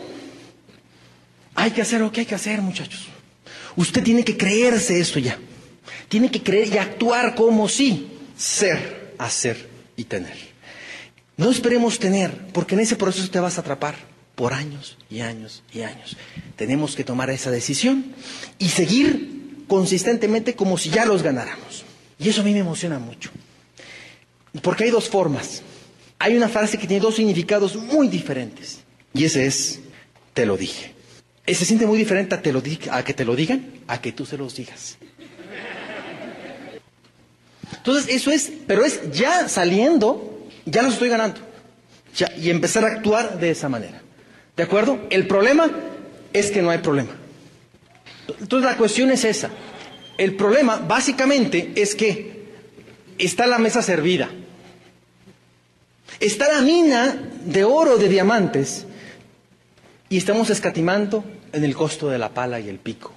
Hay 1.55 1.71
que 1.73 1.83
hacer 1.83 2.01
lo 2.01 2.11
que 2.11 2.21
hay 2.21 2.27
que 2.27 2.35
hacer, 2.35 2.63
muchachos. 2.63 3.09
Usted 3.77 4.03
tiene 4.03 4.25
que 4.25 4.39
creerse 4.39 4.99
esto 4.99 5.19
ya. 5.19 5.39
Tiene 6.09 6.31
que 6.31 6.43
creer 6.43 6.69
y 6.69 6.79
actuar 6.79 7.35
como 7.35 7.69
si 7.69 8.09
ser, 8.39 9.13
hacer 9.19 9.69
y 9.95 10.05
tener. 10.05 10.35
No 11.37 11.51
esperemos 11.51 11.99
tener, 11.99 12.39
porque 12.55 12.75
en 12.75 12.81
ese 12.81 12.97
proceso 12.97 13.31
te 13.31 13.41
vas 13.41 13.59
a 13.59 13.61
atrapar 13.61 13.95
por 14.35 14.55
años 14.55 14.97
y 15.11 15.21
años 15.21 15.63
y 15.75 15.83
años. 15.83 16.17
Tenemos 16.57 16.97
que 16.97 17.05
tomar 17.05 17.29
esa 17.29 17.51
decisión 17.51 18.15
y 18.59 18.71
seguir 18.71 19.65
consistentemente 19.69 20.55
como 20.55 20.79
si 20.79 20.89
ya 20.89 21.05
los 21.05 21.23
ganáramos. 21.23 21.85
Y 22.19 22.31
eso 22.31 22.41
a 22.41 22.45
mí 22.45 22.55
me 22.55 22.61
emociona 22.61 22.99
mucho. 22.99 23.31
Porque 24.63 24.85
hay 24.85 24.91
dos 24.91 25.11
formas. 25.11 25.63
Hay 26.23 26.37
una 26.37 26.49
frase 26.49 26.79
que 26.79 26.87
tiene 26.87 27.03
dos 27.03 27.17
significados 27.17 27.75
muy 27.75 28.07
diferentes. 28.07 28.79
Y 29.13 29.25
ese 29.25 29.45
es, 29.45 29.81
te 30.35 30.47
lo 30.47 30.57
dije. 30.57 30.95
Se 31.49 31.65
siente 31.65 31.85
muy 31.85 31.99
diferente 31.99 32.37
a, 32.37 32.41
que 33.03 33.13
te 33.13 33.25
lo 33.25 33.35
digan, 33.35 33.73
a 33.89 34.01
que 34.01 34.13
tú 34.13 34.25
se 34.25 34.39
los 34.39 34.55
digas. 34.55 34.99
Entonces, 37.77 38.15
eso 38.15 38.31
es, 38.31 38.53
pero 38.69 38.85
es 38.85 39.11
ya 39.11 39.49
saliendo, 39.49 40.47
ya 40.65 40.83
los 40.83 40.93
estoy 40.93 41.09
ganando. 41.09 41.41
Y 42.41 42.51
empezar 42.51 42.85
a 42.85 42.93
actuar 42.93 43.41
de 43.41 43.51
esa 43.51 43.69
manera. 43.69 44.01
¿De 44.57 44.63
acuerdo? 44.63 45.01
El 45.11 45.27
problema 45.27 45.69
es 46.33 46.53
que 46.53 46.63
no 46.63 46.71
hay 46.71 46.79
problema. 46.79 47.11
Entonces, 48.41 48.71
la 48.71 48.77
cuestión 48.77 49.11
es 49.11 49.25
esa. 49.25 49.51
El 50.19 50.37
problema, 50.37 50.77
básicamente, 50.77 51.73
es 51.75 51.97
que 51.97 52.45
está 53.19 53.49
la 53.49 53.59
mesa 53.59 53.83
servida. 53.83 54.31
Está 56.23 56.49
la 56.53 56.61
mina 56.61 57.17
de 57.45 57.65
oro, 57.65 57.99
de 57.99 58.09
diamantes, 58.09 58.87
y 60.09 60.17
estamos 60.17 60.51
escatimando 60.51 61.25
en 61.53 61.65
el 61.65 61.75
costo 61.75 62.09
de 62.11 62.19
la 62.19 62.33
pala 62.33 62.61
y 62.61 62.69
el 62.69 62.79
pico. 62.79 63.11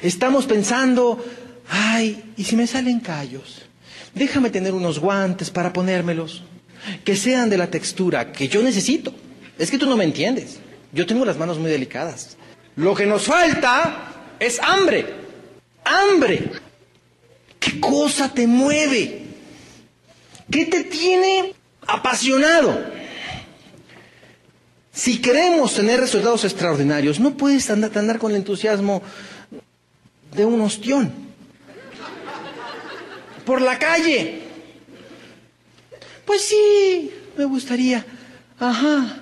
Estamos 0.00 0.46
pensando, 0.46 1.22
ay, 1.68 2.32
¿y 2.38 2.44
si 2.44 2.56
me 2.56 2.66
salen 2.66 3.00
callos? 3.00 3.66
Déjame 4.14 4.48
tener 4.48 4.72
unos 4.72 4.98
guantes 4.98 5.50
para 5.50 5.74
ponérmelos, 5.74 6.42
que 7.04 7.16
sean 7.16 7.50
de 7.50 7.58
la 7.58 7.70
textura 7.70 8.32
que 8.32 8.48
yo 8.48 8.62
necesito. 8.62 9.12
Es 9.58 9.70
que 9.70 9.76
tú 9.76 9.84
no 9.84 9.98
me 9.98 10.04
entiendes. 10.04 10.58
Yo 10.90 11.04
tengo 11.04 11.26
las 11.26 11.36
manos 11.36 11.58
muy 11.58 11.70
delicadas. 11.70 12.38
Lo 12.76 12.94
que 12.94 13.04
nos 13.04 13.24
falta 13.24 14.24
es 14.40 14.58
hambre. 14.60 15.04
Hambre. 15.84 16.50
¿Qué 17.60 17.78
cosa 17.78 18.32
te 18.32 18.46
mueve? 18.46 19.26
¿Qué 20.50 20.64
te 20.64 20.84
tiene 20.84 21.57
apasionado? 21.88 22.78
Si 24.92 25.20
queremos 25.20 25.74
tener 25.74 26.00
resultados 26.00 26.44
extraordinarios, 26.44 27.20
no 27.20 27.36
puedes 27.36 27.70
andar, 27.70 28.18
con 28.18 28.32
el 28.32 28.38
entusiasmo 28.38 29.00
de 30.34 30.44
un 30.44 30.60
ostión. 30.60 31.12
Por 33.44 33.62
la 33.62 33.78
calle. 33.78 34.42
Pues 36.24 36.42
sí, 36.42 37.12
me 37.36 37.44
gustaría. 37.44 38.04
Ajá. 38.58 39.20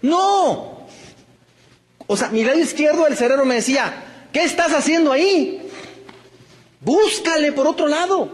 No. 0.00 0.86
O 2.06 2.16
sea, 2.16 2.28
mi 2.28 2.44
lado 2.44 2.60
izquierdo 2.60 3.04
del 3.04 3.16
cerebro 3.16 3.44
me 3.44 3.56
decía, 3.56 4.04
¿qué 4.32 4.44
estás 4.44 4.72
haciendo 4.72 5.10
ahí? 5.10 5.68
Búscale 6.80 7.50
por 7.50 7.66
otro 7.66 7.88
lado. 7.88 8.30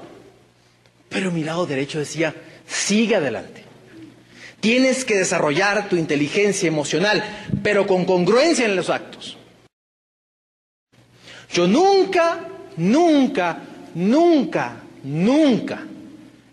Pero 1.08 1.30
mi 1.30 1.42
lado 1.42 1.64
derecho 1.64 1.98
decía, 1.98 2.34
sigue 2.66 3.16
adelante. 3.16 3.61
Tienes 4.62 5.04
que 5.04 5.16
desarrollar 5.16 5.88
tu 5.88 5.96
inteligencia 5.96 6.68
emocional, 6.68 7.20
pero 7.64 7.84
con 7.84 8.04
congruencia 8.04 8.64
en 8.64 8.76
los 8.76 8.90
actos. 8.90 9.36
Yo 11.52 11.66
nunca, 11.66 12.46
nunca, 12.76 13.58
nunca, 13.92 14.76
nunca 15.02 15.82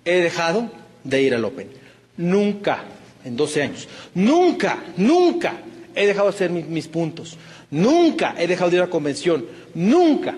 he 0.03 0.22
dejado 0.22 0.72
de 1.03 1.22
ir 1.22 1.36
al 1.36 1.45
Open. 1.45 1.70
Nunca, 2.18 2.84
en 3.24 3.38
12 3.38 3.62
años. 3.62 3.88
Nunca, 4.16 4.84
nunca 4.97 5.62
he 5.93 6.07
dejado 6.07 6.30
de 6.30 6.36
hacer 6.36 6.49
mis, 6.49 6.88
puntos. 6.88 7.38
Nunca 7.70 8.34
he 8.39 8.47
dejado 8.47 8.72
de 8.72 8.78
ir 8.78 8.82
a 8.82 8.86
la 8.86 8.91
convención. 8.91 9.45
Nunca. 9.76 10.36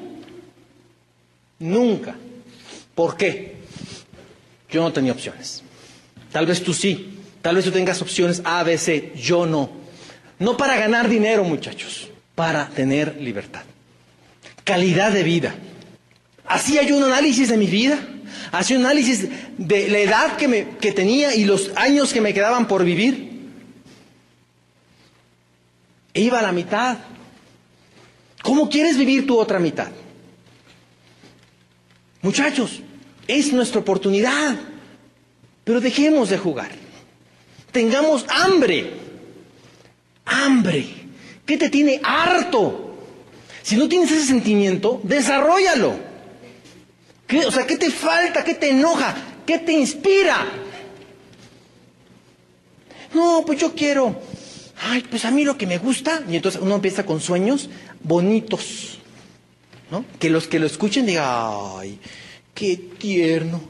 Nunca. 1.60 2.18
¿Por 2.94 3.16
qué? 3.16 3.56
Yo 4.70 4.82
no 4.82 4.92
tenía 4.92 5.14
opciones. 5.14 5.64
Tal 6.34 6.46
vez 6.46 6.62
tú 6.62 6.74
sí. 6.74 7.20
Tal 7.42 7.56
vez 7.56 7.66
tú 7.66 7.72
tengas 7.72 8.02
opciones 8.02 8.42
A, 8.46 8.64
B, 8.64 8.78
C. 8.78 9.14
Yo 9.16 9.46
no. 9.46 9.70
No 10.40 10.58
para 10.58 10.78
ganar 10.78 11.10
dinero, 11.10 11.44
muchachos. 11.44 12.10
Para 12.36 12.68
tener 12.70 13.18
libertad. 13.20 13.64
Calidad 14.64 15.12
de 15.12 15.24
vida. 15.24 15.56
Hacía 16.46 16.84
yo 16.84 16.98
un 16.98 17.04
análisis 17.04 17.50
de 17.50 17.58
mi 17.58 17.68
vida. 17.68 18.00
Hacía 18.52 18.78
un 18.78 18.86
análisis 18.86 19.28
de 19.58 19.88
la 19.90 20.00
edad 20.00 20.38
que, 20.38 20.48
me, 20.48 20.70
que 20.78 20.92
tenía 20.92 21.34
y 21.36 21.46
los 21.46 21.72
años 21.76 22.14
que 22.14 22.22
me 22.22 22.34
quedaban 22.34 22.68
por 22.68 22.84
vivir. 22.84 23.32
E 26.14 26.22
iba 26.22 26.40
a 26.40 26.44
la 26.44 26.52
mitad. 26.52 26.98
¿Cómo 28.42 28.70
quieres 28.70 28.98
vivir 28.98 29.26
tu 29.26 29.40
otra 29.40 29.60
mitad? 29.60 29.90
Muchachos, 32.22 32.82
es 33.28 33.52
nuestra 33.54 33.80
oportunidad, 33.80 34.56
pero 35.64 35.80
dejemos 35.80 36.30
de 36.30 36.38
jugar. 36.38 36.72
Tengamos 37.72 38.26
hambre, 38.30 38.94
hambre. 40.26 40.86
¿Qué 41.46 41.58
te 41.58 41.70
tiene 41.70 42.00
harto? 42.04 42.96
Si 43.64 43.76
no 43.76 43.88
tienes 43.88 44.12
ese 44.12 44.26
sentimiento, 44.26 45.00
desarrollalo. 45.04 45.96
¿Qué, 47.28 47.46
o 47.46 47.52
sea, 47.52 47.66
¿qué 47.66 47.78
te 47.78 47.92
falta? 47.92 48.44
¿Qué 48.44 48.56
te 48.56 48.70
enoja? 48.70 49.16
¿Qué 49.46 49.60
te 49.60 49.72
inspira? 49.72 50.46
No, 53.14 53.44
pues 53.46 53.60
yo 53.60 53.74
quiero. 53.74 54.20
Ay, 54.84 55.06
pues 55.10 55.26
a 55.26 55.32
mí 55.32 55.44
lo 55.44 55.58
que 55.58 55.68
me 55.68 55.78
gusta. 55.78 56.24
Y 56.30 56.36
entonces 56.36 56.62
uno 56.62 56.76
empieza 56.76 57.06
con 57.06 57.22
sueños 57.22 57.70
bonitos. 58.04 59.00
¿no? 59.92 60.06
Que 60.20 60.30
los 60.30 60.48
que 60.48 60.60
lo 60.60 60.66
escuchen 60.66 61.06
digan, 61.06 61.28
ay, 61.28 62.00
qué 62.54 62.78
tierno. 62.78 63.62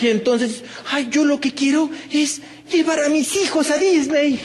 Y 0.00 0.08
entonces, 0.08 0.62
ay, 0.90 1.08
yo 1.10 1.24
lo 1.24 1.40
que 1.40 1.52
quiero 1.52 1.90
es 2.10 2.40
llevar 2.70 3.00
a 3.00 3.08
mis 3.08 3.36
hijos 3.36 3.70
a 3.70 3.78
Disney. 3.78 4.40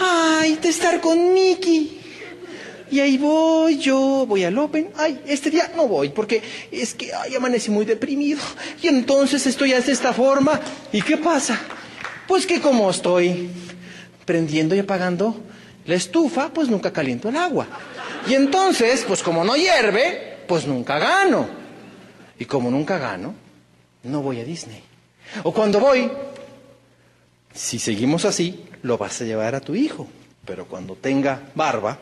Ay, 0.00 0.58
de 0.62 0.68
estar 0.68 1.00
con 1.00 1.32
Mickey. 1.34 2.00
Y 2.90 3.00
ahí 3.00 3.16
voy 3.16 3.78
yo, 3.78 4.26
voy 4.26 4.44
al 4.44 4.58
Open. 4.58 4.90
Ay, 4.96 5.20
este 5.26 5.50
día 5.50 5.72
no 5.74 5.88
voy 5.88 6.10
porque 6.10 6.42
es 6.70 6.92
que 6.92 7.12
ay, 7.14 7.34
amanecí 7.34 7.70
muy 7.70 7.86
deprimido. 7.86 8.40
Y 8.82 8.88
entonces 8.88 9.46
estoy 9.46 9.70
de 9.70 9.78
esta 9.78 10.12
forma. 10.12 10.60
¿Y 10.92 11.00
qué 11.00 11.16
pasa? 11.16 11.58
Pues 12.28 12.46
que 12.46 12.60
como 12.60 12.90
estoy 12.90 13.48
prendiendo 14.26 14.74
y 14.74 14.80
apagando 14.80 15.40
la 15.86 15.94
estufa, 15.94 16.52
pues 16.52 16.68
nunca 16.68 16.92
caliento 16.92 17.30
el 17.30 17.36
agua. 17.36 17.66
Y 18.28 18.34
entonces, 18.34 19.04
pues 19.08 19.22
como 19.22 19.42
no 19.42 19.56
hierve, 19.56 20.38
pues 20.46 20.66
nunca 20.66 20.98
gano. 20.98 21.61
Y 22.42 22.44
como 22.44 22.72
nunca 22.72 22.98
gano, 22.98 23.36
no 24.02 24.20
voy 24.20 24.40
a 24.40 24.44
Disney. 24.44 24.80
O 25.44 25.54
cuando 25.54 25.78
voy, 25.78 26.10
si 27.54 27.78
seguimos 27.78 28.24
así, 28.24 28.64
lo 28.82 28.98
vas 28.98 29.20
a 29.20 29.24
llevar 29.24 29.54
a 29.54 29.60
tu 29.60 29.76
hijo. 29.76 30.08
Pero 30.44 30.66
cuando 30.66 30.96
tenga 30.96 31.40
barba, 31.54 32.00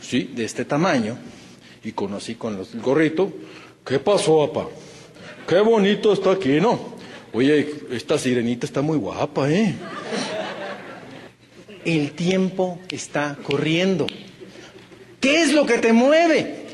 sí, 0.00 0.32
de 0.34 0.46
este 0.46 0.64
tamaño, 0.64 1.18
y 1.84 1.92
conocí 1.92 2.36
con 2.36 2.56
los, 2.56 2.72
el 2.72 2.80
gorrito, 2.80 3.30
¿qué 3.84 3.98
pasó, 3.98 4.50
papá? 4.50 4.70
Qué 5.46 5.60
bonito 5.60 6.14
está 6.14 6.30
aquí, 6.30 6.58
¿no? 6.58 6.96
Oye, 7.34 7.74
esta 7.90 8.16
sirenita 8.16 8.64
está 8.64 8.80
muy 8.80 8.96
guapa, 8.96 9.50
¿eh? 9.50 9.74
El 11.84 12.12
tiempo 12.12 12.78
está 12.88 13.36
corriendo. 13.42 14.06
¿Qué 15.20 15.42
es 15.42 15.52
lo 15.52 15.66
que 15.66 15.76
te 15.76 15.92
mueve? 15.92 16.65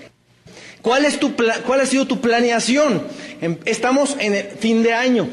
¿Cuál, 0.82 1.04
es 1.04 1.18
tu 1.20 1.34
¿Cuál 1.64 1.80
ha 1.80 1.86
sido 1.86 2.06
tu 2.06 2.20
planeación? 2.20 3.02
Em, 3.40 3.56
estamos 3.64 4.16
en 4.18 4.34
el 4.34 4.46
fin 4.46 4.82
de 4.82 4.92
año. 4.92 5.28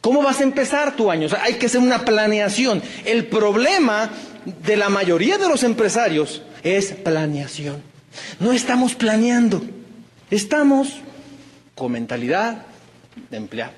¿Cómo 0.00 0.22
vas 0.22 0.40
a 0.40 0.44
empezar 0.44 0.96
tu 0.96 1.10
año? 1.10 1.28
Hay 1.42 1.54
que 1.54 1.66
hacer 1.66 1.80
una 1.80 2.04
planeación. 2.04 2.80
El 3.04 3.26
problema 3.26 4.10
de 4.64 4.76
la 4.76 4.88
mayoría 4.88 5.36
de 5.36 5.48
los 5.48 5.62
empresarios 5.62 6.42
es 6.62 6.92
planeación. 6.92 7.82
No 8.38 8.52
estamos 8.52 8.94
planeando. 8.94 9.62
Estamos 10.30 11.00
con 11.74 11.92
mentalidad 11.92 12.66
de 13.30 13.36
emplear. 13.36 13.72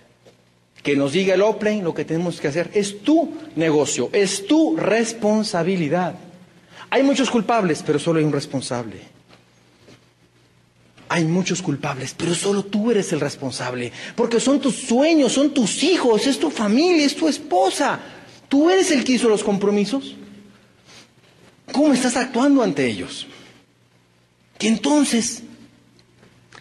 Que 0.83 0.97
nos 0.97 1.13
diga 1.13 1.35
el 1.35 1.43
Oplen 1.43 1.83
lo 1.83 1.95
que 1.95 2.05
tenemos 2.05 2.41
que 2.41 2.49
hacer. 2.49 2.71
Es 2.75 3.03
tu 3.03 3.35
negocio, 3.57 4.11
es 4.13 4.47
tu 4.47 4.77
responsabilidad. 4.77 6.15
Hay 6.91 7.03
muchos 7.03 7.31
culpables, 7.31 7.83
pero 7.85 7.99
solo 7.99 8.19
hay 8.19 8.25
un 8.25 8.33
responsable. 8.33 9.12
Hay 11.13 11.27
muchos 11.27 11.61
culpables, 11.61 12.15
pero 12.17 12.35
solo 12.35 12.65
tú 12.65 12.91
eres 12.91 13.13
el 13.13 13.21
responsable. 13.21 13.93
Porque 14.17 14.41
son 14.41 14.59
tus 14.59 14.75
sueños, 14.77 15.33
son 15.33 15.53
tus 15.53 15.83
hijos, 15.83 16.27
es 16.27 16.39
tu 16.39 16.51
familia, 16.51 17.05
es 17.05 17.15
tu 17.15 17.29
esposa. 17.29 18.01
Tú 18.49 18.71
eres 18.71 18.91
el 18.91 19.05
que 19.05 19.13
hizo 19.13 19.29
los 19.29 19.45
compromisos. 19.45 20.17
¿Cómo 21.71 21.93
estás 21.93 22.17
actuando 22.17 22.63
ante 22.63 22.87
ellos? 22.87 23.27
Y 24.59 24.69
entonces, 24.69 25.43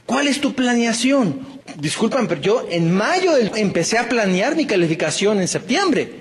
¿cuál 0.06 0.28
es 0.28 0.41
tu 0.41 0.54
planeación? 0.54 1.47
Disculpan, 1.78 2.28
pero 2.28 2.41
yo 2.41 2.68
en 2.70 2.93
mayo 2.93 3.38
empecé 3.38 3.99
a 3.99 4.10
planear 4.10 4.58
mi 4.58 4.66
calificación 4.66 5.39
en 5.39 5.47
septiembre. 5.47 6.12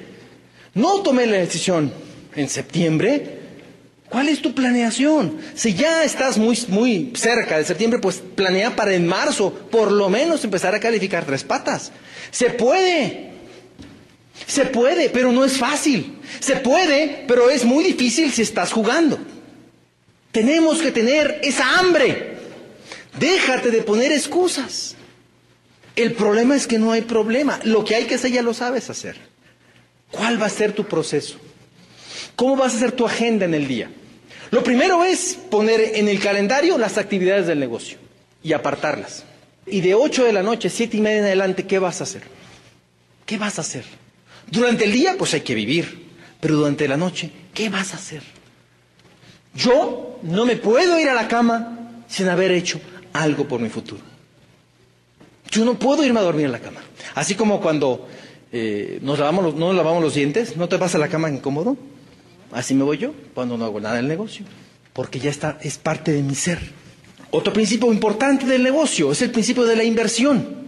No 0.74 1.02
tomé 1.02 1.26
la 1.26 1.38
decisión 1.38 1.92
en 2.36 2.48
septiembre. 2.48 3.39
¿Cuál 4.10 4.28
es 4.28 4.42
tu 4.42 4.52
planeación? 4.54 5.38
Si 5.54 5.72
ya 5.74 6.02
estás 6.02 6.36
muy, 6.36 6.58
muy 6.66 7.12
cerca 7.14 7.56
de 7.58 7.64
septiembre, 7.64 8.00
pues 8.00 8.16
planea 8.16 8.74
para 8.74 8.92
en 8.92 9.06
marzo, 9.06 9.52
por 9.70 9.92
lo 9.92 10.10
menos 10.10 10.42
empezar 10.42 10.74
a 10.74 10.80
calificar 10.80 11.24
tres 11.24 11.44
patas. 11.44 11.92
Se 12.32 12.50
puede. 12.50 13.30
Se 14.48 14.64
puede, 14.64 15.10
pero 15.10 15.30
no 15.30 15.44
es 15.44 15.56
fácil. 15.56 16.18
Se 16.40 16.56
puede, 16.56 17.24
pero 17.28 17.50
es 17.50 17.64
muy 17.64 17.84
difícil 17.84 18.32
si 18.32 18.42
estás 18.42 18.72
jugando. 18.72 19.16
Tenemos 20.32 20.82
que 20.82 20.90
tener 20.90 21.38
esa 21.44 21.78
hambre. 21.78 22.34
Déjate 23.16 23.70
de 23.70 23.82
poner 23.82 24.10
excusas. 24.10 24.96
El 25.94 26.14
problema 26.14 26.56
es 26.56 26.66
que 26.66 26.80
no 26.80 26.90
hay 26.90 27.02
problema. 27.02 27.60
Lo 27.62 27.84
que 27.84 27.94
hay 27.94 28.06
que 28.06 28.16
hacer 28.16 28.32
ya 28.32 28.42
lo 28.42 28.54
sabes 28.54 28.90
hacer. 28.90 29.16
¿Cuál 30.10 30.42
va 30.42 30.46
a 30.46 30.50
ser 30.50 30.72
tu 30.72 30.84
proceso? 30.84 31.38
¿Cómo 32.34 32.56
vas 32.56 32.74
a 32.74 32.76
hacer 32.78 32.90
tu 32.90 33.06
agenda 33.06 33.44
en 33.44 33.54
el 33.54 33.68
día? 33.68 33.88
Lo 34.50 34.64
primero 34.64 35.04
es 35.04 35.38
poner 35.50 35.80
en 35.94 36.08
el 36.08 36.18
calendario 36.18 36.76
las 36.78 36.98
actividades 36.98 37.46
del 37.46 37.60
negocio 37.60 37.98
y 38.42 38.52
apartarlas. 38.52 39.24
Y 39.66 39.80
de 39.80 39.94
8 39.94 40.24
de 40.24 40.32
la 40.32 40.42
noche, 40.42 40.68
siete 40.70 40.96
y 40.96 41.00
media 41.00 41.18
en 41.18 41.24
adelante, 41.24 41.66
¿qué 41.66 41.78
vas 41.78 42.00
a 42.00 42.04
hacer? 42.04 42.22
¿Qué 43.26 43.38
vas 43.38 43.58
a 43.58 43.60
hacer? 43.60 43.84
Durante 44.50 44.84
el 44.84 44.92
día, 44.92 45.14
pues 45.16 45.34
hay 45.34 45.42
que 45.42 45.54
vivir. 45.54 46.10
Pero 46.40 46.56
durante 46.56 46.88
la 46.88 46.96
noche, 46.96 47.30
¿qué 47.54 47.68
vas 47.68 47.92
a 47.92 47.96
hacer? 47.96 48.22
Yo 49.54 50.18
no 50.22 50.46
me 50.46 50.56
puedo 50.56 50.98
ir 50.98 51.08
a 51.08 51.14
la 51.14 51.28
cama 51.28 52.02
sin 52.08 52.28
haber 52.28 52.50
hecho 52.50 52.80
algo 53.12 53.46
por 53.46 53.60
mi 53.60 53.68
futuro. 53.68 54.02
Yo 55.50 55.64
no 55.64 55.78
puedo 55.78 56.04
irme 56.04 56.20
a 56.20 56.22
dormir 56.22 56.46
en 56.46 56.52
la 56.52 56.60
cama. 56.60 56.80
Así 57.14 57.34
como 57.34 57.60
cuando 57.60 58.08
eh, 58.52 58.98
nos 59.02 59.18
lavamos 59.18 59.44
los, 59.44 59.54
no 59.54 59.68
nos 59.68 59.76
lavamos 59.76 60.02
los 60.02 60.14
dientes, 60.14 60.56
¿no 60.56 60.68
te 60.68 60.76
vas 60.76 60.94
a 60.94 60.98
la 60.98 61.08
cama 61.08 61.28
incómodo? 61.28 61.76
Así 62.52 62.74
me 62.74 62.84
voy 62.84 62.98
yo 62.98 63.14
cuando 63.34 63.56
no 63.56 63.64
hago 63.64 63.80
nada 63.80 63.98
en 63.98 64.04
el 64.04 64.08
negocio. 64.08 64.44
Porque 64.92 65.20
ya 65.20 65.30
está, 65.30 65.58
es 65.62 65.78
parte 65.78 66.12
de 66.12 66.22
mi 66.22 66.34
ser. 66.34 66.58
Otro 67.30 67.52
principio 67.52 67.92
importante 67.92 68.44
del 68.44 68.62
negocio 68.62 69.12
es 69.12 69.22
el 69.22 69.30
principio 69.30 69.64
de 69.64 69.76
la 69.76 69.84
inversión. 69.84 70.58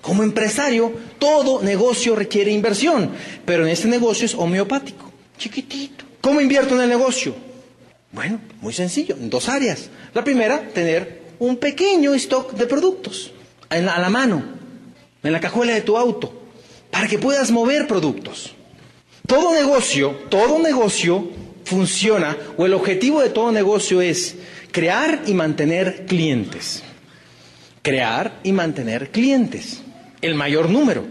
Como 0.00 0.22
empresario, 0.22 0.92
todo 1.18 1.62
negocio 1.62 2.14
requiere 2.14 2.50
inversión, 2.50 3.10
pero 3.44 3.64
en 3.64 3.70
este 3.70 3.88
negocio 3.88 4.26
es 4.26 4.34
homeopático, 4.34 5.10
chiquitito. 5.38 6.04
¿Cómo 6.20 6.40
invierto 6.40 6.74
en 6.74 6.82
el 6.82 6.88
negocio? 6.88 7.34
Bueno, 8.12 8.38
muy 8.60 8.72
sencillo, 8.72 9.16
en 9.16 9.28
dos 9.28 9.48
áreas. 9.48 9.90
La 10.12 10.22
primera, 10.22 10.68
tener 10.68 11.22
un 11.38 11.56
pequeño 11.56 12.14
stock 12.14 12.52
de 12.52 12.66
productos 12.66 13.32
a 13.68 13.78
la 13.78 14.10
mano, 14.10 14.42
en 15.22 15.32
la 15.32 15.40
cajuela 15.40 15.74
de 15.74 15.80
tu 15.80 15.96
auto, 15.96 16.32
para 16.90 17.08
que 17.08 17.18
puedas 17.18 17.50
mover 17.50 17.86
productos. 17.86 18.53
Todo 19.26 19.54
negocio, 19.54 20.10
todo 20.28 20.58
negocio 20.58 21.30
funciona, 21.64 22.36
o 22.58 22.66
el 22.66 22.74
objetivo 22.74 23.22
de 23.22 23.30
todo 23.30 23.52
negocio 23.52 24.02
es 24.02 24.36
crear 24.70 25.22
y 25.26 25.32
mantener 25.32 26.04
clientes. 26.06 26.82
crear 27.80 28.40
y 28.42 28.52
mantener 28.52 29.10
clientes, 29.10 29.82
el 30.22 30.34
mayor 30.34 30.70
número. 30.70 31.04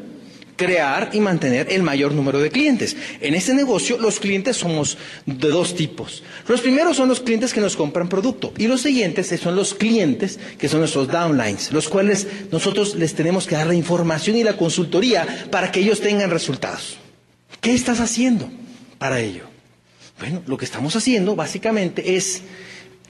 Crear 0.55 1.09
y 1.13 1.19
mantener 1.19 1.67
el 1.71 1.81
mayor 1.81 2.13
número 2.13 2.39
de 2.39 2.49
clientes. 2.51 2.95
En 3.21 3.33
este 3.33 3.53
negocio 3.53 3.97
los 3.97 4.19
clientes 4.19 4.57
somos 4.57 4.97
de 5.25 5.49
dos 5.49 5.75
tipos. 5.75 6.23
Los 6.47 6.61
primeros 6.61 6.97
son 6.97 7.09
los 7.09 7.19
clientes 7.19 7.53
que 7.53 7.61
nos 7.61 7.75
compran 7.75 8.09
producto 8.09 8.53
y 8.57 8.67
los 8.67 8.81
siguientes 8.81 9.27
son 9.39 9.55
los 9.55 9.73
clientes 9.73 10.39
que 10.57 10.69
son 10.69 10.79
nuestros 10.79 11.07
downlines, 11.07 11.71
los 11.71 11.89
cuales 11.89 12.27
nosotros 12.51 12.95
les 12.95 13.13
tenemos 13.15 13.47
que 13.47 13.55
dar 13.55 13.67
la 13.67 13.75
información 13.75 14.37
y 14.37 14.43
la 14.43 14.57
consultoría 14.57 15.47
para 15.51 15.71
que 15.71 15.79
ellos 15.79 16.01
tengan 16.01 16.29
resultados. 16.29 17.02
¿Qué 17.61 17.73
estás 17.73 17.99
haciendo 17.99 18.49
para 18.97 19.19
ello? 19.19 19.43
Bueno, 20.19 20.41
lo 20.47 20.57
que 20.57 20.65
estamos 20.65 20.95
haciendo 20.95 21.35
básicamente 21.35 22.15
es 22.15 22.43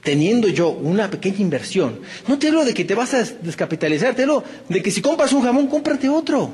teniendo 0.02 0.48
yo 0.48 0.68
una 0.68 1.10
pequeña 1.10 1.38
inversión, 1.38 2.00
no 2.28 2.38
te 2.38 2.48
hablo 2.48 2.64
de 2.64 2.74
que 2.74 2.84
te 2.84 2.94
vas 2.94 3.14
a 3.14 3.22
descapitalizar, 3.22 4.14
te 4.14 4.22
hablo 4.22 4.44
de 4.68 4.82
que 4.82 4.90
si 4.90 5.00
compras 5.00 5.32
un 5.32 5.42
jamón, 5.42 5.66
cómprate 5.66 6.08
otro. 6.08 6.50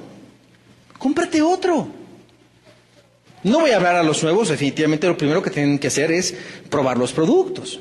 Cómprate 0.98 1.42
otro. 1.42 1.88
No 3.42 3.60
voy 3.60 3.70
a 3.70 3.76
hablar 3.76 3.96
a 3.96 4.02
los 4.02 4.22
nuevos, 4.22 4.48
definitivamente 4.48 5.06
lo 5.06 5.16
primero 5.16 5.42
que 5.42 5.50
tienen 5.50 5.78
que 5.78 5.88
hacer 5.88 6.12
es 6.12 6.34
probar 6.68 6.96
los 6.96 7.12
productos. 7.12 7.80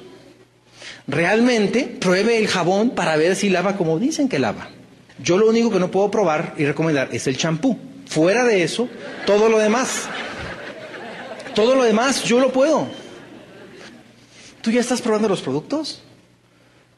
Realmente 1.07 1.83
pruebe 1.99 2.37
el 2.37 2.47
jabón 2.47 2.91
para 2.91 3.17
ver 3.17 3.35
si 3.35 3.49
lava 3.49 3.75
como 3.75 3.99
dicen 3.99 4.29
que 4.29 4.39
lava. 4.39 4.69
Yo 5.21 5.37
lo 5.37 5.49
único 5.49 5.69
que 5.69 5.79
no 5.79 5.91
puedo 5.91 6.09
probar 6.09 6.55
y 6.57 6.65
recomendar 6.65 7.09
es 7.11 7.27
el 7.27 7.37
champú. 7.37 7.77
Fuera 8.09 8.43
de 8.43 8.63
eso, 8.63 8.89
todo 9.27 9.49
lo 9.49 9.59
demás. 9.59 10.07
Todo 11.53 11.75
lo 11.75 11.83
demás 11.83 12.23
yo 12.23 12.39
lo 12.39 12.51
puedo. 12.51 12.87
¿Tú 14.61 14.71
ya 14.71 14.81
estás 14.81 14.99
probando 14.99 15.29
los 15.29 15.41
productos? 15.41 16.01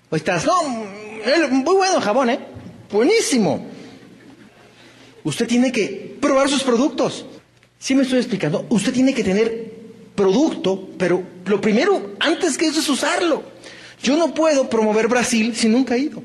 ¿O 0.09 0.15
estás? 0.15 0.45
No, 0.45 0.63
muy 0.63 1.75
bueno 1.75 1.97
el 1.97 2.01
jabón, 2.01 2.29
¿eh? 2.29 2.39
Buenísimo. 2.89 3.65
Usted 5.25 5.47
tiene 5.47 5.73
que 5.73 6.17
probar 6.21 6.47
sus 6.47 6.63
productos. 6.63 7.25
Sí 7.77 7.93
me 7.93 8.03
estoy 8.03 8.19
explicando. 8.19 8.65
Usted 8.69 8.93
tiene 8.93 9.13
que 9.13 9.23
tener 9.25 9.73
producto, 10.15 10.87
pero 10.97 11.23
lo 11.45 11.59
primero, 11.59 12.13
antes 12.21 12.57
que 12.57 12.67
eso, 12.67 12.79
es 12.79 12.87
usarlo. 12.87 13.43
Yo 14.01 14.15
no 14.15 14.33
puedo 14.33 14.69
promover 14.69 15.09
Brasil 15.09 15.53
si 15.57 15.67
nunca 15.67 15.95
he 15.95 15.99
ido. 15.99 16.23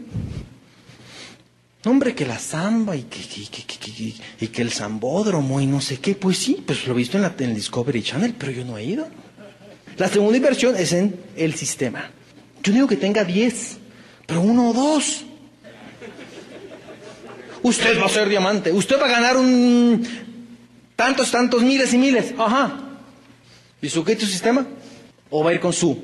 Hombre, 1.87 2.15
que 2.15 2.27
la 2.27 2.39
samba 2.39 2.97
y 2.97 3.05
que, 3.05 4.63
el 4.63 4.73
zambódromo 4.73 5.61
y 5.61 5.67
no 5.67 5.81
sé 5.81 5.99
qué. 5.99 6.15
Pues 6.15 6.37
sí, 6.39 6.63
pues 6.67 6.87
lo 6.87 6.95
he 6.95 6.97
visto 6.97 7.17
en, 7.17 7.23
la, 7.23 7.35
el 7.39 7.55
Discovery 7.55 8.03
Channel, 8.03 8.35
pero 8.37 8.51
yo 8.51 8.65
no 8.65 8.77
he 8.77 8.85
ido. 8.85 9.07
La 9.97 10.09
segunda 10.09 10.37
inversión 10.37 10.77
es 10.77 10.93
en 10.93 11.19
el 11.37 11.55
sistema. 11.55 12.11
Yo 12.63 12.73
digo 12.73 12.89
que 12.89 12.97
tenga 12.97 13.25
10, 13.25 13.79
pero 14.27 14.41
uno 14.41 14.71
o 14.71 14.73
dos. 14.73 15.25
Usted 17.63 18.01
va 18.01 18.07
a 18.07 18.09
ser 18.09 18.29
diamante, 18.29 18.73
usted 18.73 19.01
va 19.01 19.07
a 19.07 19.11
ganar 19.11 19.37
un 19.37 20.07
tantos, 20.95 21.31
tantos, 21.31 21.63
miles 21.63 21.93
y 21.95 21.99
miles. 21.99 22.35
Ajá. 22.37 22.81
¿Y 23.81 23.89
su 23.89 24.05
qué 24.05 24.17
tu 24.17 24.27
sistema? 24.27 24.67
O 25.31 25.45
va 25.45 25.51
a 25.51 25.55
ir 25.55 25.61
con 25.61 25.73
su 25.73 25.97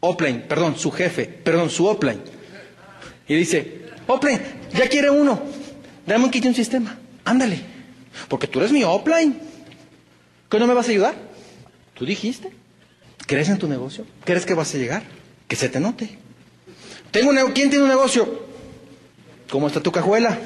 offline, 0.00 0.42
perdón, 0.48 0.76
su 0.76 0.90
jefe, 0.90 1.26
perdón, 1.26 1.70
su 1.70 1.86
offline. 1.86 2.20
Y 3.28 3.34
dice, 3.34 3.81
offline, 4.06 4.40
ya 4.74 4.88
quiere 4.88 5.10
uno, 5.10 5.40
dame 6.06 6.24
un 6.24 6.30
kit 6.30 6.44
y 6.44 6.48
un 6.48 6.54
sistema, 6.54 6.98
ándale, 7.24 7.60
porque 8.28 8.46
tú 8.46 8.58
eres 8.60 8.72
mi 8.72 8.84
offline. 8.84 9.38
¿Qué 10.50 10.58
no 10.58 10.66
me 10.66 10.74
vas 10.74 10.88
a 10.88 10.90
ayudar? 10.90 11.14
¿Tú 11.94 12.04
dijiste? 12.04 12.50
¿Crees 13.26 13.48
en 13.48 13.58
tu 13.58 13.68
negocio? 13.68 14.04
¿Crees 14.24 14.44
que 14.44 14.54
vas 14.54 14.74
a 14.74 14.78
llegar? 14.78 15.02
Que 15.48 15.56
se 15.56 15.68
te 15.68 15.80
note. 15.80 16.18
Tengo 17.10 17.30
un, 17.30 17.36
¿Quién 17.52 17.70
tiene 17.70 17.84
un 17.84 17.90
negocio? 17.90 18.46
¿Cómo 19.50 19.66
está 19.66 19.80
tu 19.80 19.92
cajuela? 19.92 20.38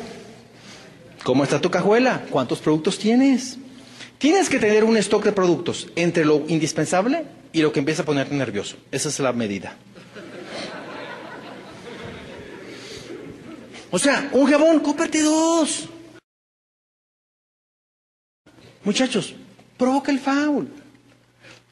¿Cómo 1.24 1.42
está 1.42 1.60
tu 1.60 1.70
cajuela? 1.70 2.24
¿Cuántos 2.30 2.60
productos 2.60 2.98
tienes? 2.98 3.58
Tienes 4.18 4.48
que 4.48 4.58
tener 4.58 4.84
un 4.84 4.96
stock 4.96 5.24
de 5.24 5.32
productos 5.32 5.88
entre 5.96 6.24
lo 6.24 6.44
indispensable 6.48 7.24
y 7.52 7.62
lo 7.62 7.72
que 7.72 7.80
empieza 7.80 8.02
a 8.02 8.04
ponerte 8.04 8.34
nervioso. 8.34 8.76
Esa 8.92 9.08
es 9.08 9.18
la 9.18 9.32
medida. 9.32 9.76
O 13.90 13.98
sea, 13.98 14.28
un 14.32 14.46
jabón, 14.46 14.80
cómprate 14.80 15.22
dos. 15.22 15.88
Muchachos, 18.84 19.34
provoca 19.76 20.12
el 20.12 20.18
foul. 20.18 20.68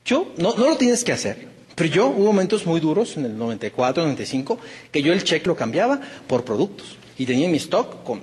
Yo, 0.05 0.33
no, 0.37 0.55
no 0.55 0.71
lo 0.71 0.77
tienes 0.77 1.05
que 1.05 1.12
hacer, 1.12 1.49
pero 1.75 1.89
yo 1.89 2.09
hubo 2.09 2.27
momentos 2.27 2.67
muy 2.67 2.81
duros 2.81 3.17
en 3.17 3.25
el 3.25 3.39
94, 3.39 4.03
95, 4.03 4.59
que 4.93 5.03
yo 5.03 5.12
el 5.12 5.25
cheque 5.25 5.47
lo 5.47 5.57
cambiaba 5.57 6.01
por 6.27 6.45
productos. 6.45 6.97
Y 7.17 7.27
tenía 7.27 7.49
mi 7.49 7.57
stock 7.57 8.03
con... 8.03 8.23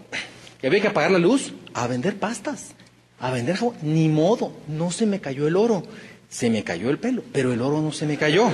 Y 0.61 0.67
había 0.67 0.81
que 0.81 0.89
apagar 0.89 1.11
la 1.11 1.19
luz 1.19 1.53
a 1.73 1.87
vender 1.87 2.17
pastas, 2.17 2.73
a 3.19 3.31
vender 3.31 3.55
jabón. 3.55 3.75
Ni 3.81 4.09
modo, 4.09 4.53
no 4.67 4.91
se 4.91 5.05
me 5.05 5.19
cayó 5.19 5.47
el 5.47 5.55
oro. 5.55 5.83
Se 6.29 6.49
me 6.49 6.63
cayó 6.63 6.89
el 6.89 6.99
pelo, 6.99 7.23
pero 7.33 7.51
el 7.51 7.61
oro 7.61 7.81
no 7.81 7.91
se 7.91 8.05
me 8.05 8.17
cayó. 8.17 8.49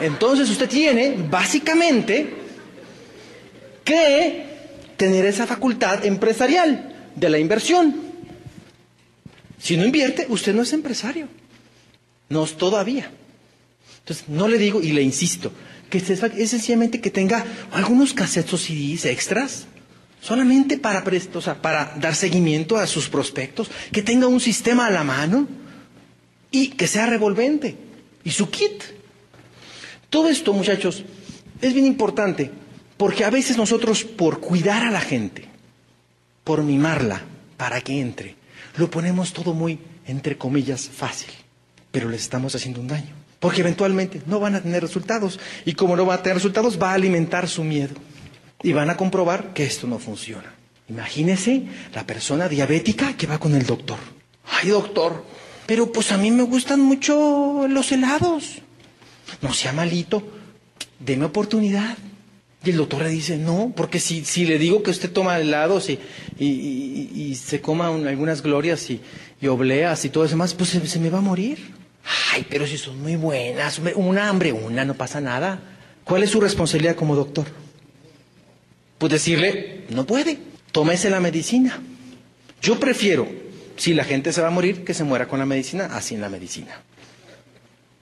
Entonces 0.00 0.50
usted 0.50 0.68
tiene, 0.68 1.16
básicamente, 1.30 2.34
que 3.84 4.51
tener 5.02 5.26
esa 5.26 5.48
facultad 5.48 6.04
empresarial 6.06 7.10
de 7.16 7.28
la 7.28 7.40
inversión. 7.40 7.92
Si 9.58 9.76
no 9.76 9.84
invierte, 9.84 10.26
usted 10.28 10.54
no 10.54 10.62
es 10.62 10.72
empresario. 10.72 11.26
No 12.28 12.44
es 12.44 12.56
todavía. 12.56 13.10
Entonces, 13.98 14.28
no 14.28 14.46
le 14.46 14.58
digo 14.58 14.80
y 14.80 14.92
le 14.92 15.02
insisto, 15.02 15.50
que 15.90 15.98
es 15.98 16.50
sencillamente 16.50 17.00
que 17.00 17.10
tenga 17.10 17.44
algunos 17.72 18.14
cassettes 18.14 18.54
o 18.54 18.58
CDs 18.58 19.06
extras, 19.06 19.66
solamente 20.20 20.78
para, 20.78 21.02
o 21.34 21.40
sea, 21.40 21.60
para 21.60 21.96
dar 21.98 22.14
seguimiento 22.14 22.76
a 22.76 22.86
sus 22.86 23.08
prospectos, 23.08 23.72
que 23.90 24.02
tenga 24.02 24.28
un 24.28 24.38
sistema 24.38 24.86
a 24.86 24.90
la 24.90 25.02
mano 25.02 25.48
y 26.52 26.68
que 26.68 26.86
sea 26.86 27.06
revolvente. 27.06 27.74
Y 28.22 28.30
su 28.30 28.48
kit. 28.50 28.84
Todo 30.10 30.28
esto, 30.28 30.52
muchachos, 30.52 31.02
es 31.60 31.74
bien 31.74 31.86
importante, 31.86 32.52
porque 33.02 33.24
a 33.24 33.30
veces 33.30 33.56
nosotros, 33.56 34.04
por 34.04 34.38
cuidar 34.38 34.84
a 34.84 34.90
la 34.92 35.00
gente, 35.00 35.48
por 36.44 36.62
mimarla, 36.62 37.22
para 37.56 37.80
que 37.80 38.00
entre, 38.00 38.36
lo 38.76 38.88
ponemos 38.88 39.32
todo 39.32 39.54
muy, 39.54 39.80
entre 40.06 40.38
comillas, 40.38 40.88
fácil 40.88 41.32
pero 41.92 42.08
les 42.08 42.22
estamos 42.22 42.54
haciendo 42.56 42.80
un 42.80 42.88
daño. 42.88 43.14
Porque 43.38 43.60
eventualmente 43.60 44.22
no 44.26 44.40
van 44.40 44.54
a 44.54 44.62
tener 44.62 44.82
resultados. 44.82 45.38
Y 45.64 45.74
como 45.74 45.94
no 45.94 46.06
van 46.06 46.18
a 46.18 46.22
tener 46.22 46.36
resultados, 46.36 46.80
va 46.80 46.92
a 46.92 46.94
alimentar 46.94 47.48
su 47.48 47.62
miedo. 47.62 47.94
Y 48.62 48.72
van 48.72 48.88
a 48.88 48.96
comprobar 48.96 49.52
que 49.52 49.64
esto 49.64 49.86
no 49.86 49.98
funciona. 49.98 50.54
Imagínese 50.88 51.64
la 51.94 52.06
persona 52.06 52.48
diabética 52.48 53.16
que 53.16 53.26
va 53.26 53.38
con 53.38 53.54
el 53.54 53.66
doctor. 53.66 53.98
Ay, 54.46 54.70
doctor, 54.70 55.24
pero 55.66 55.92
pues 55.92 56.12
a 56.12 56.18
mí 56.18 56.30
me 56.30 56.44
gustan 56.44 56.80
mucho 56.80 57.66
los 57.68 57.92
helados. 57.92 58.62
No 59.42 59.52
sea 59.52 59.72
malito, 59.72 60.22
deme 60.98 61.26
oportunidad. 61.26 61.96
Y 62.64 62.70
el 62.70 62.76
doctor 62.76 63.02
le 63.02 63.08
dice, 63.08 63.36
no, 63.36 63.72
porque 63.74 63.98
si, 63.98 64.24
si 64.24 64.44
le 64.44 64.58
digo 64.58 64.82
que 64.82 64.90
usted 64.90 65.10
toma 65.10 65.38
helados 65.38 65.90
y, 65.90 65.98
y, 66.38 67.34
se 67.34 67.60
coma 67.60 67.88
algunas 67.88 68.42
glorias 68.42 68.88
y, 68.90 69.00
obleas 69.48 70.04
y 70.04 70.10
todo 70.10 70.24
eso 70.24 70.36
más, 70.36 70.54
pues 70.54 70.70
se 70.70 71.00
me 71.00 71.10
va 71.10 71.18
a 71.18 71.22
morir. 71.22 71.58
Ay, 72.32 72.46
pero 72.48 72.66
si 72.66 72.78
son 72.78 73.00
muy 73.00 73.16
buenas, 73.16 73.80
una 73.96 74.28
hambre, 74.28 74.52
una, 74.52 74.84
no 74.84 74.94
pasa 74.94 75.20
nada. 75.20 75.60
¿Cuál 76.04 76.22
es 76.22 76.30
su 76.30 76.40
responsabilidad 76.40 76.94
como 76.94 77.16
doctor? 77.16 77.46
Pues 78.98 79.10
decirle, 79.10 79.84
no 79.90 80.06
puede, 80.06 80.38
tómese 80.70 81.10
la 81.10 81.18
medicina. 81.20 81.80
Yo 82.60 82.78
prefiero, 82.78 83.28
si 83.76 83.94
la 83.94 84.04
gente 84.04 84.32
se 84.32 84.40
va 84.40 84.48
a 84.48 84.52
morir, 84.52 84.84
que 84.84 84.94
se 84.94 85.02
muera 85.02 85.26
con 85.26 85.40
la 85.40 85.46
medicina, 85.46 85.90
así 85.92 86.14
en 86.14 86.20
la 86.20 86.28
medicina. 86.28 86.80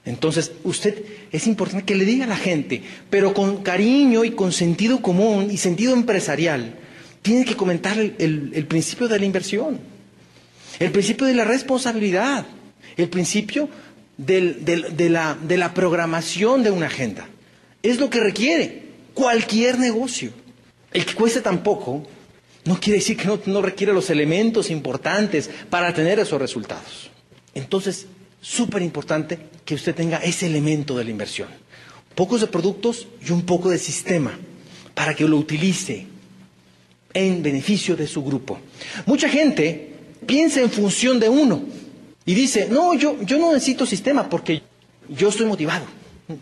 Entonces, 0.04 0.52
usted 0.64 1.02
es 1.30 1.46
importante 1.46 1.84
que 1.84 1.94
le 1.94 2.04
diga 2.04 2.24
a 2.24 2.28
la 2.28 2.36
gente, 2.36 2.82
pero 3.10 3.34
con 3.34 3.62
cariño 3.62 4.24
y 4.24 4.30
con 4.32 4.52
sentido 4.52 5.02
común 5.02 5.50
y 5.50 5.56
sentido 5.58 5.92
empresarial, 5.94 6.74
tiene 7.22 7.44
que 7.44 7.54
comentar 7.56 7.98
el 7.98 8.66
principio 8.66 9.08
de 9.08 9.18
la 9.18 9.26
inversión, 9.26 9.78
el 10.78 10.90
principio 10.90 11.26
de 11.26 11.34
la 11.34 11.44
responsabilidad, 11.44 12.46
el 12.96 13.08
principio 13.10 13.68
de, 14.16 15.08
la, 15.10 15.36
de 15.40 15.56
la 15.56 15.74
programación 15.74 16.62
de 16.62 16.70
una 16.70 16.86
agenda. 16.86 17.28
Es 17.82 17.98
lo 17.98 18.10
que 18.10 18.20
requiere 18.20 18.82
cualquier 19.14 19.78
negocio. 19.78 20.32
El 20.92 21.06
que 21.06 21.14
cueste 21.14 21.40
tan 21.40 21.62
poco 21.62 22.06
no 22.64 22.78
quiere 22.78 22.98
decir 22.98 23.16
que 23.16 23.24
no, 23.26 23.40
no 23.46 23.62
requiere 23.62 23.92
los 23.92 24.10
elementos 24.10 24.70
importantes 24.70 25.48
para 25.70 25.94
tener 25.94 26.18
esos 26.18 26.40
resultados. 26.40 27.10
Entonces, 27.54 28.06
súper 28.40 28.82
importante 28.82 29.38
que 29.70 29.76
usted 29.76 29.94
tenga 29.94 30.16
ese 30.18 30.46
elemento 30.46 30.98
de 30.98 31.04
la 31.04 31.12
inversión. 31.12 31.46
Pocos 32.16 32.40
de 32.40 32.48
productos 32.48 33.06
y 33.24 33.30
un 33.30 33.42
poco 33.42 33.70
de 33.70 33.78
sistema 33.78 34.36
para 34.96 35.14
que 35.14 35.22
lo 35.28 35.36
utilice 35.36 36.08
en 37.14 37.40
beneficio 37.40 37.94
de 37.94 38.08
su 38.08 38.24
grupo. 38.24 38.58
Mucha 39.06 39.28
gente 39.28 39.92
piensa 40.26 40.60
en 40.60 40.70
función 40.72 41.20
de 41.20 41.28
uno. 41.28 41.62
Y 42.26 42.34
dice, 42.34 42.66
no, 42.68 42.94
yo, 42.94 43.16
yo 43.22 43.38
no 43.38 43.52
necesito 43.52 43.86
sistema 43.86 44.28
porque 44.28 44.60
yo 45.08 45.28
estoy 45.28 45.46
motivado. 45.46 45.84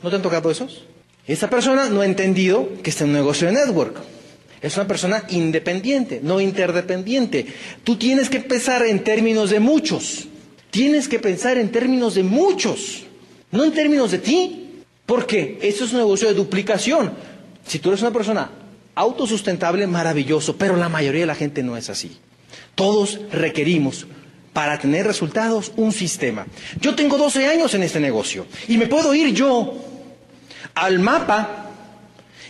¿No 0.02 0.08
te 0.08 0.16
han 0.16 0.22
tocado 0.22 0.50
esos? 0.50 0.84
Esa 1.26 1.50
persona 1.50 1.90
no 1.90 2.00
ha 2.00 2.06
entendido 2.06 2.66
que 2.82 2.88
está 2.88 3.04
en 3.04 3.10
un 3.10 3.16
negocio 3.16 3.46
de 3.46 3.52
network. 3.52 3.98
Es 4.62 4.74
una 4.78 4.88
persona 4.88 5.22
independiente, 5.28 6.20
no 6.22 6.40
interdependiente. 6.40 7.44
Tú 7.84 7.96
tienes 7.96 8.30
que 8.30 8.40
pensar 8.40 8.86
en 8.86 9.04
términos 9.04 9.50
de 9.50 9.60
muchos. 9.60 10.28
Tienes 10.70 11.08
que 11.08 11.18
pensar 11.18 11.58
en 11.58 11.70
términos 11.70 12.14
de 12.14 12.22
muchos, 12.22 13.04
no 13.50 13.64
en 13.64 13.72
términos 13.72 14.10
de 14.10 14.18
ti. 14.18 14.64
Porque 15.08 15.58
eso 15.62 15.86
es 15.86 15.92
un 15.92 16.00
negocio 16.00 16.28
de 16.28 16.34
duplicación. 16.34 17.12
Si 17.66 17.78
tú 17.78 17.88
eres 17.88 18.02
una 18.02 18.10
persona 18.10 18.50
autosustentable, 18.94 19.86
maravilloso, 19.86 20.56
pero 20.56 20.76
la 20.76 20.90
mayoría 20.90 21.22
de 21.22 21.26
la 21.26 21.34
gente 21.34 21.62
no 21.62 21.78
es 21.78 21.88
así. 21.88 22.18
Todos 22.74 23.18
requerimos 23.32 24.06
para 24.52 24.78
tener 24.78 25.06
resultados 25.06 25.72
un 25.76 25.92
sistema. 25.92 26.46
Yo 26.78 26.94
tengo 26.94 27.16
12 27.16 27.46
años 27.46 27.72
en 27.72 27.84
este 27.84 28.00
negocio 28.00 28.44
y 28.68 28.76
me 28.76 28.86
puedo 28.86 29.14
ir 29.14 29.32
yo 29.32 29.74
al 30.74 30.98
mapa 30.98 31.70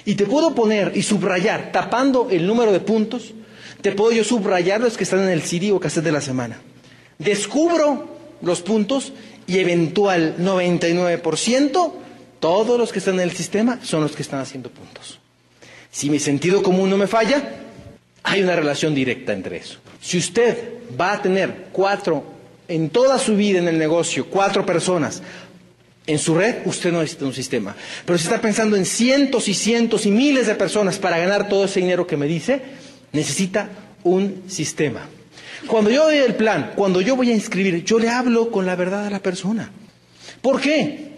y 0.05 0.17
te 0.17 0.27
puedo 0.27 0.53
poner 0.53 0.97
y 0.97 1.03
subrayar, 1.03 1.71
tapando 1.71 2.29
el 2.29 2.45
número 2.45 2.73
de 2.73 2.81
puntos, 2.81 3.35
te 3.83 3.93
puedo 3.93 4.11
yo 4.11 4.25
subrayar 4.25 4.81
los 4.81 4.97
que 4.97 5.05
están 5.05 5.21
en 5.21 5.29
el 5.29 5.43
CD 5.43 5.71
o 5.71 5.79
cassette 5.79 6.07
de 6.07 6.13
la 6.13 6.21
semana. 6.21 6.59
Descubro 7.19 8.09
los 8.43 8.63
puntos 8.63 9.13
y 9.49 9.59
eventual 9.59 10.37
99%, 10.39 11.93
todos 12.39 12.79
los 12.79 12.93
que 12.93 13.01
están 13.01 13.15
en 13.15 13.23
el 13.23 13.33
sistema 13.33 13.81
son 13.83 14.03
los 14.03 14.15
que 14.15 14.23
están 14.23 14.41
haciendo 14.41 14.71
puntos. 14.71 15.19
Si 15.91 16.11
mi 16.11 16.21
sentido 16.21 16.63
común 16.63 16.91
no 16.91 16.99
me 16.99 17.07
falla, 17.07 17.43
hay 18.23 18.43
una 18.43 18.55
relación 18.55 18.95
directa 18.95 19.33
entre 19.33 19.57
eso. 19.57 19.79
Si 20.01 20.19
usted 20.19 20.75
va 21.01 21.15
a 21.15 21.23
tener 21.23 21.69
cuatro, 21.73 22.23
en 22.69 22.91
toda 22.91 23.19
su 23.19 23.35
vida 23.37 23.59
en 23.59 23.69
el 23.69 23.79
negocio, 23.79 24.27
cuatro 24.27 24.67
personas 24.67 25.23
en 26.07 26.19
su 26.19 26.35
red, 26.35 26.67
usted 26.67 26.93
no 26.93 27.01
necesita 27.01 27.25
un 27.25 27.35
sistema. 27.35 27.75
Pero 28.05 28.19
si 28.19 28.25
está 28.25 28.41
pensando 28.41 28.77
en 28.77 28.85
cientos 28.85 29.49
y 29.49 29.55
cientos 29.55 30.05
y 30.05 30.11
miles 30.11 30.47
de 30.47 30.55
personas 30.55 30.99
para 30.99 31.19
ganar 31.19 31.49
todo 31.49 31.65
ese 31.65 31.81
dinero 31.81 32.07
que 32.07 32.19
me 32.19 32.27
dice, 32.27 32.61
necesita 33.13 33.71
un 34.05 34.43
sistema. 34.47 35.09
Cuando 35.67 35.91
yo 35.91 36.05
doy 36.05 36.19
el 36.19 36.35
plan, 36.35 36.73
cuando 36.77 37.01
yo 37.01 37.17
voy 37.17 37.31
a 37.31 37.35
inscribir, 37.35 37.85
yo 37.85 37.99
le 37.99 38.09
hablo 38.09 38.51
con 38.51 38.67
la 38.67 38.77
verdad 38.77 39.07
a 39.07 39.11
la 39.11 39.21
persona. 39.21 39.71
¿Por 40.41 40.61
qué? 40.61 41.13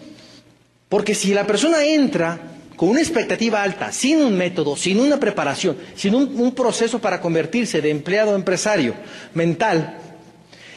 Porque 0.89 1.15
si 1.15 1.33
la 1.33 1.45
persona 1.45 1.85
entra 1.85 2.51
con 2.75 2.89
una 2.89 2.99
expectativa 2.99 3.61
alta, 3.61 3.91
sin 3.91 4.17
un 4.17 4.35
método, 4.35 4.75
sin 4.75 4.99
una 4.99 5.19
preparación, 5.19 5.77
sin 5.95 6.15
un, 6.15 6.55
proceso 6.55 6.99
para 6.99 7.21
convertirse 7.21 7.79
de 7.79 7.91
empleado 7.91 8.31
a 8.31 8.35
empresario 8.35 8.95
mental, 9.35 9.97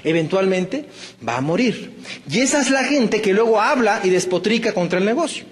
eventualmente 0.05 0.85
va 1.27 1.39
a 1.39 1.41
morir. 1.41 1.95
Y 2.31 2.41
esa 2.41 2.61
es 2.61 2.71
la 2.71 2.85
gente 2.85 3.23
que 3.23 3.33
luego 3.33 3.61
habla 3.61 4.03
y 4.05 4.11
despotrica 4.11 4.75
contra 4.75 4.99
el 4.99 5.07
negocio. 5.07 5.47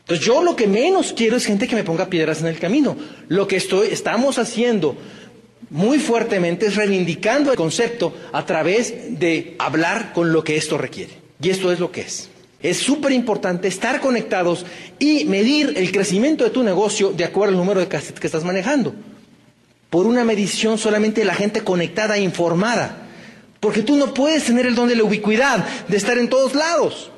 Entonces 0.00 0.26
yo 0.26 0.42
lo 0.42 0.56
que 0.56 0.66
menos 0.66 1.12
quiero 1.12 1.36
es 1.36 1.44
gente 1.44 1.68
que 1.68 1.76
me 1.76 1.84
ponga 1.84 2.06
piedras 2.06 2.40
en 2.40 2.48
el 2.48 2.58
camino. 2.58 2.96
Lo 3.28 3.46
que 3.46 3.56
estoy, 3.56 3.88
estamos 3.88 4.38
haciendo 4.38 4.96
muy 5.70 5.98
fuertemente 5.98 6.66
es 6.66 6.76
reivindicando 6.76 7.50
el 7.50 7.56
concepto 7.56 8.14
a 8.32 8.44
través 8.46 9.18
de 9.18 9.54
hablar 9.58 10.12
con 10.12 10.32
lo 10.32 10.42
que 10.42 10.56
esto 10.56 10.78
requiere. 10.78 11.12
Y 11.40 11.50
esto 11.50 11.70
es 11.70 11.78
lo 11.78 11.92
que 11.92 12.02
es. 12.02 12.28
Es 12.60 12.78
súper 12.78 13.12
importante 13.12 13.68
estar 13.68 14.00
conectados 14.00 14.66
y 14.98 15.24
medir 15.26 15.74
el 15.76 15.92
crecimiento 15.92 16.42
de 16.44 16.50
tu 16.50 16.62
negocio 16.62 17.12
de 17.12 17.24
acuerdo 17.24 17.52
al 17.52 17.58
número 17.58 17.80
de 17.80 17.88
cassettes 17.88 18.18
que 18.18 18.26
estás 18.26 18.44
manejando. 18.44 18.94
Por 19.90 20.06
una 20.06 20.24
medición 20.24 20.76
solamente 20.76 21.20
de 21.20 21.26
la 21.26 21.34
gente 21.34 21.62
conectada 21.62 22.16
e 22.16 22.22
informada. 22.22 23.06
Porque 23.60 23.82
tú 23.82 23.96
no 23.96 24.12
puedes 24.14 24.44
tener 24.44 24.66
el 24.66 24.74
don 24.74 24.88
de 24.88 24.96
la 24.96 25.04
ubicuidad, 25.04 25.64
de 25.86 25.96
estar 25.96 26.18
en 26.18 26.28
todos 26.28 26.54
lados. 26.54 27.10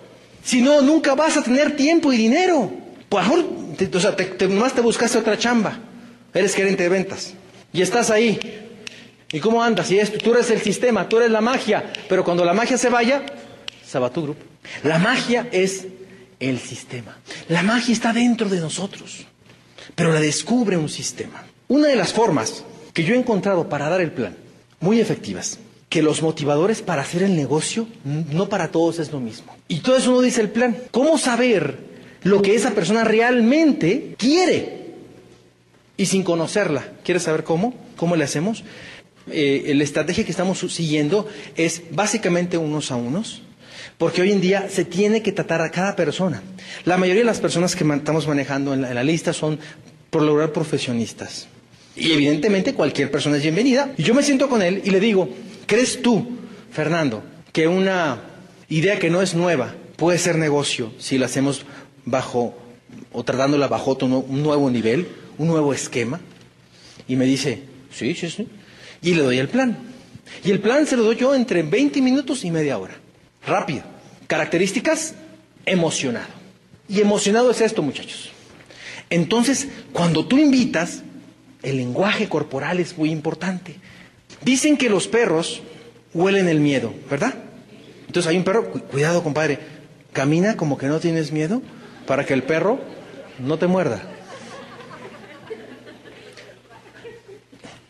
Si 0.45 0.61
no, 0.61 0.83
nunca 0.83 1.15
vas 1.15 1.37
a 1.37 1.43
tener 1.43 1.77
tiempo 1.77 2.13
y 2.13 2.17
dinero. 2.17 2.71
Por 3.09 3.23
favor, 3.23 3.45
te, 3.77 3.95
o 3.97 4.01
sea, 4.01 4.15
te, 4.15 4.25
te, 4.25 4.47
te 4.49 4.81
buscaste 4.81 5.19
otra 5.19 5.39
chamba. 5.39 5.79
Eres 6.33 6.55
gerente 6.55 6.83
de 6.85 6.89
ventas. 6.89 7.35
Y 7.73 7.83
estás 7.83 8.11
ahí. 8.11 8.39
¿Y 9.33 9.41
cómo 9.41 9.63
andas? 9.63 9.91
Y 9.91 9.99
es, 9.99 10.13
tú 10.19 10.33
eres 10.33 10.51
el 10.51 10.61
sistema, 10.61 11.09
tú 11.09 11.19
eres 11.19 11.31
la 11.31 11.41
magia. 11.41 11.93
Pero 12.09 12.25
cuando 12.25 12.45
la 12.45 12.53
magia 12.53 12.77
se 12.77 12.89
vaya, 12.89 13.23
se 13.87 13.99
grupo. 13.99 14.45
La 14.83 14.99
magia 14.99 15.49
es 15.53 15.87
el 16.41 16.59
sistema. 16.59 17.17
La 17.49 17.63
magia 17.63 17.93
está 17.93 18.13
dentro 18.13 18.49
de 18.49 18.61
nosotros. 18.61 19.27
Pero 19.95 20.13
la 20.13 20.21
descubre 20.21 20.77
un 20.77 20.89
sistema. 20.89 21.45
Una 21.69 21.89
de 21.89 21.97
las 21.97 22.13
formas 22.13 22.65
que 22.93 23.05
yo 23.05 23.15
he 23.15 23.19
encontrado 23.19 23.69
para 23.69 23.89
dar 23.89 24.01
el 24.01 24.11
plan, 24.11 24.37
muy 24.81 25.01
efectivas, 25.01 25.59
que 25.89 26.03
los 26.03 26.23
motivadores 26.23 26.83
para 26.83 27.03
hacer 27.03 27.23
el 27.23 27.37
negocio, 27.37 27.87
no 28.05 28.49
para 28.49 28.69
todos 28.69 28.99
es 28.99 29.13
lo 29.13 29.21
mismo. 29.21 29.55
Y 29.69 29.81
todo 29.81 29.97
eso 29.97 30.11
uno 30.11 30.23
dice 30.23 30.41
el 30.41 30.51
plan. 30.51 30.77
¿Cómo 30.91 31.19
saber 31.19 31.79
lo 32.23 32.43
que 32.43 32.55
esa 32.55 32.71
persona 32.73 33.05
realmente 33.05 34.15
quiere? 34.19 34.80
Y 36.01 36.07
sin 36.07 36.23
conocerla. 36.23 36.83
¿Quieres 37.05 37.25
saber 37.25 37.45
cómo? 37.45 37.75
¿Cómo 37.97 38.17
le 38.17 38.25
hacemos? 38.25 38.65
Eh, 39.31 39.71
la 39.77 39.85
estrategia 39.85 40.25
que 40.25 40.31
estamos 40.31 40.59
siguiendo 40.61 41.29
es 41.57 41.83
básicamente 41.91 42.57
unos 42.57 42.91
a 42.91 42.97
unos, 42.97 43.43
porque 43.99 44.23
hoy 44.23 44.33
en 44.33 44.41
día 44.41 44.71
se 44.71 44.87
tiene 44.87 45.23
que 45.23 45.31
tratar 45.31 45.61
a 45.61 45.71
cada 45.71 45.97
persona. 45.97 46.43
La 46.87 46.97
mayoría 46.97 47.21
de 47.21 47.27
las 47.27 47.39
personas 47.39 47.77
que 47.77 47.85
estamos 47.85 48.27
manejando 48.27 48.73
en 48.73 48.81
la, 48.81 49.05
lista 49.05 49.35
son 49.35 49.59
por 50.09 50.23
lograr 50.23 50.55
profesionistas. 50.55 51.49
Y 51.95 52.13
evidentemente 52.13 52.73
cualquier 52.73 53.11
persona 53.11 53.37
es 53.37 53.43
bienvenida. 53.43 53.93
Y 53.99 54.03
yo 54.03 54.15
me 54.15 54.23
siento 54.23 54.49
con 54.49 54.63
él 54.63 54.81
y 54.83 54.89
le 54.89 55.01
digo, 55.01 55.29
¿crees 55.67 56.01
tú, 56.01 56.39
Fernando, 56.73 57.23
que 57.53 57.69
una 57.69 58.23
idea 58.71 58.99
que 58.99 59.11
no 59.11 59.21
es 59.21 59.35
nueva 59.35 59.75
puede 59.97 60.17
ser 60.17 60.37
negocio 60.37 60.95
si 60.99 61.19
la 61.19 61.27
hacemos 61.27 61.67
bajo 62.07 62.57
o 63.13 63.23
tratándola 63.23 63.69
bajo 63.69 63.99
un 64.01 64.43
nuevo 64.43 64.71
nivel, 64.71 65.07
un 65.41 65.49
nuevo 65.49 65.73
esquema? 65.73 66.21
Y 67.09 67.17
me 67.17 67.25
dice, 67.25 67.63
sí, 67.91 68.15
sí, 68.15 68.29
sí. 68.29 68.47
Y 69.01 69.15
le 69.15 69.23
doy 69.23 69.39
el 69.39 69.49
plan. 69.49 69.77
Y 70.45 70.51
el 70.51 70.61
plan 70.61 70.87
se 70.87 70.99
lo 70.99 71.03
doy 71.03 71.17
yo 71.17 71.35
entre 71.35 71.63
20 71.63 72.03
minutos 72.03 72.45
y 72.45 72.51
media 72.51 72.77
hora. 72.77 72.95
Rápido. 73.47 73.83
Características, 74.27 75.15
emocionado. 75.65 76.29
Y 76.89 77.01
emocionado 77.01 77.51
es 77.51 77.63
esto, 77.63 77.83
muchachos. 77.83 78.31
Entonces, 79.09 79.69
cuando 79.95 80.27
tú 80.27 80.37
invitas, 80.37 81.03
el 81.63 81.79
lenguaje 81.79 82.29
corporal 82.29 82.79
es 82.79 82.99
muy 82.99 83.11
importante. 83.11 83.77
Dicen 84.43 84.77
que 84.77 84.91
los 84.91 85.09
perros 85.09 85.63
huelen 86.13 86.49
el 86.49 86.61
miedo, 86.61 86.93
¿verdad? 87.11 87.35
Entonces 88.07 88.29
hay 88.29 88.37
un 88.37 88.45
perro, 88.45 88.71
cuidado 88.71 89.23
compadre, 89.23 89.59
camina 90.13 90.57
como 90.57 90.77
que 90.77 90.87
no 90.87 91.01
tienes 91.01 91.33
miedo 91.33 91.63
para 92.07 92.27
que 92.27 92.35
el 92.35 92.43
perro 92.43 92.79
no 93.39 93.59
te 93.59 93.67
muerda. 93.67 94.03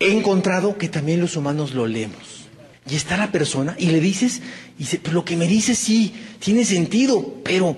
He 0.00 0.10
encontrado 0.10 0.78
que 0.78 0.88
también 0.88 1.20
los 1.20 1.36
humanos 1.36 1.74
lo 1.74 1.86
leemos. 1.86 2.48
Y 2.90 2.96
está 2.96 3.18
la 3.18 3.30
persona 3.30 3.76
y 3.78 3.90
le 3.90 4.00
dices, 4.00 4.40
y 4.76 4.84
dice, 4.84 4.98
pero 5.00 5.14
lo 5.14 5.24
que 5.26 5.36
me 5.36 5.46
dices 5.46 5.78
sí, 5.78 6.14
tiene 6.38 6.64
sentido, 6.64 7.34
pero 7.44 7.76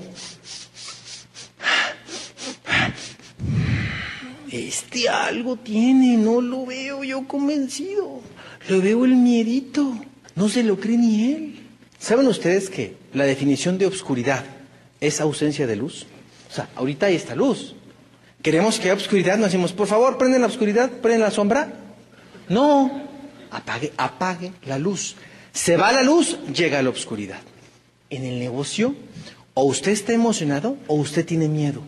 este 4.52 5.08
algo 5.08 5.56
tiene, 5.56 6.16
no 6.16 6.40
lo 6.40 6.64
veo 6.64 7.02
yo 7.02 7.26
convencido. 7.26 8.20
Lo 8.68 8.80
veo 8.80 9.04
el 9.04 9.16
miedito. 9.16 9.98
No 10.36 10.48
se 10.48 10.62
lo 10.62 10.78
cree 10.78 10.98
ni 10.98 11.32
él. 11.32 11.60
¿Saben 11.98 12.26
ustedes 12.28 12.70
que 12.70 12.96
la 13.12 13.24
definición 13.24 13.78
de 13.78 13.86
obscuridad 13.86 14.44
es 15.00 15.20
ausencia 15.20 15.66
de 15.66 15.76
luz? 15.76 16.06
O 16.48 16.54
sea, 16.54 16.68
ahorita 16.76 17.06
hay 17.06 17.16
esta 17.16 17.34
luz. 17.34 17.74
Queremos 18.42 18.76
que 18.78 18.84
haya 18.84 18.94
obscuridad, 18.94 19.36
nos 19.36 19.46
decimos, 19.46 19.72
por 19.72 19.88
favor, 19.88 20.18
prenden 20.18 20.40
la 20.40 20.46
oscuridad, 20.46 20.90
prenden 20.90 21.22
la 21.22 21.30
sombra. 21.30 21.81
No, 22.53 23.09
apague, 23.50 23.94
apague 23.96 24.53
la 24.66 24.78
luz. 24.78 25.16
Se 25.53 25.78
va 25.78 25.90
la 25.90 26.03
luz, 26.03 26.36
llega 26.53 26.82
la 26.82 26.90
oscuridad. 26.90 27.40
En 28.11 28.24
el 28.24 28.38
negocio, 28.38 28.94
o 29.55 29.64
usted 29.64 29.92
está 29.92 30.12
emocionado 30.12 30.76
o 30.86 30.96
usted 30.96 31.24
tiene 31.24 31.48
miedo. 31.48 31.82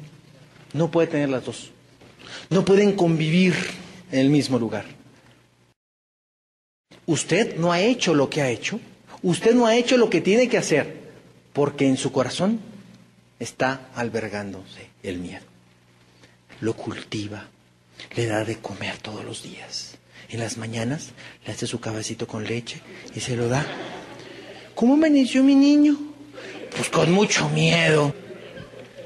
No 0.72 0.90
puede 0.90 1.08
tener 1.08 1.28
las 1.28 1.44
dos. 1.44 1.70
No 2.48 2.64
pueden 2.64 2.96
convivir 2.96 3.54
en 4.10 4.20
el 4.20 4.30
mismo 4.30 4.58
lugar. 4.58 4.86
Usted 7.04 7.56
no 7.58 7.70
ha 7.70 7.82
hecho 7.82 8.14
lo 8.14 8.30
que 8.30 8.40
ha 8.40 8.48
hecho, 8.48 8.80
usted 9.22 9.54
no 9.54 9.66
ha 9.66 9.76
hecho 9.76 9.98
lo 9.98 10.08
que 10.08 10.22
tiene 10.22 10.48
que 10.48 10.56
hacer, 10.56 10.96
porque 11.52 11.86
en 11.86 11.98
su 11.98 12.10
corazón 12.10 12.58
está 13.38 13.90
albergándose 13.94 14.88
el 15.02 15.18
miedo. 15.18 15.44
Lo 16.62 16.74
cultiva, 16.74 17.48
le 18.16 18.24
da 18.24 18.46
de 18.46 18.56
comer 18.56 18.96
todos 18.96 19.22
los 19.26 19.42
días. 19.42 19.98
En 20.34 20.40
las 20.40 20.56
mañanas 20.56 21.10
le 21.46 21.52
hace 21.52 21.68
su 21.68 21.78
cabecito 21.78 22.26
con 22.26 22.42
leche 22.42 22.80
y 23.14 23.20
se 23.20 23.36
lo 23.36 23.48
da. 23.48 23.64
¿Cómo 24.74 24.94
amaneció 24.94 25.44
mi 25.44 25.54
niño? 25.54 25.96
Pues 26.76 26.88
con 26.88 27.12
mucho 27.12 27.48
miedo. 27.50 28.12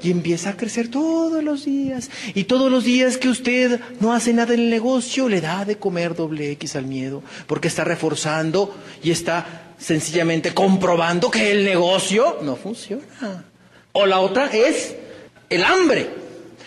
Y 0.01 0.09
empieza 0.09 0.49
a 0.49 0.57
crecer 0.57 0.87
todos 0.87 1.43
los 1.43 1.65
días. 1.65 2.09
Y 2.33 2.45
todos 2.45 2.71
los 2.71 2.83
días 2.83 3.17
que 3.17 3.29
usted 3.29 3.79
no 3.99 4.11
hace 4.11 4.33
nada 4.33 4.55
en 4.55 4.61
el 4.61 4.69
negocio, 4.71 5.29
le 5.29 5.39
da 5.39 5.65
de 5.65 5.77
comer 5.77 6.15
doble 6.15 6.49
X 6.53 6.75
al 6.75 6.85
miedo. 6.85 7.21
Porque 7.45 7.67
está 7.67 7.83
reforzando 7.83 8.75
y 9.03 9.11
está 9.11 9.73
sencillamente 9.77 10.55
comprobando 10.55 11.29
que 11.29 11.51
el 11.51 11.63
negocio 11.63 12.39
no 12.41 12.55
funciona. 12.55 13.43
O 13.91 14.07
la 14.07 14.19
otra 14.19 14.47
es 14.47 14.95
el 15.51 15.63
hambre. 15.63 16.09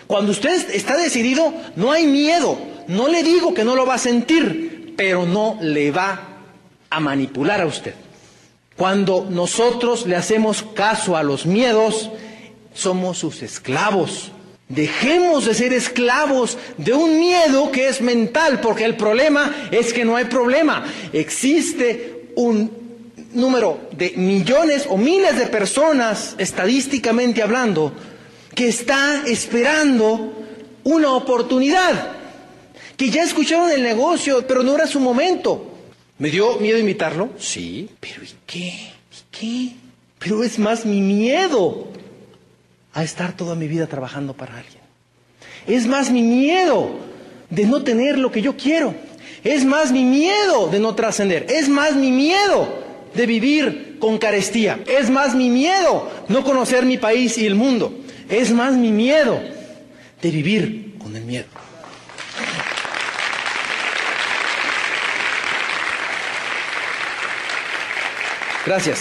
Cuando 0.07 0.31
usted 0.31 0.71
está 0.73 0.97
decidido, 0.97 1.53
no 1.75 1.91
hay 1.91 2.07
miedo, 2.07 2.72
No 2.89 3.09
le 3.09 3.23
digo 3.23 3.55
que 3.55 3.65
no 3.65 3.75
lo 3.75 3.87
va 3.87 3.95
a 3.95 3.99
sentir, 3.99 4.95
pero 4.97 5.27
no 5.27 5.59
le 5.61 5.91
va 5.91 6.21
a 6.91 7.01
manipular 7.01 7.61
a 7.61 7.67
usted. 7.67 7.95
Cuando 8.77 9.27
nosotros 9.29 10.07
le 10.07 10.17
hacemos 10.17 10.63
caso 10.75 11.17
a 11.17 11.23
los 11.23 11.47
miedos, 11.47 12.11
somos 12.75 13.19
sus 13.19 13.43
esclavos. 13.43 14.33
Dejemos 14.69 15.45
de 15.45 15.55
ser 15.55 15.73
esclavos 15.73 16.57
de 16.79 16.95
un 16.95 17.19
miedo 17.19 17.71
que 17.71 17.89
es 17.89 18.01
mental, 18.01 18.61
porque 18.61 18.85
el 18.85 18.97
problema 18.97 19.69
es 19.71 19.93
que 19.93 20.05
no 20.05 20.17
hay 20.17 20.25
problema. 20.25 20.85
Existe 21.13 22.31
un 22.37 22.71
número 23.35 23.79
de 23.93 24.13
millones 24.17 24.87
o 24.89 24.97
miles 24.97 25.39
de 25.39 25.47
personas, 25.47 26.35
estadísticamente 26.39 27.43
hablando, 27.43 27.93
que 28.55 28.69
está 28.69 29.23
esperando 29.27 30.33
una 30.85 31.13
oportunidad, 31.13 32.13
que 33.03 33.11
ya 33.11 33.25
escucharon 33.25 33.69
el 33.73 33.83
negocio, 33.83 34.47
pero 34.47 34.63
no 34.63 34.77
era 34.77 34.87
su 34.87 35.01
momento. 35.01 35.67
¿Me 36.19 36.31
dio 36.31 36.61
miedo 36.61 36.79
invitarlo? 36.79 37.31
Sí, 37.37 37.89
pero 37.99 38.23
¿y 38.23 38.29
qué? 38.47 38.69
¿Y 38.69 39.37
qué? 39.37 39.73
Pero 40.21 40.45
es 40.45 40.57
más 40.57 40.87
mi 40.87 41.01
miedo 41.01 41.89
a 42.93 43.03
estar 43.03 43.37
toda 43.37 43.57
mi 43.57 43.67
vida 43.67 43.89
trabajando 43.89 44.35
para 44.35 44.57
alguien. 44.57 44.85
Es 45.67 45.89
más 45.89 46.13
mi 46.13 46.23
miedo 46.23 46.91
de 47.51 47.67
no 47.67 47.83
tener 47.83 48.19
lo 48.19 48.31
que 48.31 48.41
yo 48.41 48.57
quiero. 48.57 48.95
Es 49.43 49.65
más 49.65 49.91
mi 49.91 50.05
miedo 50.05 50.69
de 50.69 50.79
no 50.79 50.95
trascender. 50.95 51.47
Es 51.51 51.69
más 51.69 51.97
mi 51.97 52.13
miedo 52.13 52.69
de 53.17 53.27
vivir 53.27 53.97
con 53.99 54.19
carestía. 54.19 54.79
Es 54.87 55.11
más 55.11 55.35
mi 55.35 55.51
miedo 55.51 56.09
no 56.29 56.45
conocer 56.45 56.87
mi 56.87 56.99
país 56.99 57.37
y 57.37 57.47
el 57.47 57.57
mundo. 57.57 57.93
Es 58.29 58.53
más 58.53 58.75
mi 58.75 58.93
miedo 58.93 59.41
de 60.23 60.31
vivir 60.31 60.95
con 61.03 61.17
el 61.17 61.25
miedo. 61.25 61.49
Gracias. 68.65 69.01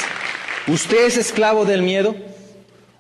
¿Usted 0.68 1.06
es 1.06 1.18
esclavo 1.18 1.66
del 1.66 1.84
miedo 1.84 2.16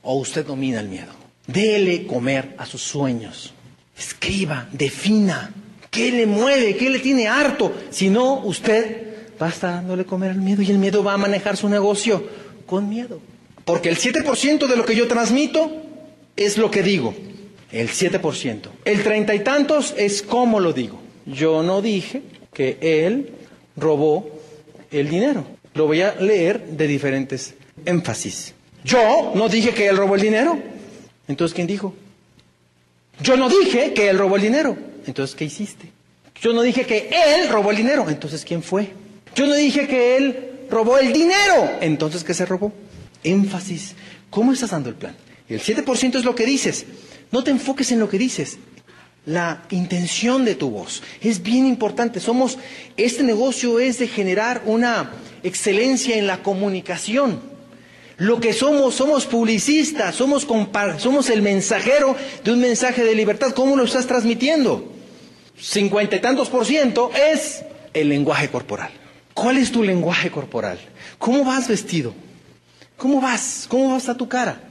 o 0.03 0.15
usted 0.15 0.45
domina 0.45 0.79
el 0.79 0.89
miedo? 0.89 1.11
Dele 1.47 2.05
comer 2.05 2.55
a 2.57 2.65
sus 2.65 2.81
sueños. 2.81 3.53
Escriba, 3.97 4.67
defina. 4.71 5.51
¿Qué 5.89 6.11
le 6.11 6.25
mueve? 6.25 6.75
¿Qué 6.77 6.89
le 6.89 6.99
tiene 6.99 7.27
harto? 7.27 7.73
Si 7.89 8.09
no, 8.09 8.35
usted 8.45 9.07
va 9.41 9.47
a 9.47 9.49
estar 9.49 9.73
dándole 9.75 10.05
comer 10.05 10.31
al 10.31 10.37
miedo 10.37 10.61
y 10.61 10.69
el 10.69 10.77
miedo 10.77 11.03
va 11.03 11.13
a 11.13 11.17
manejar 11.17 11.57
su 11.57 11.67
negocio 11.67 12.23
con 12.65 12.87
miedo. 12.87 13.19
Porque 13.65 13.89
el 13.89 13.97
7% 13.97 14.67
de 14.67 14.75
lo 14.75 14.85
que 14.85 14.95
yo 14.95 15.07
transmito 15.07 15.71
es 16.35 16.57
lo 16.57 16.69
que 16.71 16.83
digo. 16.83 17.13
El 17.71 17.89
7%. 17.89 18.59
El 18.85 19.03
treinta 19.03 19.33
y 19.33 19.39
tantos 19.39 19.93
es 19.97 20.21
como 20.21 20.59
lo 20.59 20.73
digo. 20.73 20.99
Yo 21.25 21.63
no 21.63 21.81
dije 21.81 22.21
que 22.53 22.77
él 22.81 23.31
robó 23.75 24.29
el 24.91 25.09
dinero. 25.09 25.45
Lo 25.73 25.87
voy 25.87 26.01
a 26.01 26.15
leer 26.15 26.65
de 26.65 26.87
diferentes 26.87 27.53
énfasis. 27.85 28.53
Yo 28.83 29.31
no 29.35 29.47
dije 29.47 29.73
que 29.73 29.87
él 29.87 29.97
robó 29.97 30.15
el 30.15 30.21
dinero. 30.21 30.59
Entonces, 31.27 31.53
¿quién 31.55 31.67
dijo? 31.67 31.93
Yo 33.21 33.37
no 33.37 33.49
dije 33.49 33.93
que 33.93 34.09
él 34.09 34.17
robó 34.17 34.35
el 34.35 34.41
dinero. 34.41 34.77
Entonces, 35.05 35.35
¿qué 35.35 35.45
hiciste? 35.45 35.91
Yo 36.41 36.53
no 36.53 36.61
dije 36.61 36.85
que 36.85 37.09
él 37.11 37.49
robó 37.49 37.71
el 37.71 37.77
dinero. 37.77 38.09
Entonces, 38.09 38.43
¿quién 38.43 38.63
fue? 38.63 38.89
Yo 39.35 39.45
no 39.45 39.53
dije 39.53 39.87
que 39.87 40.17
él 40.17 40.51
robó 40.69 40.97
el 40.97 41.13
dinero. 41.13 41.77
Entonces, 41.81 42.23
¿qué 42.23 42.33
se 42.33 42.45
robó? 42.45 42.73
Énfasis. 43.23 43.95
¿Cómo 44.29 44.51
estás 44.51 44.71
dando 44.71 44.89
el 44.89 44.95
plan? 44.95 45.15
El 45.47 45.61
7% 45.61 46.15
es 46.15 46.25
lo 46.25 46.33
que 46.33 46.45
dices. 46.45 46.85
No 47.31 47.43
te 47.43 47.51
enfoques 47.51 47.91
en 47.91 47.99
lo 47.99 48.09
que 48.09 48.17
dices. 48.17 48.57
La 49.25 49.61
intención 49.69 50.45
de 50.45 50.55
tu 50.55 50.71
voz 50.71 51.03
es 51.21 51.43
bien 51.43 51.67
importante. 51.67 52.19
Somos, 52.19 52.57
este 52.97 53.21
negocio 53.21 53.79
es 53.79 53.99
de 53.99 54.07
generar 54.07 54.63
una 54.65 55.11
excelencia 55.43 56.17
en 56.17 56.25
la 56.25 56.41
comunicación. 56.41 57.39
Lo 58.17 58.39
que 58.39 58.53
somos, 58.53 58.95
somos 58.95 59.25
publicistas, 59.27 60.15
somos, 60.15 60.47
somos 60.97 61.29
el 61.29 61.41
mensajero 61.43 62.15
de 62.43 62.51
un 62.51 62.61
mensaje 62.61 63.03
de 63.03 63.13
libertad. 63.13 63.51
¿Cómo 63.51 63.75
lo 63.75 63.83
estás 63.83 64.07
transmitiendo? 64.07 64.91
Cincuenta 65.57 66.15
y 66.15 66.19
tantos 66.19 66.49
por 66.49 66.65
ciento 66.65 67.11
es 67.15 67.63
el 67.93 68.09
lenguaje 68.09 68.49
corporal. 68.49 68.89
¿Cuál 69.35 69.57
es 69.57 69.71
tu 69.71 69.83
lenguaje 69.83 70.31
corporal? 70.31 70.79
¿Cómo 71.19 71.43
vas 71.43 71.67
vestido? 71.67 72.13
¿Cómo 72.97 73.21
vas? 73.21 73.65
¿Cómo 73.67 73.89
va 73.89 73.97
a 73.97 74.17
tu 74.17 74.27
cara? 74.27 74.70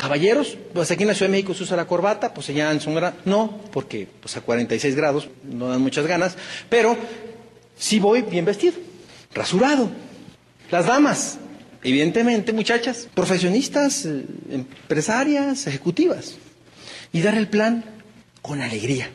Caballeros, 0.00 0.56
pues 0.72 0.90
aquí 0.90 1.02
en 1.02 1.08
la 1.08 1.14
Ciudad 1.14 1.28
de 1.28 1.32
México 1.32 1.52
se 1.52 1.62
usa 1.64 1.76
la 1.76 1.86
corbata, 1.86 2.32
pues 2.32 2.48
allá 2.48 2.72
en 2.72 2.80
Sonora 2.80 3.12
no, 3.26 3.60
porque 3.70 4.08
pues 4.22 4.34
a 4.34 4.40
46 4.40 4.96
grados 4.96 5.28
no 5.44 5.68
dan 5.68 5.82
muchas 5.82 6.06
ganas, 6.06 6.36
pero 6.70 6.96
sí 7.76 8.00
voy 8.00 8.22
bien 8.22 8.46
vestido, 8.46 8.76
rasurado. 9.34 9.90
Las 10.70 10.86
damas, 10.86 11.36
evidentemente 11.84 12.54
muchachas, 12.54 13.08
profesionistas, 13.12 14.06
eh, 14.06 14.24
empresarias, 14.50 15.66
ejecutivas. 15.66 16.36
Y 17.12 17.20
dar 17.20 17.34
el 17.34 17.48
plan 17.48 17.84
con 18.40 18.62
alegría, 18.62 19.10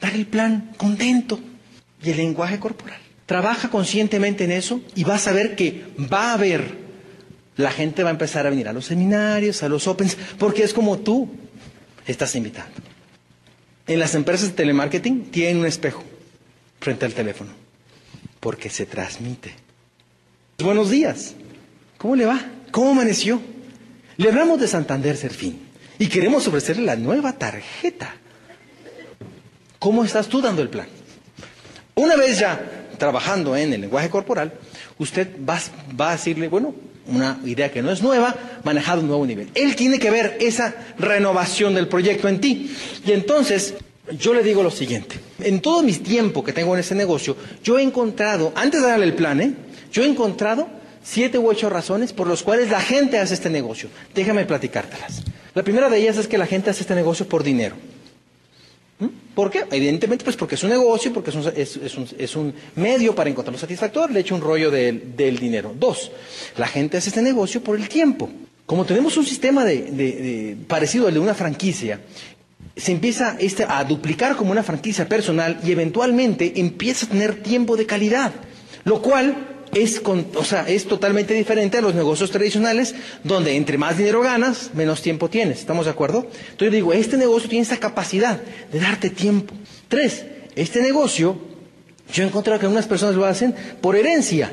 dar 0.00 0.12
el 0.16 0.26
plan 0.26 0.72
contento 0.76 1.38
y 2.02 2.10
el 2.10 2.16
lenguaje 2.16 2.58
corporal. 2.58 2.98
Trabaja 3.26 3.70
conscientemente 3.70 4.42
en 4.42 4.50
eso 4.50 4.80
y 4.96 5.04
vas 5.04 5.28
a 5.28 5.32
ver 5.32 5.54
que 5.54 5.84
va 6.12 6.30
a 6.30 6.34
haber 6.34 6.85
la 7.56 7.70
gente 7.70 8.02
va 8.02 8.10
a 8.10 8.12
empezar 8.12 8.46
a 8.46 8.50
venir 8.50 8.68
a 8.68 8.72
los 8.72 8.86
seminarios, 8.86 9.62
a 9.62 9.68
los 9.68 9.86
opens, 9.86 10.16
porque 10.38 10.62
es 10.62 10.74
como 10.74 10.98
tú 10.98 11.28
estás 12.06 12.34
invitando. 12.36 12.74
En 13.86 13.98
las 13.98 14.14
empresas 14.14 14.48
de 14.48 14.54
telemarketing 14.54 15.30
tienen 15.30 15.58
un 15.58 15.66
espejo 15.66 16.04
frente 16.80 17.06
al 17.06 17.14
teléfono, 17.14 17.52
porque 18.40 18.68
se 18.68 18.84
transmite. 18.84 19.54
Buenos 20.58 20.90
días, 20.90 21.34
¿cómo 21.98 22.16
le 22.16 22.26
va? 22.26 22.40
¿Cómo 22.70 22.90
amaneció? 22.90 23.40
Le 24.16 24.28
hablamos 24.28 24.60
de 24.60 24.68
Santander 24.68 25.16
Serfín 25.16 25.60
y 25.98 26.08
queremos 26.08 26.46
ofrecerle 26.46 26.84
la 26.84 26.96
nueva 26.96 27.32
tarjeta. 27.34 28.14
¿Cómo 29.78 30.04
estás 30.04 30.26
tú 30.28 30.40
dando 30.40 30.62
el 30.62 30.68
plan? 30.68 30.88
Una 31.94 32.16
vez 32.16 32.38
ya 32.38 32.88
trabajando 32.98 33.56
en 33.56 33.72
el 33.72 33.82
lenguaje 33.82 34.10
corporal, 34.10 34.52
usted 34.98 35.28
va, 35.48 35.60
va 35.98 36.10
a 36.10 36.12
decirle, 36.12 36.48
bueno, 36.48 36.74
una 37.08 37.40
idea 37.44 37.70
que 37.70 37.82
no 37.82 37.90
es 37.90 38.02
nueva, 38.02 38.34
manejado 38.64 38.98
a 38.98 39.02
un 39.02 39.08
nuevo 39.08 39.26
nivel. 39.26 39.48
Él 39.54 39.76
tiene 39.76 39.98
que 39.98 40.10
ver 40.10 40.36
esa 40.40 40.74
renovación 40.98 41.74
del 41.74 41.88
proyecto 41.88 42.28
en 42.28 42.40
ti. 42.40 42.70
Y 43.04 43.12
entonces, 43.12 43.74
yo 44.18 44.34
le 44.34 44.42
digo 44.42 44.62
lo 44.62 44.70
siguiente. 44.70 45.18
En 45.40 45.60
todo 45.60 45.82
mi 45.82 45.92
tiempo 45.92 46.42
que 46.44 46.52
tengo 46.52 46.74
en 46.74 46.80
ese 46.80 46.94
negocio, 46.94 47.36
yo 47.62 47.78
he 47.78 47.82
encontrado, 47.82 48.52
antes 48.54 48.80
de 48.80 48.88
darle 48.88 49.06
el 49.06 49.14
plan, 49.14 49.40
¿eh? 49.40 49.54
yo 49.92 50.02
he 50.02 50.06
encontrado 50.06 50.68
siete 51.02 51.38
u 51.38 51.48
ocho 51.48 51.70
razones 51.70 52.12
por 52.12 52.26
las 52.26 52.42
cuales 52.42 52.70
la 52.70 52.80
gente 52.80 53.18
hace 53.18 53.34
este 53.34 53.50
negocio. 53.50 53.88
Déjame 54.14 54.44
platicártelas. 54.44 55.22
La 55.54 55.62
primera 55.62 55.88
de 55.88 55.98
ellas 55.98 56.18
es 56.18 56.28
que 56.28 56.38
la 56.38 56.46
gente 56.46 56.70
hace 56.70 56.82
este 56.82 56.94
negocio 56.94 57.28
por 57.28 57.42
dinero. 57.42 57.76
¿Mm? 58.98 59.06
¿Por 59.34 59.50
qué? 59.50 59.64
Evidentemente, 59.70 60.24
pues 60.24 60.36
porque 60.36 60.54
es 60.54 60.64
un 60.64 60.70
negocio, 60.70 61.12
porque 61.12 61.30
es 61.30 61.36
un, 61.36 61.52
es, 61.54 61.96
un, 61.96 62.08
es 62.16 62.36
un, 62.36 62.54
medio 62.76 63.14
para 63.14 63.28
encontrarlo 63.28 63.58
satisfactorio, 63.58 64.14
le 64.14 64.20
echo 64.20 64.34
un 64.34 64.40
rollo 64.40 64.70
del, 64.70 65.14
del, 65.16 65.38
dinero. 65.38 65.74
Dos, 65.78 66.10
la 66.56 66.66
gente 66.66 66.96
hace 66.96 67.10
este 67.10 67.22
negocio 67.22 67.62
por 67.62 67.76
el 67.76 67.88
tiempo. 67.88 68.30
Como 68.64 68.84
tenemos 68.84 69.16
un 69.16 69.26
sistema 69.26 69.64
de, 69.64 69.82
de, 69.82 70.12
de, 70.12 70.56
parecido 70.66 71.06
al 71.08 71.14
de 71.14 71.20
una 71.20 71.34
franquicia, 71.34 72.00
se 72.74 72.92
empieza 72.92 73.36
este 73.38 73.64
a 73.68 73.84
duplicar 73.84 74.36
como 74.36 74.50
una 74.50 74.62
franquicia 74.62 75.08
personal 75.08 75.60
y 75.62 75.72
eventualmente 75.72 76.54
empieza 76.56 77.06
a 77.06 77.08
tener 77.10 77.42
tiempo 77.42 77.76
de 77.76 77.86
calidad, 77.86 78.32
lo 78.84 79.02
cual 79.02 79.55
es, 79.76 80.00
con, 80.00 80.26
o 80.34 80.44
sea, 80.44 80.68
es 80.68 80.86
totalmente 80.86 81.34
diferente 81.34 81.76
a 81.78 81.80
los 81.82 81.94
negocios 81.94 82.30
tradicionales, 82.30 82.94
donde 83.24 83.56
entre 83.56 83.76
más 83.76 83.98
dinero 83.98 84.22
ganas, 84.22 84.70
menos 84.74 85.02
tiempo 85.02 85.28
tienes. 85.28 85.58
¿Estamos 85.58 85.84
de 85.84 85.90
acuerdo? 85.90 86.26
Entonces 86.50 86.72
digo, 86.72 86.92
este 86.92 87.16
negocio 87.18 87.48
tiene 87.48 87.64
esa 87.64 87.76
capacidad 87.76 88.40
de 88.72 88.80
darte 88.80 89.10
tiempo. 89.10 89.54
Tres, 89.88 90.24
este 90.54 90.80
negocio, 90.80 91.38
yo 92.12 92.22
he 92.22 92.26
encontrado 92.26 92.58
que 92.58 92.66
algunas 92.66 92.86
personas 92.86 93.14
lo 93.16 93.26
hacen 93.26 93.54
por 93.82 93.96
herencia, 93.96 94.52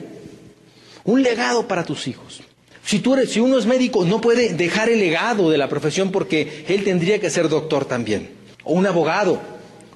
un 1.05 1.23
legado 1.23 1.67
para 1.67 1.85
tus 1.85 2.07
hijos. 2.07 2.41
Si, 2.85 2.99
tú 2.99 3.13
eres, 3.13 3.31
si 3.31 3.39
uno 3.39 3.57
es 3.57 3.65
médico, 3.65 4.03
no 4.03 4.19
puede 4.19 4.53
dejar 4.53 4.89
el 4.89 4.99
legado 4.99 5.49
de 5.49 5.57
la 5.57 5.69
profesión 5.69 6.11
porque 6.11 6.65
él 6.67 6.83
tendría 6.83 7.19
que 7.19 7.29
ser 7.29 7.47
doctor 7.47 7.85
también, 7.85 8.29
o 8.65 8.73
un 8.73 8.85
abogado, 8.85 9.39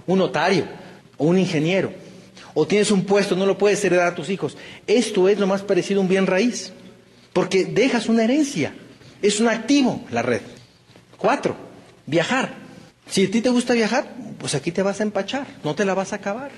un 0.05 0.19
notario, 0.19 0.65
o 1.17 1.25
un 1.25 1.37
ingeniero 1.37 2.06
o 2.59 2.65
tienes 2.65 2.89
un 2.89 3.03
puesto, 3.03 3.35
no 3.35 3.45
lo 3.45 3.55
puedes 3.55 3.85
heredar 3.85 4.07
a 4.07 4.15
tus 4.15 4.31
hijos. 4.31 4.57
Esto 4.87 5.29
es 5.29 5.37
lo 5.37 5.45
más 5.45 5.61
parecido 5.61 5.99
a 5.99 6.01
un 6.01 6.09
bien 6.09 6.25
raíz, 6.25 6.71
porque 7.31 7.65
dejas 7.65 8.09
una 8.09 8.23
herencia. 8.23 8.73
Es 9.21 9.39
un 9.39 9.47
activo 9.47 10.03
la 10.09 10.23
red. 10.23 10.41
Cuatro, 11.17 11.55
viajar. 12.07 12.55
Si 13.07 13.25
a 13.25 13.29
ti 13.29 13.41
te 13.41 13.49
gusta 13.49 13.75
viajar, 13.75 14.11
pues 14.39 14.55
aquí 14.55 14.71
te 14.71 14.81
vas 14.81 14.99
a 15.01 15.03
empachar, 15.03 15.45
no 15.63 15.75
te 15.75 15.85
la 15.85 15.93
vas 15.93 16.13
a 16.13 16.15
acabar. 16.15 16.49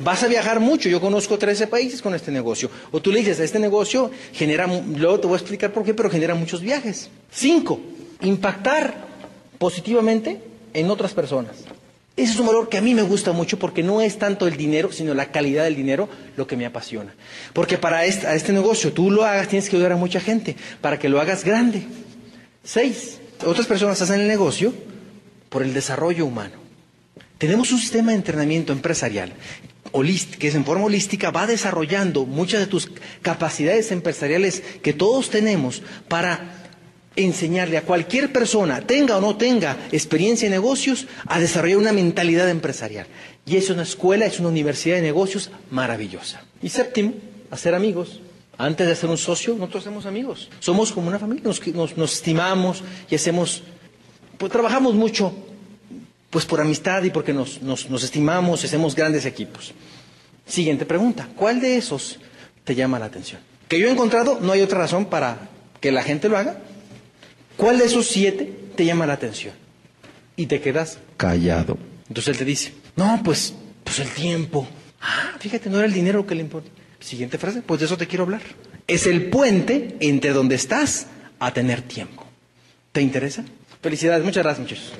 Vas 0.00 0.24
a 0.24 0.26
viajar 0.26 0.58
mucho. 0.58 0.88
Yo 0.88 1.00
conozco 1.00 1.38
13 1.38 1.68
países 1.68 2.02
con 2.02 2.12
este 2.12 2.32
negocio. 2.32 2.68
O 2.90 3.00
tú 3.00 3.12
le 3.12 3.20
dices, 3.20 3.38
este 3.38 3.60
negocio 3.60 4.10
genera, 4.32 4.66
luego 4.66 5.20
te 5.20 5.28
voy 5.28 5.34
a 5.34 5.38
explicar 5.38 5.72
por 5.72 5.84
qué, 5.84 5.94
pero 5.94 6.10
genera 6.10 6.34
muchos 6.34 6.62
viajes. 6.62 7.10
Cinco, 7.30 7.78
impactar 8.22 9.06
positivamente 9.56 10.40
en 10.74 10.90
otras 10.90 11.14
personas. 11.14 11.75
Ese 12.16 12.32
es 12.32 12.38
un 12.38 12.46
valor 12.46 12.68
que 12.68 12.78
a 12.78 12.80
mí 12.80 12.94
me 12.94 13.02
gusta 13.02 13.32
mucho 13.32 13.58
porque 13.58 13.82
no 13.82 14.00
es 14.00 14.18
tanto 14.18 14.46
el 14.46 14.56
dinero, 14.56 14.90
sino 14.90 15.12
la 15.12 15.30
calidad 15.30 15.64
del 15.64 15.76
dinero 15.76 16.08
lo 16.36 16.46
que 16.46 16.56
me 16.56 16.64
apasiona. 16.64 17.14
Porque 17.52 17.76
para 17.76 18.06
este, 18.06 18.34
este 18.34 18.52
negocio 18.52 18.92
tú 18.92 19.10
lo 19.10 19.24
hagas, 19.24 19.48
tienes 19.48 19.68
que 19.68 19.76
ayudar 19.76 19.92
a 19.92 19.96
mucha 19.96 20.20
gente, 20.20 20.56
para 20.80 20.98
que 20.98 21.10
lo 21.10 21.20
hagas 21.20 21.44
grande. 21.44 21.82
Seis, 22.64 23.18
otras 23.44 23.66
personas 23.66 24.00
hacen 24.00 24.20
el 24.20 24.28
negocio 24.28 24.72
por 25.50 25.62
el 25.62 25.74
desarrollo 25.74 26.24
humano. 26.24 26.54
Tenemos 27.36 27.70
un 27.70 27.78
sistema 27.78 28.12
de 28.12 28.16
entrenamiento 28.16 28.72
empresarial 28.72 29.34
que 30.38 30.48
es 30.48 30.54
en 30.54 30.64
forma 30.64 30.84
holística, 30.84 31.30
va 31.30 31.46
desarrollando 31.46 32.26
muchas 32.26 32.60
de 32.60 32.66
tus 32.66 32.90
capacidades 33.22 33.90
empresariales 33.92 34.62
que 34.82 34.92
todos 34.92 35.30
tenemos 35.30 35.82
para 36.08 36.65
enseñarle 37.16 37.78
a 37.78 37.82
cualquier 37.82 38.32
persona, 38.32 38.80
tenga 38.82 39.16
o 39.16 39.20
no 39.20 39.36
tenga 39.36 39.76
experiencia 39.90 40.46
en 40.46 40.52
negocios, 40.52 41.06
a 41.26 41.40
desarrollar 41.40 41.78
una 41.78 41.92
mentalidad 41.92 42.48
empresarial. 42.48 43.06
Y 43.46 43.56
es 43.56 43.70
una 43.70 43.82
escuela, 43.82 44.26
es 44.26 44.38
una 44.38 44.48
universidad 44.48 44.96
de 44.96 45.02
negocios 45.02 45.50
maravillosa. 45.70 46.42
Y 46.62 46.68
séptimo, 46.68 47.14
hacer 47.50 47.74
amigos. 47.74 48.20
Antes 48.58 48.86
de 48.86 48.96
ser 48.96 49.10
un 49.10 49.18
socio, 49.18 49.54
nosotros 49.54 49.84
hacemos 49.84 50.06
amigos. 50.06 50.48
Somos 50.60 50.92
como 50.92 51.08
una 51.08 51.18
familia, 51.18 51.44
nos, 51.44 52.12
estimamos 52.14 52.82
y 53.10 53.14
hacemos, 53.14 53.62
pues 54.38 54.50
trabajamos 54.50 54.94
mucho, 54.94 55.34
pues 56.30 56.46
por 56.46 56.60
amistad 56.60 57.02
y 57.02 57.10
porque 57.10 57.32
nos, 57.32 57.62
nos 57.62 58.02
estimamos 58.02 58.64
hacemos 58.64 58.94
grandes 58.94 59.26
equipos. 59.26 59.74
Siguiente 60.46 60.86
pregunta, 60.86 61.28
¿cuál 61.36 61.60
de 61.60 61.76
esos 61.76 62.18
te 62.64 62.74
llama 62.74 62.98
la 62.98 63.06
atención? 63.06 63.40
Que 63.68 63.80
yo 63.80 63.88
he 63.88 63.90
encontrado, 63.90 64.38
no 64.40 64.52
hay 64.52 64.62
otra 64.62 64.78
razón 64.78 65.06
para 65.06 65.48
que 65.80 65.90
la 65.90 66.02
gente 66.02 66.28
lo 66.28 66.38
haga, 66.38 66.58
¿Cuál 67.56 67.78
de 67.78 67.86
esos 67.86 68.06
siete 68.06 68.52
te 68.76 68.84
llama 68.84 69.06
la 69.06 69.14
atención? 69.14 69.54
Y 70.36 70.46
te 70.46 70.60
quedas 70.60 70.98
callado. 71.16 71.78
Entonces 72.08 72.32
él 72.32 72.38
te 72.38 72.44
dice, 72.44 72.72
no, 72.96 73.20
pues, 73.24 73.54
pues 73.82 73.98
el 73.98 74.08
tiempo. 74.10 74.68
Ah, 75.00 75.32
fíjate, 75.38 75.70
no 75.70 75.78
era 75.78 75.86
el 75.86 75.92
dinero 75.94 76.26
que 76.26 76.34
le 76.34 76.42
importa. 76.42 76.68
Siguiente 77.00 77.38
frase, 77.38 77.62
pues 77.62 77.80
de 77.80 77.86
eso 77.86 77.96
te 77.96 78.06
quiero 78.06 78.24
hablar. 78.24 78.42
Es 78.86 79.06
el 79.06 79.30
puente 79.30 79.96
entre 80.00 80.30
donde 80.32 80.54
estás 80.54 81.06
a 81.38 81.52
tener 81.52 81.82
tiempo. 81.82 82.24
¿Te 82.92 83.00
interesa? 83.00 83.44
Felicidades, 83.82 84.24
muchas 84.24 84.42
gracias 84.42 84.60
muchachos. 84.68 84.92